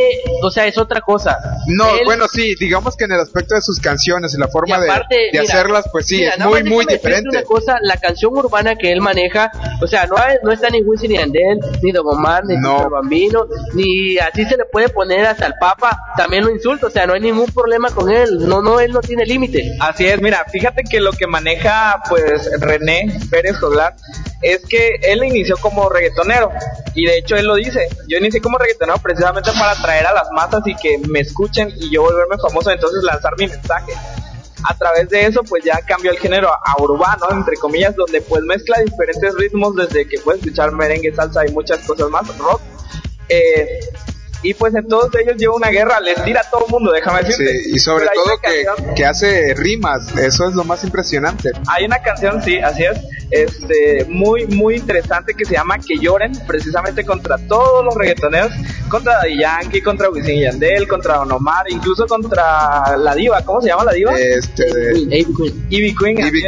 o 0.42 0.50
sea, 0.50 0.66
es 0.66 0.78
otra 0.78 1.00
cosa. 1.00 1.38
No, 1.66 1.88
Él- 1.94 2.00
bueno, 2.04 2.26
sí, 2.28 2.54
digamos 2.58 2.96
que 2.96 3.04
en 3.04 3.12
el 3.12 3.20
aspecto 3.20 3.54
de 3.54 3.62
sus 3.62 3.78
canciones 3.80 4.34
y 4.34 4.38
la 4.38 4.48
forma 4.48 4.78
Y 4.78 4.80
de, 4.82 4.90
aparte, 4.90 5.14
de 5.16 5.28
mira, 5.32 5.42
hacerlas, 5.44 5.86
pues 5.90 6.06
sí, 6.06 6.16
mira, 6.18 6.34
es 6.34 6.38
muy, 6.44 6.62
muy 6.64 6.86
diferente. 6.86 7.28
Una 7.30 7.42
cosa, 7.42 7.78
la 7.82 7.96
canción 7.96 8.36
urbana 8.36 8.76
que 8.76 8.92
él 8.92 9.00
maneja, 9.00 9.50
o 9.80 9.86
sea, 9.86 10.06
no, 10.06 10.16
no 10.42 10.52
está 10.52 10.68
ni 10.70 10.81
Wisin 10.82 11.10
ni 11.10 11.16
Andel, 11.16 11.58
ni 11.82 11.92
Don 11.92 12.06
Omar, 12.06 12.44
ni 12.44 12.56
No. 12.56 12.90
Bambino, 12.90 13.46
ni 13.74 14.18
así 14.18 14.44
se 14.44 14.56
le 14.56 14.64
puede 14.64 14.88
poner 14.88 15.26
hasta 15.26 15.46
el 15.46 15.54
Papa, 15.58 15.98
también 16.16 16.44
lo 16.44 16.50
insulta, 16.50 16.86
o 16.86 16.90
sea, 16.90 17.06
no 17.06 17.14
hay 17.14 17.20
ningún 17.20 17.46
problema 17.46 17.90
con 17.90 18.10
él, 18.10 18.46
no, 18.48 18.62
no, 18.62 18.80
él 18.80 18.92
no 18.92 19.00
tiene 19.00 19.24
límite. 19.24 19.76
Así 19.80 20.06
es, 20.06 20.20
mira, 20.20 20.44
fíjate 20.50 20.82
que 20.84 21.00
lo 21.00 21.12
que 21.12 21.26
maneja 21.26 22.02
pues 22.08 22.50
René 22.60 23.18
Pérez 23.30 23.56
Joglar 23.58 23.94
es 24.42 24.64
que 24.66 24.96
él 25.02 25.24
inició 25.24 25.56
como 25.56 25.88
reggaetonero 25.88 26.50
y 26.94 27.06
de 27.06 27.18
hecho 27.18 27.36
él 27.36 27.46
lo 27.46 27.54
dice, 27.54 27.88
yo 28.08 28.18
inicié 28.18 28.40
como 28.40 28.58
reggaetonero 28.58 28.98
precisamente 28.98 29.50
para 29.52 29.72
atraer 29.72 30.06
a 30.06 30.12
las 30.12 30.28
masas 30.32 30.62
y 30.66 30.74
que 30.74 30.98
me 31.08 31.20
escuchen 31.20 31.72
y 31.76 31.90
yo 31.90 32.02
volverme 32.02 32.36
famoso, 32.38 32.70
entonces 32.70 33.02
lanzar 33.04 33.32
mi 33.38 33.46
mensaje. 33.46 33.92
A 34.68 34.74
través 34.76 35.08
de 35.08 35.26
eso 35.26 35.42
pues 35.42 35.64
ya 35.64 35.78
cambió 35.86 36.10
el 36.12 36.18
género 36.18 36.48
a 36.50 36.80
urbano, 36.82 37.26
entre 37.32 37.56
comillas, 37.56 37.94
donde 37.96 38.20
pues 38.22 38.42
mezcla 38.44 38.78
diferentes 38.80 39.34
ritmos 39.34 39.74
desde 39.76 40.06
que 40.08 40.18
puedes 40.20 40.40
escuchar 40.42 40.72
merengue, 40.72 41.14
salsa 41.14 41.46
y 41.46 41.50
muchas 41.52 41.78
cosas 41.80 42.08
más, 42.10 42.36
rock. 42.38 42.60
Eh, 43.28 43.80
y 44.44 44.54
pues 44.54 44.74
en 44.74 44.88
todos 44.88 45.08
ellos 45.14 45.36
lleva 45.36 45.54
una 45.54 45.68
guerra, 45.68 46.00
les 46.00 46.22
tira 46.24 46.40
a 46.40 46.50
todo 46.50 46.66
el 46.66 46.72
mundo, 46.72 46.90
déjame 46.92 47.22
decirte. 47.22 47.46
Sí, 47.60 47.70
y 47.74 47.78
sobre 47.78 48.06
todo 48.12 48.38
que, 48.42 48.64
canción- 48.64 48.94
que 48.94 49.04
hace 49.06 49.54
rimas, 49.54 50.16
eso 50.16 50.48
es 50.48 50.54
lo 50.54 50.64
más 50.64 50.82
impresionante. 50.82 51.50
hay 51.68 51.84
una 51.84 52.02
canción, 52.02 52.42
sí, 52.42 52.58
así 52.58 52.84
es, 52.84 52.98
este, 53.30 54.06
muy, 54.08 54.46
muy 54.46 54.76
interesante 54.76 55.34
que 55.34 55.44
se 55.44 55.54
llama 55.54 55.78
Que 55.78 55.98
lloren, 55.98 56.32
precisamente 56.46 57.04
contra 57.04 57.38
todos 57.38 57.84
los 57.84 57.94
reggaetoneros, 57.94 58.52
contra 58.88 59.14
Daddy 59.14 59.40
Yankee, 59.40 59.80
contra 59.80 60.10
Wisin 60.10 60.38
y 60.38 60.42
Yandel, 60.42 60.86
contra 60.88 61.16
Don 61.16 61.32
Omar, 61.32 61.66
incluso 61.70 62.06
contra 62.06 62.96
la 62.96 63.14
diva, 63.14 63.42
¿cómo 63.42 63.60
se 63.60 63.68
llama 63.68 63.84
la 63.84 63.92
diva? 63.92 64.18
Este, 64.18 64.64
Ivy 64.98 65.34
Queen. 65.34 65.66
Ivy 65.70 65.94
Queen. 65.94 66.18
Ivy. 66.18 66.42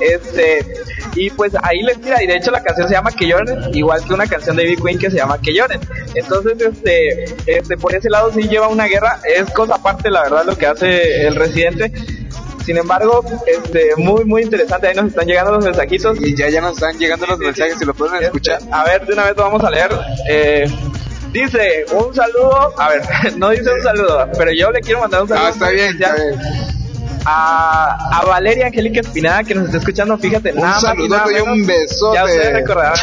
Este, 0.00 0.66
y 1.14 1.30
pues 1.30 1.52
ahí 1.62 1.82
les 1.82 2.00
tira, 2.00 2.22
y 2.22 2.26
de 2.26 2.36
hecho 2.36 2.50
la 2.50 2.62
canción 2.62 2.88
se 2.88 2.94
llama 2.94 3.10
Que 3.10 3.26
lloren, 3.26 3.74
igual 3.74 4.04
que 4.04 4.12
una 4.12 4.26
canción 4.26 4.56
de 4.56 4.64
Ivy 4.64 4.76
Queen 4.76 4.98
que 4.98 5.10
se 5.10 5.16
llama 5.16 5.40
Que 5.40 5.54
lloren. 5.54 5.80
Entonces, 6.14 6.60
este, 6.60 7.24
este, 7.46 7.76
por 7.76 7.94
ese 7.94 8.10
lado 8.10 8.32
sí 8.32 8.42
lleva 8.48 8.68
una 8.68 8.86
guerra, 8.86 9.20
es 9.34 9.50
cosa 9.52 9.76
aparte, 9.76 10.10
la 10.10 10.22
verdad, 10.22 10.44
lo 10.44 10.56
que 10.56 10.66
hace 10.66 11.26
el 11.26 11.34
residente. 11.34 11.92
Sin 12.66 12.76
embargo, 12.76 13.24
este, 13.46 13.90
muy, 13.96 14.24
muy 14.24 14.42
interesante. 14.42 14.88
Ahí 14.88 14.96
nos 14.96 15.06
están 15.06 15.24
llegando 15.24 15.52
los 15.52 15.64
mensajitos. 15.64 16.18
y 16.20 16.34
ya, 16.34 16.48
ya 16.48 16.60
nos 16.60 16.72
están 16.72 16.98
llegando 16.98 17.24
los 17.26 17.38
mensajes, 17.38 17.78
si 17.78 17.84
lo 17.84 17.94
pueden 17.94 18.24
escuchar. 18.24 18.58
A 18.72 18.82
ver, 18.82 19.06
de 19.06 19.12
una 19.12 19.26
vez 19.26 19.36
lo 19.36 19.44
vamos 19.44 19.62
a 19.62 19.70
leer. 19.70 19.90
Eh, 20.28 20.68
dice 21.30 21.86
un 21.92 22.12
saludo. 22.12 22.74
A 22.76 22.88
ver, 22.88 23.02
no 23.36 23.50
dice 23.50 23.72
un 23.72 23.82
saludo, 23.82 24.28
pero 24.36 24.50
yo 24.52 24.72
le 24.72 24.80
quiero 24.80 24.98
mandar 24.98 25.22
un 25.22 25.28
saludo. 25.28 25.46
Ah, 25.46 25.50
está 25.50 25.70
bien, 25.70 25.94
está 25.94 26.14
bien. 26.16 26.40
A, 27.24 28.18
a 28.18 28.24
Valeria 28.24 28.66
Angélica 28.66 29.00
Espinada 29.00 29.44
que 29.44 29.54
nos 29.54 29.66
está 29.66 29.78
escuchando. 29.78 30.18
Fíjate, 30.18 30.52
Un 30.52 30.60
nada 30.62 30.94
más 30.94 31.30
y 31.30 31.40
un 31.40 31.66
besote. 31.66 32.16
Ya 32.16 32.24
ustedes 32.24 32.52
recordarán. 32.52 32.98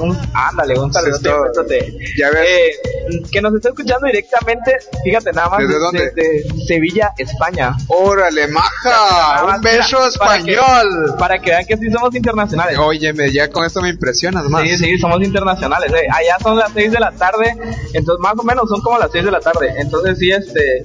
Un, 0.00 0.18
ándale, 0.34 0.80
un 0.80 0.90
besote. 0.90 1.96
Ya 2.18 2.30
ves. 2.30 2.48
Eh, 2.48 2.89
que 3.30 3.40
nos 3.40 3.54
está 3.54 3.68
escuchando 3.70 4.06
directamente, 4.06 4.76
fíjate 5.04 5.32
nada 5.32 5.48
más, 5.50 5.60
¿Desde 5.60 5.78
dónde? 5.78 6.10
desde 6.14 6.64
Sevilla, 6.66 7.12
España. 7.18 7.76
Órale, 7.88 8.48
maja, 8.48 9.44
más, 9.44 9.56
un 9.56 9.62
beso 9.62 9.98
mira, 9.98 10.18
para 10.18 10.44
que- 10.44 10.52
español. 10.52 11.14
Para 11.18 11.38
que, 11.38 11.50
vean 11.50 11.66
que 11.66 11.76
sí 11.76 11.90
somos 11.90 12.14
internacionales. 12.14 12.78
Óyeme, 12.78 13.30
ya 13.32 13.48
con 13.50 13.64
esto 13.64 13.80
me 13.82 13.88
impresionas 13.90 14.44
más. 14.44 14.62
Sí, 14.62 14.76
sí, 14.78 14.98
somos 14.98 15.22
internacionales. 15.22 15.92
eh. 15.92 16.06
Allá 16.12 16.36
son 16.42 16.56
las 16.58 16.72
6 16.72 16.92
de 16.92 17.00
la 17.00 17.12
tarde, 17.12 17.54
entonces 17.92 18.20
más 18.20 18.34
o 18.38 18.42
menos 18.42 18.68
son 18.68 18.80
como 18.82 18.98
las 18.98 19.10
6 19.12 19.24
de 19.24 19.30
la 19.30 19.40
tarde. 19.40 19.74
Entonces 19.78 20.18
sí, 20.18 20.30
este, 20.30 20.82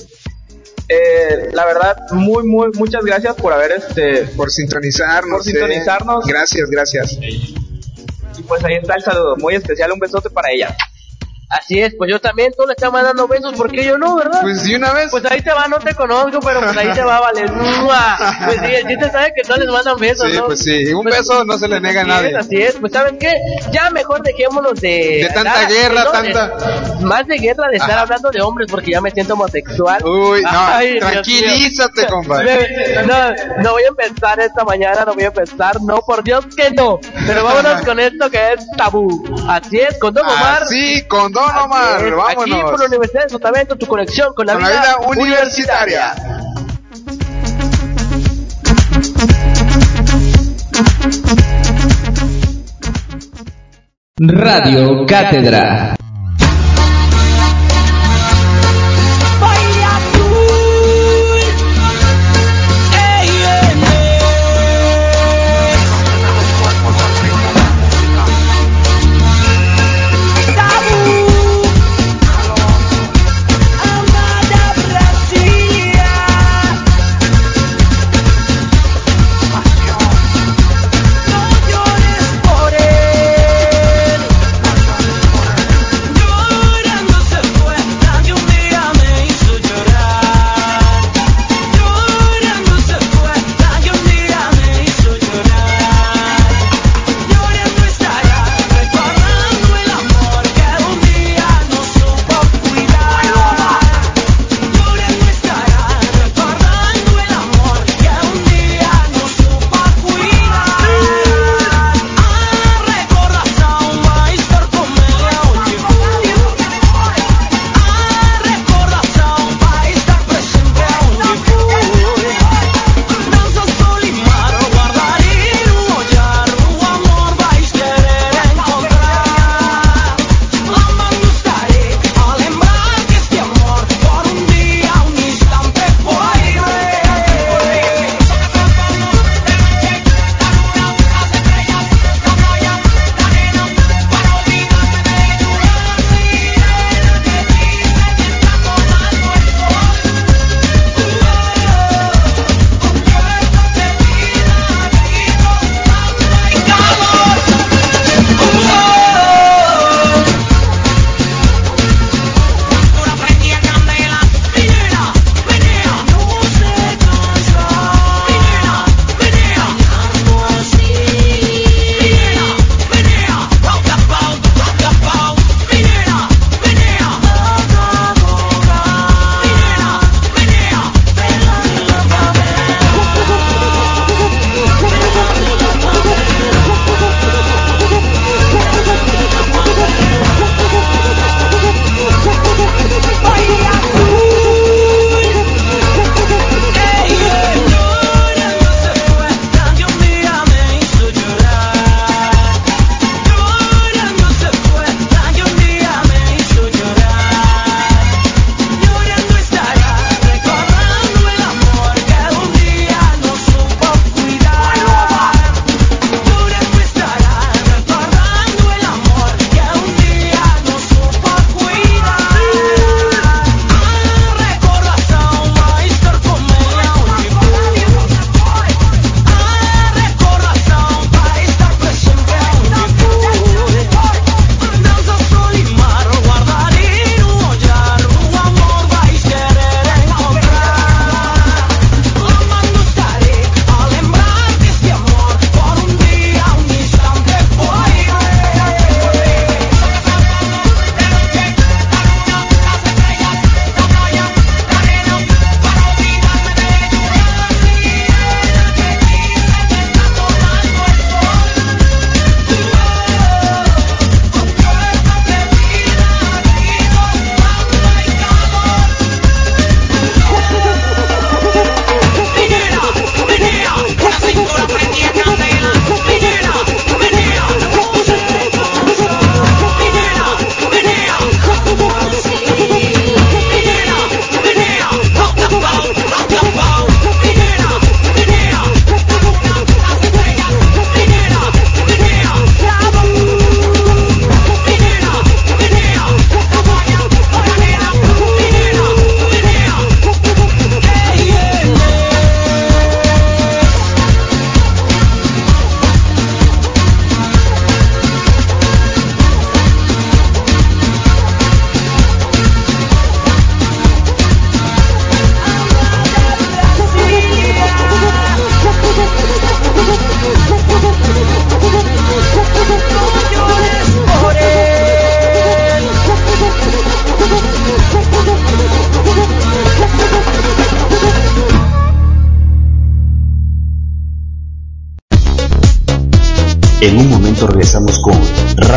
eh, 0.88 1.50
la 1.54 1.66
verdad, 1.66 1.96
muy, 2.12 2.44
muy, 2.46 2.70
muchas 2.76 3.04
gracias 3.04 3.36
por 3.36 3.52
haber, 3.54 3.72
este, 3.72 4.24
Por 4.38 4.52
sintonizarnos. 4.52 5.38
Por 5.38 5.44
sintonizarnos. 5.44 6.26
eh. 6.28 6.32
Gracias, 6.32 6.70
gracias. 6.70 7.14
y 8.38 8.44
pues 8.48 8.64
ahí 8.66 8.76
está 8.76 8.96
el 8.96 9.02
saludo, 9.02 9.36
muy 9.38 9.56
especial, 9.56 9.92
un 9.94 10.00
besote 10.00 10.30
para 10.30 10.52
ella. 10.52 10.76
Así 11.50 11.80
es, 11.80 11.94
pues 11.98 12.10
yo 12.10 12.20
también, 12.20 12.52
tú 12.58 12.66
le 12.66 12.74
estás 12.74 12.92
mandando 12.92 13.28
besos, 13.28 13.54
porque 13.56 13.84
yo 13.84 13.98
no, 13.98 14.16
¿verdad? 14.16 14.42
Pues 14.42 14.64
de 14.64 14.76
una 14.76 14.94
vez. 14.94 15.08
Pues 15.12 15.24
ahí 15.30 15.42
te 15.42 15.52
va, 15.52 15.68
no 15.68 15.78
te 15.78 15.94
conozco, 15.94 16.40
pero 16.40 16.60
pues 16.62 16.76
ahí 16.78 16.90
te 16.92 17.04
va, 17.04 17.20
vale. 17.22 17.46
¡Mua! 17.52 18.18
Pues 18.46 18.60
sí, 18.60 18.74
el 18.76 18.88
chiste 18.88 19.12
sabe 19.12 19.32
que 19.36 19.48
no 19.48 19.56
les 19.58 19.68
mandan 19.68 19.98
besos, 19.98 20.32
Sí, 20.32 20.38
¿no? 20.38 20.46
pues 20.48 20.60
sí, 20.60 20.94
un 20.94 21.04
Pues, 21.04 21.18
beso 21.20 21.46
no 21.46 21.58
se 21.58 21.68
le 21.68 21.80
nega 21.80 22.02
a 22.02 22.04
es, 22.04 22.08
nadie. 22.08 22.36
Así 22.38 22.58
es, 22.62 22.76
pues 22.80 22.92
¿saben 22.94 23.18
qué? 23.20 23.32
Ya 23.72 23.90
mejor 23.92 24.22
dejémonos 24.24 24.80
de... 24.82 25.20
De 25.28 25.30
tanta 25.34 25.68
guerra, 25.68 26.04
¿no? 26.06 26.12
tanta- 26.12 26.48
De- 26.48 27.06
más 27.06 27.28
de 27.28 27.38
guerra, 27.38 27.68
de 27.70 27.78
estar 27.78 27.92
Ajá. 27.92 28.02
hablando 28.02 28.32
de 28.32 28.42
hombres, 28.42 28.68
porque 28.72 28.92
ya 28.92 29.02
me 29.02 29.12
siento 29.12 29.34
homosexual. 29.34 30.04
Uy, 30.04 30.42
no, 30.42 30.50
Ay, 30.68 31.00
tranquilízate, 31.00 32.08
compadre. 32.08 32.56
No, 33.06 33.14
no 33.62 33.72
voy 33.74 33.84
a 33.84 33.88
empezar 33.88 34.40
esta 34.40 34.64
mañana, 34.64 35.04
no 35.06 35.14
voy 35.14 35.24
a 35.24 35.28
empezar, 35.28 35.80
no, 35.82 35.98
por 36.00 36.24
Dios 36.24 36.46
que 36.56 36.72
no. 36.72 37.00
Pero 37.28 37.44
vámonos 37.44 37.82
con 37.86 38.00
esto 38.00 38.30
que 38.32 38.54
es 38.54 38.68
tabú. 38.78 39.08
Así 39.48 39.80
es, 39.80 39.98
con 40.00 40.14
Don 40.14 40.26
Omar. 40.26 40.64
Así, 40.64 41.04
con 41.08 41.32
Don 41.36 41.44
Así 41.44 41.60
Omar, 41.66 42.06
es, 42.06 42.16
vámonos. 42.16 42.44
Aquí 42.44 42.64
por 42.64 42.80
la 42.80 42.86
Universidad 42.86 43.24
de 43.24 43.30
Sotavento, 43.30 43.76
tu 43.76 43.88
conexión 43.88 44.34
con 44.34 44.46
la, 44.46 44.54
Con 44.54 44.62
la 44.62 44.70
vida, 44.70 44.82
vida 44.82 44.98
universitaria. 45.06 46.16
Radio 54.18 55.06
Cátedra. 55.06 55.98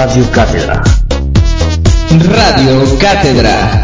Radio 0.00 0.30
Cátedra. 0.30 0.80
Radio 2.20 2.98
Cátedra. 3.00 3.82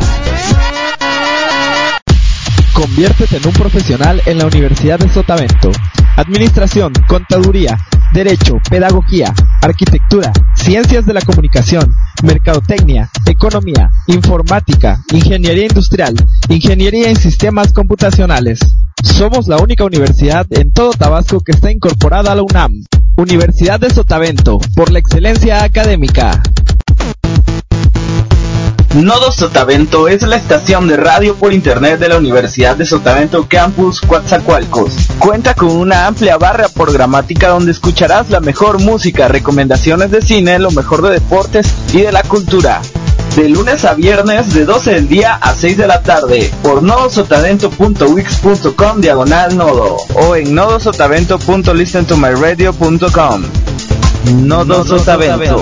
Conviértete 2.73 3.39
en 3.39 3.49
un 3.49 3.53
profesional 3.53 4.23
en 4.25 4.39
la 4.39 4.47
Universidad 4.47 5.01
de 5.01 5.13
Sotavento. 5.13 5.73
Administración, 6.17 6.93
contaduría, 7.09 7.77
derecho, 8.13 8.59
pedagogía, 8.71 9.35
arquitectura, 9.61 10.33
ciencias 10.55 11.05
de 11.05 11.15
la 11.15 11.21
comunicación, 11.21 11.93
mercadotecnia, 12.23 13.11
economía, 13.27 13.91
informática, 14.07 15.03
ingeniería 15.13 15.65
industrial, 15.65 16.15
ingeniería 16.49 17.11
en 17.11 17.17
sistemas 17.17 17.73
computacionales. 17.73 18.61
Somos 19.05 19.47
la 19.47 19.59
única 19.59 19.85
universidad 19.85 20.47
en 20.51 20.73
todo 20.73 20.91
Tabasco 20.91 21.41
que 21.41 21.53
está 21.53 21.71
incorporada 21.71 22.33
a 22.33 22.35
la 22.35 22.43
UNAM. 22.43 22.85
Universidad 23.17 23.79
de 23.79 23.91
Sotavento, 23.91 24.59
por 24.75 24.91
la 24.91 24.99
excelencia 24.99 25.63
académica. 25.63 26.43
Nodo 28.95 29.31
Sotavento 29.31 30.09
es 30.09 30.23
la 30.23 30.37
estación 30.37 30.89
de 30.89 30.97
radio 30.97 31.35
por 31.37 31.53
internet 31.53 32.01
de 32.01 32.09
la 32.09 32.17
Universidad 32.17 32.77
de 32.77 32.87
Sotavento 32.87 33.47
Campus 33.49 34.01
Coatzacoalcos. 34.01 34.93
Cuenta 35.19 35.55
con 35.55 35.71
una 35.71 36.07
amplia 36.07 36.37
barra 36.39 36.69
programática 36.69 37.49
donde 37.49 37.73
escucharás 37.73 38.31
la 38.31 38.41
mejor 38.41 38.81
música, 38.81 39.29
recomendaciones 39.29 40.11
de 40.11 40.23
cine, 40.23 40.59
lo 40.59 40.71
mejor 40.71 41.03
de 41.03 41.11
deportes 41.11 41.73
y 41.93 42.03
de 42.03 42.13
la 42.13 42.23
cultura. 42.23 42.81
De 43.37 43.49
lunes 43.49 43.85
a 43.85 43.95
viernes 43.95 44.53
de 44.55 44.65
12 44.65 44.93
del 44.93 45.09
día 45.09 45.35
a 45.35 45.53
6 45.55 45.77
de 45.77 45.89
la 45.89 46.03
tarde 46.03 46.49
por 46.63 46.85
nodosotavento.wix.com 46.85 49.01
diagonal 49.01 49.57
nodo 49.57 49.97
o 50.15 50.37
en 50.37 50.55
nodosotavento.listentomyradio.com. 50.55 53.43
Nodo 54.43 54.85
Sotavento. 54.85 55.61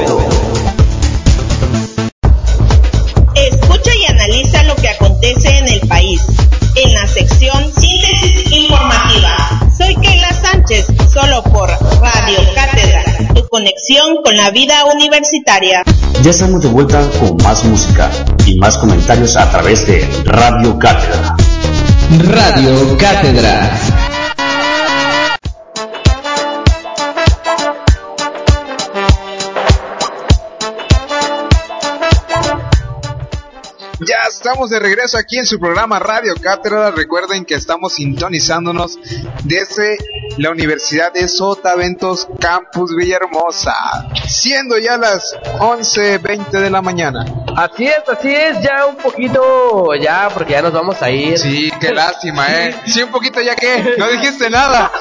Escucha 3.34 3.94
y 3.94 4.04
analiza 4.04 4.62
lo 4.64 4.76
que 4.76 4.90
acontece 4.90 5.56
en 5.56 5.68
el 5.68 5.80
país 5.88 6.20
en 6.76 6.94
la 6.94 7.06
sección 7.06 7.72
Síntesis 7.72 8.52
Informativa. 8.52 9.36
Soy 9.76 9.94
Keila 9.96 10.32
Sánchez, 10.32 10.86
solo 11.12 11.42
por 11.44 11.70
conexión 13.52 14.22
con 14.24 14.34
la 14.34 14.50
vida 14.50 14.86
universitaria. 14.86 15.82
Ya 16.22 16.30
estamos 16.30 16.62
de 16.62 16.68
vuelta 16.68 17.06
con 17.20 17.36
más 17.36 17.62
música 17.64 18.10
y 18.46 18.56
más 18.56 18.78
comentarios 18.78 19.36
a 19.36 19.50
través 19.50 19.86
de 19.86 20.08
Radio 20.24 20.78
Cátedra. 20.78 21.36
Radio 22.30 22.96
Cátedra. 22.96 23.78
Ya 34.04 34.16
estamos 34.28 34.70
de 34.70 34.78
regreso 34.80 35.16
aquí 35.18 35.38
en 35.38 35.46
su 35.46 35.60
programa 35.60 35.98
Radio 35.98 36.34
Cátedra. 36.40 36.90
Recuerden 36.90 37.44
que 37.44 37.54
estamos 37.54 37.94
sintonizándonos 37.94 38.98
desde 39.44 39.98
la 40.38 40.50
Universidad 40.50 41.12
de 41.12 41.28
Sotaventos 41.28 42.26
Campus 42.40 42.96
Villahermosa, 42.96 43.74
siendo 44.26 44.78
ya 44.78 44.96
las 44.96 45.36
11.20 45.58 46.50
de 46.50 46.70
la 46.70 46.82
mañana. 46.82 47.24
Así 47.56 47.86
es, 47.86 48.02
así 48.08 48.34
es, 48.34 48.60
ya 48.62 48.86
un 48.86 48.96
poquito, 48.96 49.94
ya, 49.94 50.30
porque 50.32 50.52
ya 50.54 50.62
nos 50.62 50.72
vamos 50.72 51.00
a 51.02 51.10
ir. 51.10 51.38
Sí, 51.38 51.70
qué 51.80 51.90
lástima, 51.94 52.46
¿eh? 52.50 52.74
Sí, 52.86 53.02
un 53.02 53.10
poquito 53.10 53.40
ya 53.40 53.54
que 53.54 53.94
no 53.98 54.08
dijiste 54.08 54.48
nada. 54.50 54.90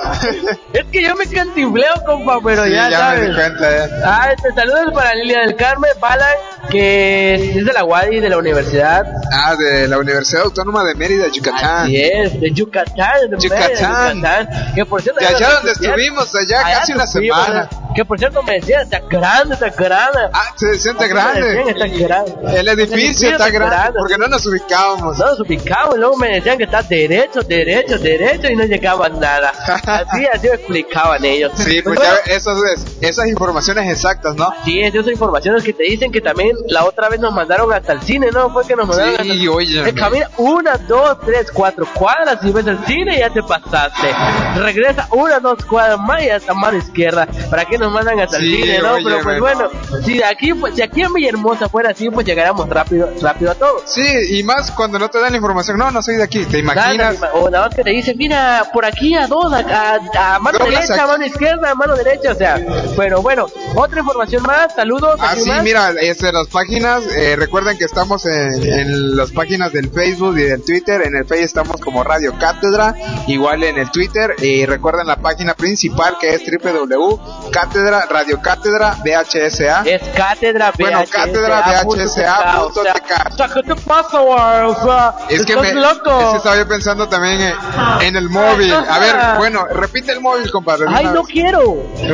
Es 0.74 0.86
que 0.92 1.02
yo 1.04 1.16
me 1.16 1.26
cantimbleo, 1.28 1.94
compa, 2.06 2.40
pero 2.44 2.66
Sí, 2.66 2.72
ya, 2.72 2.90
ya 2.90 2.98
sabes. 3.00 3.22
me 3.22 3.28
di 3.30 3.36
cuenta, 3.36 3.78
eh. 3.86 3.90
Ah, 4.06 4.32
este, 4.36 4.54
saludos 4.54 4.94
para 4.94 5.14
Lilia 5.16 5.42
del 5.42 5.56
Carmen 5.56 5.92
Balan, 6.00 6.36
que 6.70 7.36
es 7.36 7.66
de 7.66 7.74
la 7.74 7.84
UADI, 7.84 8.20
de 8.20 8.30
la 8.30 8.38
universidad. 8.38 9.06
Ah, 9.32 9.56
de 9.56 9.88
la 9.88 9.98
Universidad 9.98 10.44
Autónoma 10.44 10.84
de 10.84 10.96
Mérida, 10.96 11.28
Yucatán. 11.28 11.86
Así 11.86 11.98
es, 11.98 12.40
de 12.40 12.52
Yucatán, 12.52 13.30
de 13.30 13.38
Mérida, 13.38 13.70
Yucatán. 13.70 14.18
Yucatán. 14.18 14.74
Que 14.76 14.86
por 14.86 15.02
cierto, 15.02 15.20
De 15.20 15.28
allá 15.28 15.54
donde 15.56 15.72
estuvimos, 15.72 16.36
allá 16.36 16.62
casi 16.64 16.94
una 16.94 17.08
semana. 17.08 17.70
Que 17.96 18.06
por 18.06 18.18
cierto 18.18 18.42
me 18.44 18.54
decían, 18.54 18.84
está 18.84 19.00
grande, 19.00 19.56
está 19.56 19.70
grande. 19.70 20.20
Ah, 20.34 20.54
se 20.56 20.78
siente 20.78 21.08
grande. 21.08 21.42
decían, 21.42 21.70
está 21.70 21.88
grande. 21.88 22.60
El 22.60 22.68
edificio 22.70 23.32
está 23.32 23.50
grande 23.50 24.00
porque 24.00 24.18
no 24.18 24.28
nos 24.28 24.46
ubicábamos. 24.46 25.18
No 25.18 25.26
nos 25.26 25.40
ubicábamos, 25.40 25.98
luego 25.98 26.18
me 26.18 26.30
decían 26.30 26.58
que 26.58 26.64
está 26.66 26.82
derecho, 26.84 27.42
derecho, 27.42 27.98
derecho 27.98 28.48
y 28.48 28.56
no 28.56 28.64
llegaban 28.64 29.20
nada. 29.20 29.52
Así, 29.92 30.26
así 30.26 30.48
me 30.48 30.56
explicaban 30.56 31.24
ellos. 31.24 31.52
Sí, 31.56 31.82
pues 31.82 31.98
bueno, 31.98 32.14
ya 32.26 32.34
esas, 32.34 32.58
esas 33.02 33.28
informaciones 33.28 33.90
exactas, 33.90 34.36
¿no? 34.36 34.54
Sí, 34.64 34.80
esas 34.82 35.08
informaciones 35.08 35.64
que 35.64 35.74
te 35.74 35.84
dicen 35.84 36.12
que 36.12 36.22
también 36.22 36.51
la 36.68 36.86
otra 36.86 37.10
vez 37.10 37.20
nos 37.20 37.34
mandaron 37.34 37.72
hasta 37.74 37.94
el 37.94 38.02
cine, 38.02 38.30
¿no? 38.32 38.50
Fue 38.52 38.66
que 38.66 38.76
nos 38.76 38.88
mandaron 38.88 39.12
hasta 39.14 39.24
Sí, 39.24 39.48
oye. 39.48 39.90
Eh, 39.90 39.94
camina 39.94 40.30
una, 40.38 40.78
dos, 40.78 41.18
tres, 41.26 41.48
cuatro 41.54 41.88
cuadras 41.94 42.38
y 42.44 42.52
ves 42.52 42.68
el 42.68 42.78
cine 42.86 43.16
y 43.16 43.20
ya 43.20 43.30
te 43.30 43.42
pasaste. 43.44 44.14
Regresa 44.56 45.08
una, 45.12 45.40
dos 45.40 45.64
cuadras 45.66 46.00
más 46.00 46.24
y 46.24 46.30
hasta 46.30 46.54
mano 46.54 46.78
izquierda. 46.78 47.28
¿Para 47.50 47.66
qué 47.66 47.78
nos 47.78 47.92
mandan 47.92 48.20
hasta 48.20 48.38
Sí, 48.38 48.56
el 48.56 48.62
cine, 48.64 48.80
no? 48.80 48.94
oye, 48.94 49.04
Pero 49.06 49.24
pues 49.24 49.40
bueno, 49.40 49.70
si 50.06 50.22
aquí, 50.24 50.54
pues, 50.54 50.76
si 50.76 50.82
aquí 50.82 51.02
en 51.02 51.14
Villahermosa 51.14 51.70
fuera 51.70 51.92
así, 51.92 52.10
pues 52.10 52.26
llegáramos 52.26 52.68
rápido, 52.70 53.10
rápido 53.22 53.52
a 53.52 53.56
todo. 53.56 53.82
Sí, 53.86 54.02
y 54.40 54.44
más 54.44 54.72
cuando 54.72 55.00
no 55.00 55.10
te 55.10 55.20
dan 55.20 55.32
la 55.32 55.38
información. 55.38 55.78
No, 55.78 55.92
no 55.92 56.02
soy 56.02 56.16
de 56.18 56.24
aquí, 56.24 56.46
¿te 56.46 56.60
imaginas? 56.60 57.20
Nada, 57.20 57.34
O 57.34 57.50
nada 57.50 57.68
más 57.68 57.76
que 57.76 57.84
te 57.84 57.90
dicen, 57.92 58.18
mira, 58.18 58.66
por 58.74 58.86
aquí 58.86 59.16
a 59.16 59.28
dos, 59.28 59.52
a, 59.54 59.60
a- 59.60 60.36
a 60.36 60.40
mano 60.40 60.60
Doblas 60.60 60.88
derecha, 60.88 60.94
aquí. 60.94 61.02
a 61.04 61.08
mano 61.08 61.26
izquierda, 61.26 61.72
a 61.72 61.76
mano 61.76 61.96
derecha, 61.96 62.32
o 62.32 62.36
sea, 62.36 62.60
pero 62.98 63.22
bueno, 63.22 63.48
otra 63.76 64.00
información 64.00 64.44
más, 64.44 64.74
saludos. 64.76 65.20
Ah, 65.20 65.32
¿aquí 65.32 65.42
sí, 65.42 65.52
mira, 65.64 65.92
este, 66.00 66.32
las 66.42 66.48
páginas, 66.48 67.04
eh, 67.06 67.36
recuerden 67.36 67.78
que 67.78 67.86
estamos 67.86 68.26
en, 68.26 68.64
en 68.64 69.16
las 69.16 69.32
páginas 69.32 69.72
del 69.72 69.90
Facebook 69.92 70.38
y 70.38 70.44
del 70.44 70.64
Twitter. 70.64 71.02
En 71.06 71.16
el 71.16 71.26
Facebook 71.26 71.46
estamos 71.46 71.82
como 71.82 72.04
Radio 72.04 72.34
Cátedra, 72.40 72.96
igual 73.28 73.64
en 73.64 73.78
el 73.78 73.92
Twitter. 73.92 74.36
Y 74.40 74.66
recuerden 74.66 75.06
la 75.08 75.18
página 75.18 75.54
principal 75.54 76.18
que 76.20 76.34
es 76.34 76.42
www.cátedra, 76.44 78.08
Radio 78.10 78.42
Cátedra, 78.42 78.98
VHSA. 79.04 79.84
Es 79.86 80.02
cátedra 80.16 80.74
Bueno, 80.78 81.00
VHSA 81.02 81.12
cátedra 81.12 81.62
VHSA 81.62 82.66
o 82.66 82.72
sea, 82.74 83.50
¿qué 83.54 83.64
te 83.64 83.76
pasa, 83.76 84.20
güey? 84.20 84.66
O 84.66 84.84
sea, 84.84 85.16
Es 85.30 85.46
que, 85.46 85.56
me, 85.56 85.74
loco. 85.74 86.20
es 86.22 86.30
que 86.32 86.38
estaba 86.38 86.58
yo 86.58 86.68
pensando 86.68 87.08
también 87.08 87.42
en, 87.42 87.54
en 88.02 88.16
el 88.16 88.30
móvil. 88.30 88.74
A 88.74 89.00
ver, 89.00 89.16
bueno, 89.38 89.66
repite 89.68 90.12
el 90.12 90.22
móvil, 90.22 90.50
compadre. 90.52 90.86
Ay, 90.90 91.06
no 91.06 91.24
vez. 91.24 91.32
quiero. 91.32 91.70
Uy, 91.70 92.08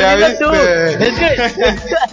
ya 0.00 0.14
viste. 0.28 1.08
Es 1.08 1.18
que... 1.18 1.60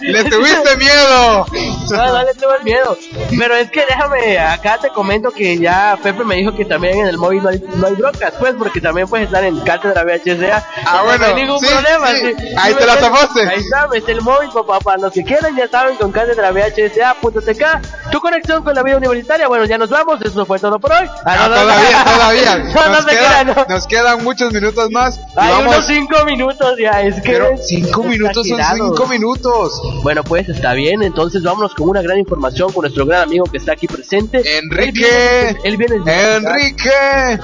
Le 0.00 0.24
tuviste 0.24 0.76
miedo. 0.76 1.27
No, 1.90 2.06
no 2.06 2.22
le 2.22 2.34
tengo 2.34 2.52
miedo. 2.64 2.98
Pero 3.38 3.54
es 3.56 3.70
que 3.70 3.80
déjame, 3.86 4.38
acá 4.38 4.76
te 4.78 4.88
comento 4.90 5.30
que 5.30 5.56
ya 5.58 5.98
Pepe 6.02 6.22
me 6.22 6.34
dijo 6.36 6.54
que 6.54 6.66
también 6.66 6.98
en 6.98 7.06
el 7.06 7.16
móvil 7.16 7.42
no 7.42 7.48
hay, 7.48 7.62
no 7.76 7.86
hay 7.86 7.94
broncas, 7.94 8.34
pues, 8.38 8.54
porque 8.58 8.80
también 8.80 9.08
puedes 9.08 9.26
estar 9.26 9.42
en 9.42 9.58
cátedra 9.60 10.04
VHSA. 10.04 10.62
Ah, 10.84 10.96
No 10.98 11.04
bueno, 11.04 11.24
hay 11.24 11.34
ningún 11.34 11.58
sí, 11.60 11.66
problema. 11.66 12.08
sí. 12.08 12.34
sí. 12.38 12.46
Ahí 12.58 12.74
te 12.74 12.84
la 12.86 12.96
tomaste. 12.98 13.40
Ahí 13.48 13.60
está, 13.60 13.86
mete 13.88 14.12
el 14.12 14.20
móvil, 14.20 14.50
papá, 14.50 14.80
para 14.80 14.98
los 14.98 15.12
que 15.14 15.24
quieran, 15.24 15.56
ya 15.56 15.66
saben, 15.68 15.96
con 15.96 16.12
cátedra 16.12 16.50
VHSA.tk. 16.52 18.10
Tu 18.12 18.20
conexión 18.20 18.62
con 18.64 18.74
la 18.74 18.82
vida 18.82 18.96
universitaria. 18.96 19.48
Bueno, 19.48 19.64
ya 19.64 19.78
nos 19.78 19.88
vamos, 19.90 20.20
eso 20.22 20.44
fue 20.46 20.58
todo 20.58 20.78
por 20.78 20.92
hoy. 20.92 21.08
Ah, 21.24 21.36
no, 21.36 21.48
no, 21.48 21.54
todavía, 21.62 22.04
no. 22.04 22.10
todavía. 22.16 22.58
No, 22.78 22.86
no 22.86 23.00
Nos, 23.00 23.06
queda- 23.06 23.44
no. 23.44 23.66
nos 23.68 23.86
quedan 23.86 24.24
muchos 24.24 24.52
minutos 24.52 24.90
más. 24.90 25.18
Hay 25.36 25.50
vamos- 25.52 25.74
unos 25.74 25.86
cinco 25.86 26.24
minutos 26.24 26.74
ya, 26.78 27.02
es 27.02 27.16
que. 27.16 27.32
Pero 27.32 27.48
es 27.52 27.66
cinco 27.66 28.02
minutos 28.04 28.46
son 28.46 28.60
cinco 28.74 29.06
minutos. 29.06 29.72
Bueno, 30.02 30.22
pues 30.24 30.48
está 30.48 30.72
bien, 30.74 31.02
entonces 31.02 31.17
vámonos 31.42 31.74
con 31.74 31.88
una 31.88 32.00
gran 32.02 32.18
información 32.18 32.72
con 32.72 32.82
nuestro 32.82 33.04
gran 33.04 33.22
amigo 33.22 33.44
que 33.46 33.56
está 33.58 33.72
aquí 33.72 33.86
presente. 33.86 34.42
Enrique. 34.58 35.56
Él 35.64 35.76
viene, 35.76 35.96
él 35.96 36.04
viene 36.04 36.36
Enrique 36.36 37.40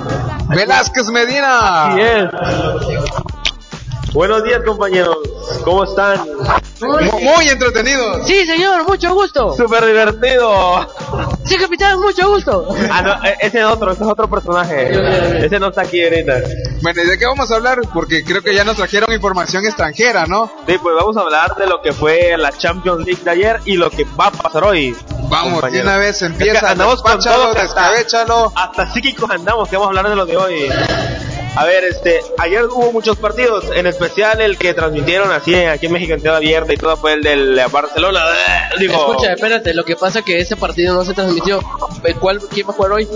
Velázquez 0.49 1.09
Medina. 1.09 1.87
Así 1.87 2.01
es. 2.01 2.31
Buenos 4.13 4.45
días, 4.45 4.63
compañeros. 4.65 5.19
¿Cómo 5.65 5.85
están? 5.85 6.21
Muy, 6.87 7.49
entretenido. 7.49 8.25
Sí, 8.25 8.47
señor, 8.47 8.87
mucho 8.89 9.13
gusto. 9.15 9.55
Súper 9.57 9.85
divertido. 9.87 10.89
Sí, 11.45 11.57
capitán, 11.57 12.01
mucho 12.01 12.29
gusto. 12.31 12.67
Ah, 12.91 13.03
no, 13.03 13.25
e- 13.27 13.37
ese 13.41 13.61
es 13.61 13.65
otro, 13.67 13.93
ese 13.93 14.03
es 14.03 14.09
otro 14.09 14.29
personaje. 14.29 15.45
Ese 15.47 15.59
no 15.61 15.69
está 15.69 15.83
aquí 15.83 16.03
ahorita. 16.03 16.41
Bueno, 16.83 17.03
¿y 17.03 17.07
de 17.07 17.19
qué 17.19 17.27
vamos 17.27 17.51
a 17.51 17.57
hablar? 17.57 17.81
Porque 17.93 18.25
creo 18.25 18.43
que 18.43 18.55
ya 18.55 18.65
nos 18.65 18.77
trajeron 18.77 19.13
información 19.13 19.65
extranjera, 19.67 20.27
¿no? 20.27 20.51
Sí, 20.67 20.77
pues 20.83 20.95
vamos 20.99 21.17
a 21.17 21.21
hablar 21.21 21.55
de 21.57 21.67
lo 21.67 21.81
que 21.83 21.93
fue 21.93 22.35
la 22.39 22.51
Champions 22.53 23.05
League 23.05 23.23
de 23.23 23.31
ayer 23.31 23.61
y 23.65 23.77
lo 23.77 23.91
que 23.91 24.05
va 24.19 24.27
a 24.29 24.31
pasar 24.31 24.65
hoy. 24.65 24.97
Vamos, 25.29 25.63
de 25.71 25.81
una 25.83 25.97
vez 25.97 26.17
Es 26.17 26.19
que 26.21 26.27
empieza. 26.27 26.71
andamos 26.71 27.03
con 27.03 27.19
todo, 27.19 27.49
hasta- 27.49 27.63
descabéchalo. 27.63 28.53
Hasta 28.55 28.93
psíquicos 28.93 29.31
andamos, 29.31 29.69
que 29.69 29.77
vamos 29.77 29.87
a 29.87 29.91
hablar 29.91 30.09
de 30.09 30.17
lo 30.17 30.27
de 30.27 30.37
hoy. 30.37 30.71
A 31.57 31.65
ver, 31.65 31.85
este, 31.85 32.21
ayer 32.39 32.65
hubo 32.65 32.91
muchos 32.91 33.17
partidos, 33.17 33.67
en 33.75 33.87
especial 33.87 34.41
el 34.41 34.59
que 34.59 34.75
transmitieron 34.75 35.31
así 35.31 35.55
aquí 35.55 35.87
en 35.87 35.93
México 35.93 36.15
en 36.15 36.21
TV 36.21 36.35
abierta 36.35 36.73
y 36.73 36.77
todo 36.77 36.97
fue 36.97 37.13
el 37.13 37.23
del 37.23 37.61
Barcelona. 37.71 38.21
Digo, 38.79 38.95
Escucha, 38.95 39.35
espérate, 39.35 39.73
lo 39.73 39.85
que 39.85 39.95
pasa 39.95 40.19
es 40.19 40.25
que 40.25 40.41
ese 40.41 40.57
partido 40.57 40.95
no 40.95 41.05
se 41.05 41.15
transmitió. 41.15 41.61
Eh, 42.03 42.15
¿Cuál, 42.19 42.41
¿Quién 42.41 42.67
va 42.67 42.73
a 42.73 42.75
jugar 42.75 42.93
hoy? 42.93 43.09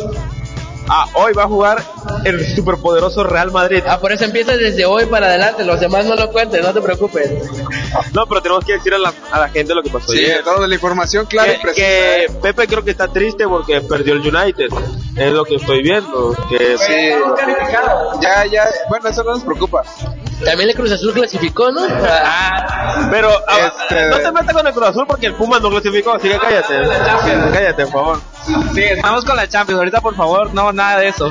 Ah, 0.91 1.07
hoy 1.14 1.32
va 1.34 1.45
a 1.45 1.47
jugar 1.49 1.82
el 2.24 2.55
superpoderoso 2.55 3.22
Real 3.24 3.51
Madrid. 3.51 3.82
Ah, 3.86 3.99
por 4.01 4.12
eso 4.12 4.24
empieza 4.24 4.57
desde 4.57 4.86
hoy 4.86 5.07
para 5.07 5.26
adelante. 5.26 5.64
Los 5.64 5.80
demás 5.80 6.07
no 6.07 6.14
lo 6.16 6.30
cuenten, 6.30 6.62
no 6.62 6.72
te 6.72 6.80
preocupes. 6.80 7.30
No, 8.14 8.26
pero 8.26 8.41
tenemos 8.43 8.64
que 8.64 8.72
decir 8.74 8.95
a 8.95 8.99
la, 8.99 9.12
a 9.30 9.41
la 9.41 9.49
gente 9.51 9.74
lo 9.74 9.82
que 9.82 9.91
pasó 9.91 10.12
Sí, 10.12 10.18
ayer. 10.24 10.43
toda 10.45 10.66
la 10.66 10.74
información 10.74 11.26
clara 11.26 11.53
y 11.53 11.57
que, 11.57 11.62
precisa. 11.62 11.86
que 11.86 12.26
Pepe 12.43 12.66
creo 12.66 12.84
que 12.84 12.91
está 12.93 13.09
triste 13.09 13.47
porque 13.47 13.80
perdió 13.82 14.14
el 14.14 14.20
United. 14.20 14.68
Es 15.16 15.32
lo 15.32 15.45
que 15.45 15.57
estoy 15.57 15.82
viendo. 15.82 16.34
Que 16.49 16.78
Sí, 16.78 17.11
ya, 18.22 18.47
ya, 18.47 18.68
bueno, 18.89 19.09
eso 19.09 19.22
no 19.24 19.32
nos 19.32 19.43
preocupa. 19.45 19.82
También 20.45 20.70
el 20.70 20.76
Cruz 20.76 20.93
Azul 20.93 21.12
clasificó, 21.12 21.70
¿no? 21.72 21.80
Ah, 22.01 23.09
pero 23.11 23.28
ah, 23.49 23.72
Este- 23.82 24.07
no 24.09 24.16
te 24.18 24.32
metas 24.32 24.55
con 24.55 24.66
el 24.66 24.72
Cruz 24.72 24.86
Azul 24.89 25.05
porque 25.07 25.26
el 25.26 25.34
Puma 25.34 25.59
no 25.59 25.68
clasificó, 25.70 26.14
así 26.14 26.28
que 26.28 26.39
cállate. 26.39 26.74
Cállate, 27.53 27.84
por 27.86 27.93
favor. 27.93 28.20
Sí, 28.74 28.82
estamos 28.84 29.24
con 29.24 29.36
la 29.36 29.49
Champions. 29.49 29.78
Ahorita, 29.78 30.01
por 30.01 30.14
favor, 30.14 30.55
no, 30.55 30.72
nada 30.72 30.99
de 31.01 31.09
eso. 31.09 31.30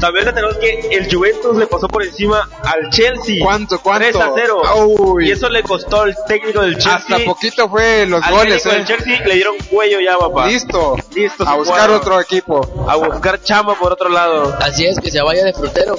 También 0.00 0.24
tenemos 0.26 0.56
que 0.56 0.80
el 0.90 1.12
Juventus 1.14 1.56
le 1.56 1.66
pasó 1.66 1.86
por 1.88 2.02
encima 2.02 2.48
al 2.62 2.90
Chelsea. 2.90 3.36
¿Cuánto, 3.42 3.80
cuánto? 3.80 4.08
3 4.10 4.16
a 4.16 4.32
0. 4.34 4.62
Uy. 4.98 5.28
Y 5.28 5.32
eso 5.32 5.48
le 5.48 5.62
costó 5.62 6.02
al 6.02 6.16
técnico 6.26 6.60
del 6.62 6.74
Chelsea. 6.74 6.94
Hasta 6.94 7.18
poquito 7.24 7.68
fue 7.68 8.06
los 8.06 8.22
al 8.22 8.32
goles, 8.32 8.62
técnico 8.62 8.70
eh. 8.70 8.78
del 8.78 8.86
Chelsea 8.86 9.26
le 9.26 9.34
dieron 9.34 9.56
cuello 9.70 10.00
ya, 10.00 10.16
papá. 10.18 10.46
Listo. 10.46 10.96
Listo, 11.14 11.46
A 11.46 11.56
buscar 11.56 11.76
cuadro. 11.78 11.96
otro 11.96 12.20
equipo. 12.20 12.86
A 12.88 12.96
buscar 12.96 13.42
chamba 13.42 13.74
por 13.74 13.92
otro 13.92 14.08
lado. 14.08 14.56
Así 14.60 14.86
es, 14.86 14.98
que 14.98 15.10
se 15.10 15.20
vaya 15.22 15.44
de 15.44 15.52
frutero. 15.52 15.96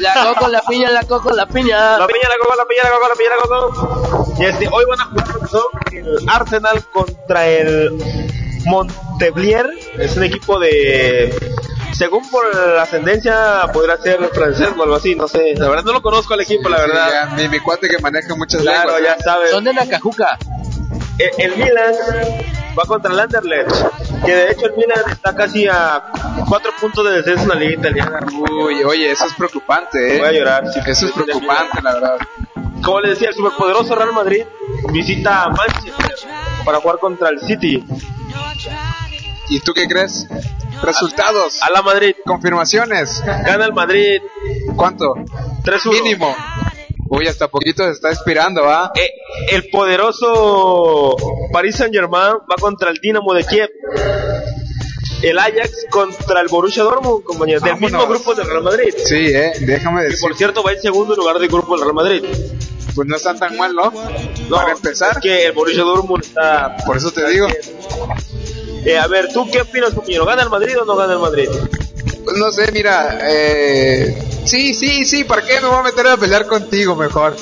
La 0.00 0.14
coco, 0.34 0.48
la 0.48 0.62
piña, 0.62 0.90
la 0.90 1.02
coco, 1.04 1.30
la 1.30 1.46
piña. 1.46 1.98
La 1.98 2.06
piña, 2.06 2.28
la 2.28 2.36
coca, 2.42 2.56
la 2.56 2.66
piña, 2.66 2.82
la 2.82 2.90
coca, 2.90 3.08
la 3.08 3.14
piña, 3.14 3.30
la 3.30 3.42
coca. 3.42 4.42
Y 4.42 4.44
este, 4.46 4.68
hoy 4.70 4.84
van 4.88 5.00
a 5.00 5.04
jugar 5.04 5.24
el 5.92 6.28
Arsenal 6.28 6.84
contra 6.92 7.46
el 7.48 7.90
Montpellier. 8.66 9.70
Es 9.98 10.16
un 10.16 10.24
equipo 10.24 10.58
de. 10.58 11.53
Según 11.96 12.28
por 12.30 12.52
la 12.54 12.82
ascendencia, 12.82 13.70
podrá 13.72 13.96
ser 13.98 14.18
francés 14.32 14.68
o 14.76 14.82
algo 14.82 14.96
así, 14.96 15.14
no 15.14 15.28
sé. 15.28 15.54
La 15.56 15.68
verdad 15.68 15.84
no 15.84 15.92
lo 15.92 16.02
conozco 16.02 16.34
al 16.34 16.40
equipo, 16.40 16.68
la 16.68 16.78
verdad. 16.78 17.08
Ya, 17.10 17.36
mi, 17.36 17.48
mi 17.48 17.60
cuate 17.60 17.88
que 17.88 17.98
maneja 17.98 18.34
muchas 18.34 18.62
Claro, 18.62 18.96
lenguas. 18.98 19.16
ya 19.18 19.22
sabes. 19.22 19.50
Son 19.50 19.62
de 19.64 19.72
Nacajuca. 19.74 20.36
El, 21.18 21.30
el 21.52 21.56
Milan 21.56 21.94
va 22.76 22.82
contra 22.86 23.12
el 23.12 23.20
Anderlecht. 23.20 23.70
Que 24.24 24.34
de 24.34 24.50
hecho 24.50 24.66
el 24.66 24.72
Milan 24.76 25.04
está 25.08 25.34
casi 25.36 25.68
a 25.68 26.02
cuatro 26.48 26.72
puntos 26.80 27.04
de 27.04 27.12
descenso 27.12 27.44
en 27.44 27.48
la 27.50 27.54
liga 27.54 27.74
italiana. 27.74 28.18
Uy, 28.32 28.82
oye, 28.82 29.12
eso 29.12 29.26
es 29.26 29.34
preocupante, 29.34 30.16
eh. 30.16 30.18
Voy 30.18 30.28
a 30.28 30.32
llorar. 30.32 30.64
sí. 30.72 30.80
Eso 30.84 31.06
es 31.06 31.12
preocupante, 31.12 31.80
la 31.80 31.94
verdad. 31.94 32.16
Como 32.82 33.00
les 33.00 33.10
decía, 33.12 33.28
el 33.28 33.34
superpoderoso 33.36 33.94
Real 33.94 34.12
Madrid 34.12 34.42
visita 34.92 35.44
a 35.44 35.48
Manchester 35.50 36.14
para 36.64 36.80
jugar 36.80 36.98
contra 36.98 37.28
el 37.28 37.38
City. 37.40 37.84
¿Y 39.48 39.60
tú 39.60 39.72
qué 39.74 39.86
crees? 39.86 40.26
Resultados, 40.82 41.62
A 41.62 41.70
la 41.70 41.82
Madrid. 41.82 42.14
confirmaciones. 42.26 43.22
Gana 43.24 43.64
el 43.66 43.72
Madrid 43.72 44.20
¿Cuánto? 44.76 45.14
3-1. 45.64 45.90
Mínimo. 46.02 46.34
Uy, 47.10 47.28
hasta 47.28 47.48
poquito 47.48 47.84
se 47.84 47.92
está 47.92 48.10
expirando, 48.10 48.62
¿va? 48.62 48.90
Eh, 48.94 49.10
el 49.52 49.68
poderoso 49.70 51.16
Paris 51.52 51.76
Saint 51.76 51.94
Germain 51.94 52.34
va 52.50 52.56
contra 52.60 52.90
el 52.90 52.96
Dinamo 53.00 53.32
de 53.34 53.44
Kiev. 53.44 53.68
El 55.22 55.38
Ajax 55.38 55.86
contra 55.90 56.40
el 56.40 56.48
Borussia 56.48 56.82
Dortmund, 56.82 57.22
compañeros, 57.24 57.62
del 57.62 57.76
mismo 57.78 58.06
grupo 58.06 58.34
del 58.34 58.46
Real 58.46 58.62
Madrid. 58.62 58.92
Sí, 59.04 59.26
eh, 59.28 59.52
déjame 59.60 60.00
Que 60.02 60.06
decir. 60.08 60.20
por 60.20 60.36
cierto 60.36 60.62
va 60.62 60.72
en 60.72 60.82
segundo 60.82 61.14
lugar 61.14 61.38
del 61.38 61.48
grupo 61.48 61.74
del 61.76 61.82
Real 61.82 61.94
Madrid. 61.94 62.24
Pues 62.94 63.08
no 63.08 63.16
están 63.16 63.38
tan 63.38 63.56
mal, 63.56 63.74
¿no? 63.74 63.92
No, 64.48 64.56
Para 64.56 64.72
empezar, 64.72 65.12
es 65.12 65.18
que 65.18 65.46
el 65.46 65.52
Borussia 65.52 65.82
Dortmund 65.82 66.24
está. 66.24 66.76
por 66.84 66.96
eso 66.96 67.10
te 67.10 67.26
digo. 67.28 67.46
Eh, 68.84 68.98
a 68.98 69.06
ver, 69.06 69.32
¿tú 69.32 69.48
qué 69.50 69.62
opinas, 69.62 69.94
compañero? 69.94 70.26
¿Gana 70.26 70.42
el 70.42 70.50
Madrid 70.50 70.78
o 70.80 70.84
no 70.84 70.96
gana 70.96 71.14
el 71.14 71.18
Madrid? 71.18 71.48
Pues 72.24 72.36
no 72.36 72.50
sé, 72.50 72.70
mira, 72.72 73.18
eh, 73.22 74.16
sí, 74.44 74.74
sí, 74.74 75.04
sí, 75.04 75.24
¿para 75.24 75.42
qué 75.42 75.60
me 75.60 75.68
voy 75.68 75.78
a 75.78 75.82
meter 75.82 76.06
a 76.06 76.16
pelear 76.16 76.46
contigo 76.46 76.94
mejor? 76.96 77.36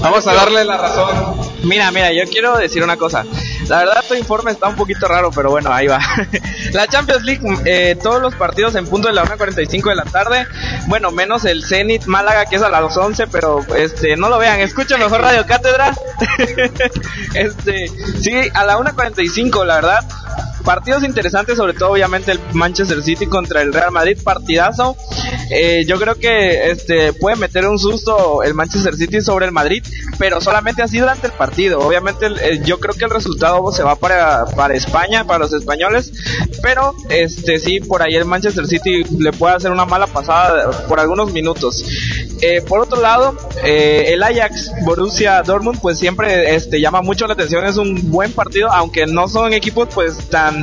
Vamos 0.00 0.26
a 0.26 0.34
darle 0.34 0.64
la 0.64 0.76
razón. 0.76 1.36
Mira, 1.62 1.90
mira, 1.90 2.12
yo 2.12 2.24
quiero 2.30 2.56
decir 2.58 2.82
una 2.82 2.96
cosa. 2.96 3.24
La 3.68 3.78
verdad, 3.78 4.04
tu 4.06 4.14
informe 4.14 4.52
está 4.52 4.68
un 4.68 4.76
poquito 4.76 5.08
raro, 5.08 5.30
pero 5.30 5.50
bueno, 5.50 5.72
ahí 5.72 5.86
va. 5.86 5.98
la 6.72 6.86
Champions 6.86 7.24
League, 7.24 7.42
eh, 7.64 7.96
todos 8.00 8.20
los 8.20 8.34
partidos 8.34 8.74
en 8.74 8.86
punto 8.86 9.08
de 9.08 9.14
la 9.14 9.24
1.45 9.24 9.88
de 9.88 9.94
la 9.96 10.04
tarde. 10.04 10.46
Bueno, 10.86 11.10
menos 11.10 11.44
el 11.44 11.64
Zenit 11.64 12.04
Málaga, 12.04 12.46
que 12.46 12.56
es 12.56 12.62
a 12.62 12.68
las 12.68 12.96
11, 12.96 13.26
pero 13.28 13.64
este 13.76 14.16
no 14.16 14.28
lo 14.28 14.38
vean. 14.38 14.60
Escuchen 14.60 15.00
mejor 15.00 15.22
Radio 15.22 15.46
Cátedra. 15.46 15.92
este, 17.34 17.88
sí, 18.20 18.34
a 18.54 18.64
la 18.64 18.78
1.45, 18.78 19.64
la 19.64 19.74
verdad. 19.76 20.04
Partidos 20.66 21.04
interesantes, 21.04 21.56
sobre 21.56 21.74
todo 21.74 21.92
obviamente 21.92 22.32
el 22.32 22.40
Manchester 22.52 23.00
City 23.02 23.26
contra 23.26 23.62
el 23.62 23.72
Real 23.72 23.92
Madrid, 23.92 24.18
partidazo. 24.22 24.96
Eh, 25.48 25.84
yo 25.86 25.96
creo 26.00 26.16
que 26.16 26.70
este 26.72 27.12
puede 27.12 27.36
meter 27.36 27.64
un 27.68 27.78
susto 27.78 28.42
el 28.42 28.52
Manchester 28.52 28.96
City 28.96 29.20
sobre 29.20 29.46
el 29.46 29.52
Madrid, 29.52 29.84
pero 30.18 30.40
solamente 30.40 30.82
así 30.82 30.98
durante 30.98 31.28
el 31.28 31.32
partido. 31.34 31.78
Obviamente 31.78 32.26
el- 32.26 32.64
yo 32.64 32.80
creo 32.80 32.94
que 32.96 33.04
el 33.04 33.12
resultado 33.12 33.70
se 33.70 33.84
va 33.84 33.94
para, 33.94 34.44
para 34.56 34.74
España, 34.74 35.24
para 35.24 35.38
los 35.38 35.52
españoles, 35.52 36.10
pero 36.62 36.94
este 37.10 37.60
sí 37.60 37.78
por 37.78 38.02
ahí 38.02 38.16
el 38.16 38.24
Manchester 38.24 38.66
City 38.66 39.04
le 39.20 39.32
puede 39.32 39.54
hacer 39.54 39.70
una 39.70 39.84
mala 39.84 40.08
pasada 40.08 40.70
por 40.88 40.98
algunos 40.98 41.32
minutos. 41.32 41.84
Eh, 42.42 42.60
por 42.62 42.80
otro 42.80 43.00
lado, 43.00 43.36
eh, 43.64 44.06
el 44.08 44.22
Ajax 44.22 44.72
Borussia 44.84 45.42
Dortmund 45.42 45.80
pues 45.80 45.98
siempre 45.98 46.54
este 46.56 46.80
llama 46.80 47.02
mucho 47.02 47.26
la 47.28 47.34
atención, 47.34 47.64
es 47.64 47.76
un 47.76 48.10
buen 48.10 48.32
partido, 48.32 48.68
aunque 48.72 49.06
no 49.06 49.28
son 49.28 49.52
equipos 49.52 49.88
pues 49.94 50.16
tan 50.28 50.55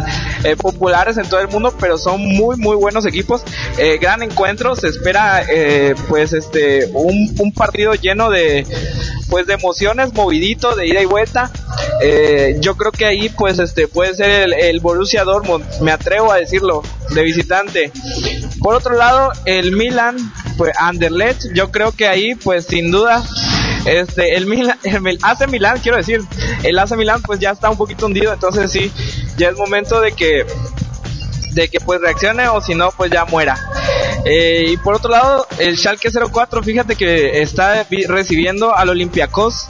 eh, 0.43 0.55
populares 0.55 1.17
en 1.17 1.27
todo 1.27 1.39
el 1.39 1.47
mundo, 1.47 1.73
pero 1.79 1.97
son 1.97 2.21
muy 2.21 2.57
muy 2.57 2.75
buenos 2.75 3.05
equipos. 3.05 3.43
Eh, 3.77 3.97
gran 3.97 4.23
encuentro, 4.23 4.75
se 4.75 4.87
espera 4.87 5.43
eh, 5.49 5.95
pues 6.07 6.33
este 6.33 6.85
un, 6.93 7.35
un 7.39 7.51
partido 7.51 7.93
lleno 7.93 8.29
de 8.29 8.65
pues 9.29 9.47
de 9.47 9.53
emociones, 9.53 10.13
movidito, 10.13 10.75
de 10.75 10.87
ida 10.87 11.01
y 11.01 11.05
vuelta. 11.05 11.51
Yo 12.59 12.75
creo 12.75 12.91
que 12.91 13.05
ahí 13.05 13.29
pues 13.29 13.59
este 13.59 13.87
puede 13.87 14.13
ser 14.13 14.29
el, 14.29 14.53
el 14.53 14.79
Borussia 14.79 15.23
Dortmund, 15.23 15.65
me 15.81 15.91
atrevo 15.91 16.31
a 16.31 16.37
decirlo, 16.37 16.83
de 17.11 17.23
visitante. 17.23 17.91
Por 18.59 18.75
otro 18.75 18.95
lado, 18.95 19.31
el 19.45 19.71
Milan, 19.71 20.17
pues 20.57 20.73
Anderlecht, 20.77 21.53
yo 21.53 21.71
creo 21.71 21.91
que 21.91 22.07
ahí 22.07 22.35
pues 22.35 22.65
sin 22.65 22.91
duda 22.91 23.23
este 23.85 24.35
el 24.35 24.45
Milan, 24.45 24.77
el 24.83 25.19
AC 25.21 25.47
Milan, 25.49 25.79
quiero 25.81 25.97
decir, 25.97 26.21
el 26.63 26.79
AC 26.79 26.95
Milan 26.95 27.21
pues 27.21 27.39
ya 27.39 27.51
está 27.51 27.69
un 27.69 27.77
poquito 27.77 28.05
hundido, 28.05 28.33
entonces 28.33 28.71
sí, 28.71 28.91
ya 29.37 29.49
es 29.49 29.57
momento 29.57 29.99
de 30.01 30.11
que 30.11 30.45
de 31.51 31.67
que 31.67 31.79
pues 31.79 32.01
reaccione 32.01 32.47
o 32.47 32.61
si 32.61 32.75
no 32.75 32.91
pues 32.91 33.11
ya 33.11 33.25
muera. 33.25 33.57
Eh, 34.25 34.65
y 34.69 34.77
por 34.77 34.95
otro 34.95 35.11
lado, 35.11 35.47
el 35.59 35.77
Schalke 35.77 36.09
04, 36.09 36.63
fíjate 36.63 36.95
que 36.95 37.41
está 37.41 37.85
recibiendo 38.07 38.75
al 38.75 38.89
Olympiacos, 38.89 39.67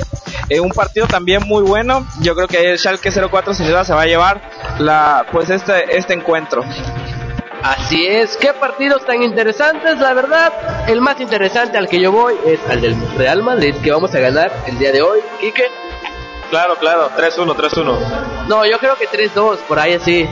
eh, 0.50 0.60
un 0.60 0.70
partido 0.70 1.08
también 1.08 1.44
muy 1.46 1.64
bueno. 1.64 2.08
Yo 2.22 2.36
creo 2.36 2.48
que 2.48 2.72
el 2.72 2.78
Schalke 2.80 3.12
04 3.12 3.54
sin 3.54 3.66
se 3.66 3.94
va 3.94 4.02
a 4.02 4.06
llevar 4.06 4.42
la 4.80 5.26
pues 5.32 5.50
este 5.50 5.98
este 5.98 6.14
encuentro. 6.14 6.64
Así 7.64 8.06
es, 8.06 8.36
qué 8.36 8.54
partidos 8.54 9.06
tan 9.06 9.24
interesantes, 9.24 9.98
la 9.98 10.14
verdad. 10.14 10.52
El 10.90 11.00
más 11.00 11.22
interesante 11.22 11.78
al 11.78 11.88
que 11.88 11.98
yo 11.98 12.12
voy 12.12 12.36
es 12.46 12.60
al 12.70 12.82
del 12.82 12.96
Real 13.18 13.42
Madrid, 13.42 13.74
que 13.82 13.90
vamos 13.90 14.14
a 14.14 14.20
ganar 14.20 14.52
el 14.68 14.78
día 14.78 14.92
de 14.92 15.02
hoy. 15.02 15.22
Quique. 15.40 15.72
Claro, 16.50 16.76
claro, 16.76 17.10
3-1, 17.16 17.56
3-1. 17.56 18.48
No, 18.48 18.66
yo 18.66 18.78
creo 18.80 18.96
que 18.98 19.08
3-2, 19.08 19.60
por 19.60 19.80
ahí 19.80 19.94
así. 19.94 20.28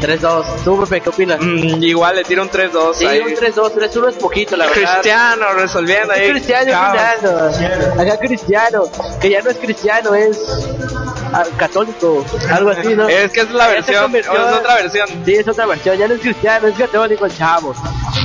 3-2. 0.00 0.64
¿Tú, 0.64 0.80
Pepe, 0.80 1.00
qué 1.00 1.08
opinas? 1.08 1.40
Mm, 1.40 1.82
igual 1.82 2.16
le 2.16 2.24
tiro 2.24 2.42
un 2.42 2.50
3-2 2.50 2.94
Sí, 2.94 3.06
ahí. 3.06 3.20
un 3.20 3.34
3-2, 3.34 3.72
3-1 3.72 4.08
es 4.08 4.16
poquito, 4.16 4.56
la 4.56 4.66
verdad. 4.66 5.00
Cristiano 5.00 5.52
resolviendo 5.54 6.12
ahí. 6.12 6.30
Cristiano. 6.30 6.72
Acá 7.98 8.18
Cristiano, 8.18 8.82
que 9.20 9.30
ya 9.30 9.42
no 9.42 9.50
es 9.50 9.56
cristiano, 9.56 10.14
es 10.14 10.38
ah, 11.32 11.44
católico, 11.56 12.24
algo 12.50 12.70
así, 12.70 12.94
¿no? 12.94 13.08
Es 13.08 13.32
que 13.32 13.40
es 13.40 13.50
la 13.50 13.66
Ya 13.66 13.70
versión, 13.74 14.16
es 14.16 14.28
otra 14.28 14.74
versión. 14.76 15.08
Sí, 15.24 15.34
es 15.34 15.48
otra 15.48 15.66
versión, 15.66 15.98
ya 15.98 16.08
no 16.08 16.14
es 16.14 16.20
cristiano, 16.20 16.68
es 16.68 16.76
católico 16.76 17.26
el 17.26 17.36
chavo. 17.36 17.74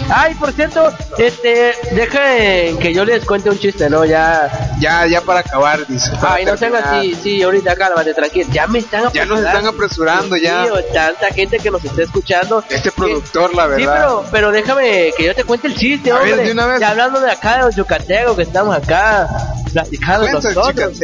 Ay, 0.10 0.36
por 0.36 0.52
cierto, 0.52 0.92
este, 1.18 1.74
dejen 1.92 2.78
que 2.80 2.94
yo 2.94 3.06
les 3.06 3.26
cuente 3.26 3.50
un 3.50 3.58
chiste, 3.58 3.90
¿no? 3.90 4.06
Ya. 4.06 4.50
Ya, 4.80 5.06
ya 5.06 5.22
para 5.22 5.42
acabar, 5.42 5.86
dice. 5.88 6.12
para 6.20 6.36
Ay, 6.36 6.46
no 6.46 6.58
sean 6.58 6.76
así, 6.76 7.16
sí, 7.16 7.42
ahorita 7.42 7.76
cálmate, 7.76 8.14
tranquilo. 8.14 8.48
Ya 8.52 8.68
me 8.68 8.80
están 8.80 9.12
Ya 9.14 9.26
nos 9.26 9.40
están 9.40 9.68
apresurando, 9.68 10.36
ya. 10.38 10.64
Tío, 10.64 10.84
tanta 10.86 11.28
gente 11.28 11.60
que 11.62 11.72
nos 11.72 11.84
está 11.84 12.02
escuchando. 12.04 12.64
Este 12.70 12.92
productor, 12.92 13.54
la 13.56 13.64
Sí, 13.76 13.86
verdad. 13.86 13.96
pero, 13.96 14.26
pero 14.32 14.52
déjame 14.52 15.12
que 15.18 15.26
yo 15.26 15.36
te 15.36 15.44
cuente 15.44 15.68
el 15.68 15.76
chiste, 15.76 16.12
A 16.12 16.20
ver, 16.20 16.34
hombre. 16.34 16.46
de 16.48 16.52
una 16.54 16.66
vez. 16.68 16.80
Ya 16.80 16.90
hablando 16.90 17.20
de 17.22 17.32
acá, 17.32 17.58
de 17.58 17.64
los 17.64 17.76
yucatecos, 17.76 18.36
que 18.36 18.44
estamos 18.44 18.76
acá 18.76 19.28
platicando 19.74 20.28
nosotros. 20.32 20.98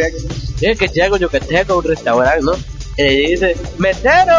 Sí, 0.60 0.76
que 0.76 0.88
llega 0.88 1.14
un 1.14 1.20
yucateco 1.20 1.74
a 1.74 1.78
un 1.78 1.84
restaurante, 1.84 2.42
¿no? 2.42 2.54
Y 2.98 3.04
le 3.04 3.12
dice, 3.30 3.56
mesero. 3.78 4.34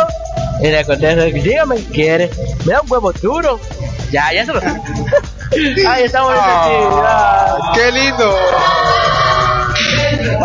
Y 0.60 0.66
le 0.68 0.84
contesta, 0.84 1.24
dígame 1.24 1.76
qué 1.76 1.84
quiere. 1.92 2.30
Me 2.64 2.72
da 2.72 2.80
un 2.80 2.90
huevo 2.90 3.12
duro. 3.12 3.60
Ya, 4.10 4.32
ya 4.32 4.44
se 4.44 4.52
lo 4.52 4.60
Ay, 5.88 6.02
está 6.04 6.22
bonito 6.22 6.44
el 6.44 6.64
chiste. 6.64 7.02
Ah, 7.06 7.72
¡Qué 7.74 7.92
lindo! 7.92 8.36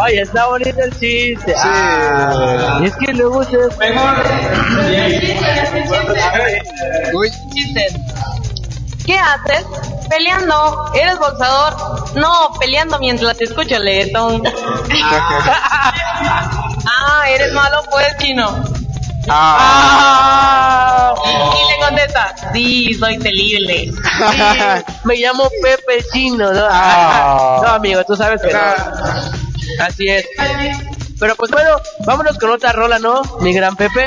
Ay, 0.01 0.17
está 0.19 0.45
bonito 0.47 0.79
el 0.83 0.99
chiste. 0.99 1.53
Ah, 1.57 2.79
y 2.81 2.85
es 2.85 2.95
que 2.95 3.13
luego 3.13 3.39
ustedes... 3.39 3.73
Uy, 7.13 7.31
¿Qué 9.05 9.17
haces? 9.17 9.65
Peleando. 10.09 10.91
¿Eres 10.93 11.19
boxador? 11.19 12.15
No, 12.15 12.53
peleando 12.59 12.99
mientras 12.99 13.37
te 13.37 13.45
escucho 13.45 13.75
el 13.75 13.83
reggaetón. 13.83 14.43
ah, 16.87 17.23
eres 17.27 17.51
malo 17.53 17.81
pues, 17.89 18.07
chino. 18.17 18.63
Ah. 19.29 21.13
Y 21.25 21.71
le 21.71 21.85
contesta, 21.85 22.35
sí, 22.53 22.93
soy 22.93 23.17
terrible. 23.17 23.91
Me 25.03 25.15
llamo 25.15 25.49
Pepe 25.61 26.03
Chino, 26.11 26.51
¿no? 26.51 26.67
Ah. 26.69 27.61
No, 27.63 27.69
amigo, 27.69 28.03
tú 28.03 28.15
sabes 28.15 28.41
que 28.41 28.53
no. 28.53 28.59
Así 29.79 30.07
es. 30.07 30.25
Pero 31.19 31.35
pues 31.35 31.51
bueno, 31.51 31.69
vámonos 32.05 32.37
con 32.37 32.49
otra 32.51 32.71
rola, 32.71 32.99
¿no? 32.99 33.21
Mi 33.41 33.53
gran 33.53 33.75
Pepe. 33.75 34.05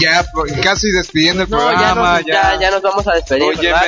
Ya, 0.00 0.24
pro- 0.32 0.44
casi 0.62 0.90
despidiendo 0.90 1.42
el 1.44 1.50
No, 1.50 1.58
ya, 1.58 1.66
programa. 1.94 2.16
nos, 2.18 2.26
ya, 2.26 2.58
ya 2.60 2.70
nos 2.70 2.82
vamos 2.82 3.06
a 3.08 3.14
despedir, 3.14 3.44
última. 3.44 3.80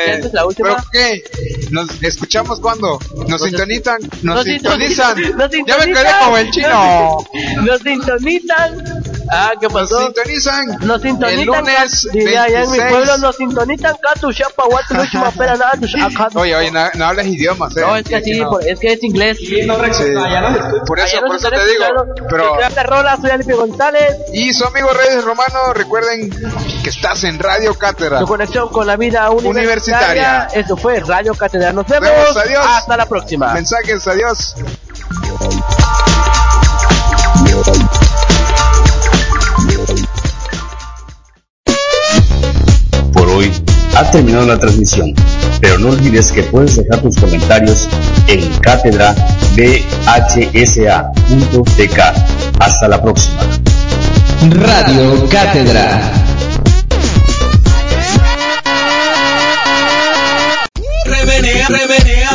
¿Pero 0.57 0.77
qué? 0.93 1.23
¿Nos 1.71 2.03
escuchamos 2.03 2.61
cuándo? 2.61 2.99
¿Nos 3.29 3.43
sintonizan? 3.43 3.99
¿Nos, 4.23 4.37
Nos 4.37 4.45
sintonizan? 4.45 5.17
Ya 5.67 5.79
me 5.79 5.87
quedé 5.93 6.11
como 6.25 6.37
el 6.39 6.51
chino. 6.51 7.19
Nos 7.63 7.81
sintonizan. 7.81 9.04
Ah, 9.31 9.53
¿qué 9.61 9.69
pasó? 9.69 9.95
Nos 9.95 10.05
sintonizan. 10.15 10.67
Nos 10.81 11.03
sintonizan. 11.03 11.41
El 11.41 11.47
lunes 11.47 12.09
Diría 12.13 12.43
allá 12.45 12.63
en 12.63 12.71
mi 12.71 12.79
26. 12.79 12.91
pueblo, 13.05 13.19
nos 13.19 13.37
sintonizan. 13.37 13.97
Catu, 14.03 14.33
chapa, 14.33 14.65
guatu, 14.69 14.95
luchu, 14.95 15.19
mapera, 15.25 15.57
nada. 15.57 15.73
Oye, 16.35 16.55
oye, 16.57 16.71
no, 16.71 16.85
no 16.95 17.05
hablas 17.07 17.27
idiomas, 17.27 17.77
eh. 17.77 17.81
No, 17.81 17.97
es 17.97 18.05
que 18.05 18.17
así, 18.17 18.39
no. 18.41 18.51
por- 18.51 18.67
es 18.67 18.79
que 18.79 18.93
es 18.93 19.03
inglés. 19.03 19.39
Sí. 19.39 19.67
Por 19.67 19.89
eso, 19.89 21.21
por 21.27 21.37
eso 21.37 21.51
te 21.51 21.67
digo. 21.67 21.85
Pero, 22.29 22.57
Rola, 22.85 23.17
soy 23.21 23.31
Alipe 23.31 23.55
González. 23.55 24.17
y 24.33 24.53
su 24.53 24.65
amigo 24.65 24.91
Reyes 24.93 25.25
Romano, 25.25 25.73
recuerden 25.73 26.31
que 26.83 26.91
estás 26.91 27.25
en 27.25 27.39
Radio 27.39 27.75
Cátedra. 27.75 28.19
Tu 28.21 28.27
conexión 28.27 28.69
con 28.69 28.87
la 28.87 28.97
vida 28.97 29.31
universitaria. 29.31 30.47
Universitaria. 30.49 30.61
Eso 30.61 30.77
fue 30.77 31.01
Radio 31.01 31.35
Catedral. 31.35 31.75
Nos 31.75 31.87
vemos. 31.87 32.09
Vemos, 32.09 32.37
adiós. 32.37 32.65
Hasta 32.67 32.97
la 32.97 33.07
próxima. 33.07 33.53
Mensajes, 33.55 34.07
adiós. 34.07 34.55
Ha 43.97 44.11
terminado 44.11 44.47
la 44.47 44.59
transmisión, 44.59 45.15
pero 45.61 45.79
no 45.79 45.91
olvides 45.91 46.33
que 46.33 46.43
puedes 46.45 46.77
dejar 46.77 47.01
tus 47.03 47.17
comentarios 47.17 47.89
en 48.29 48.49
cátedra 48.59 49.15
dhsa.tk. 49.55 51.05
Hasta 52.59 52.89
la 52.89 53.03
próxima. 53.03 53.41
Radio 54.51 55.29
Cátedra. 55.29 56.13
Remenea, 61.07 61.69
remenea. 61.69 62.31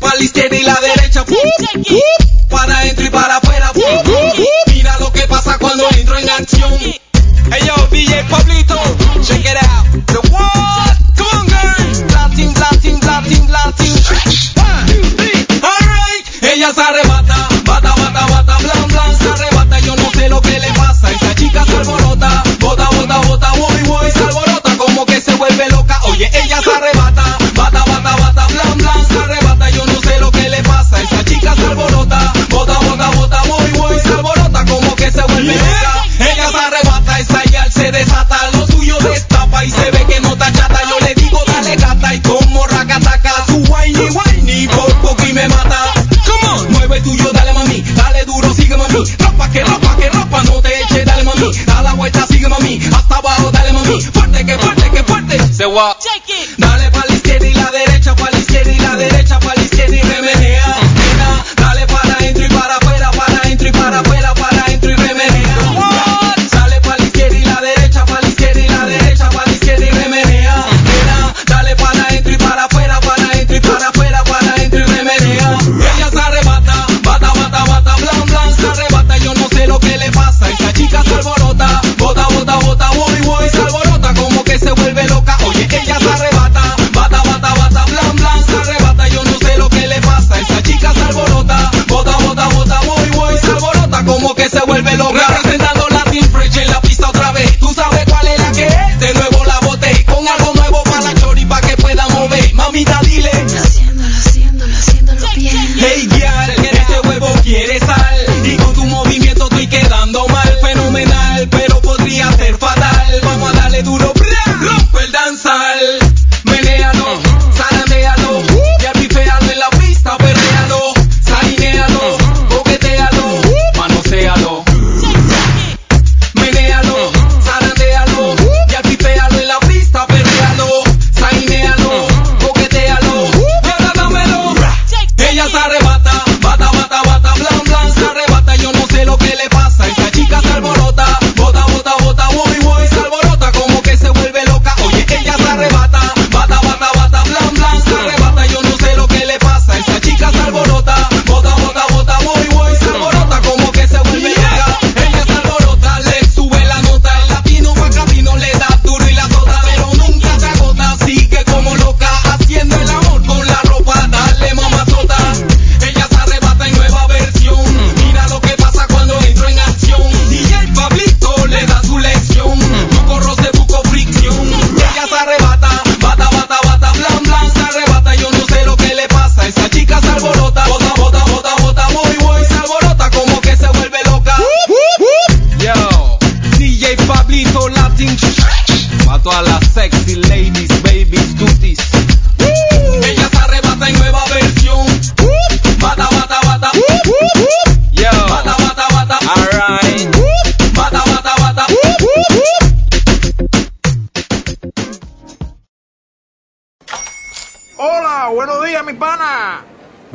Para 0.00 0.16
la 0.16 0.22
izquierda 0.22 0.56
y 0.56 0.62
la 0.62 0.78
derecha. 0.80 1.24
Para 2.50 2.78
adentro 2.78 3.06
y 3.06 3.10
para 3.10 3.23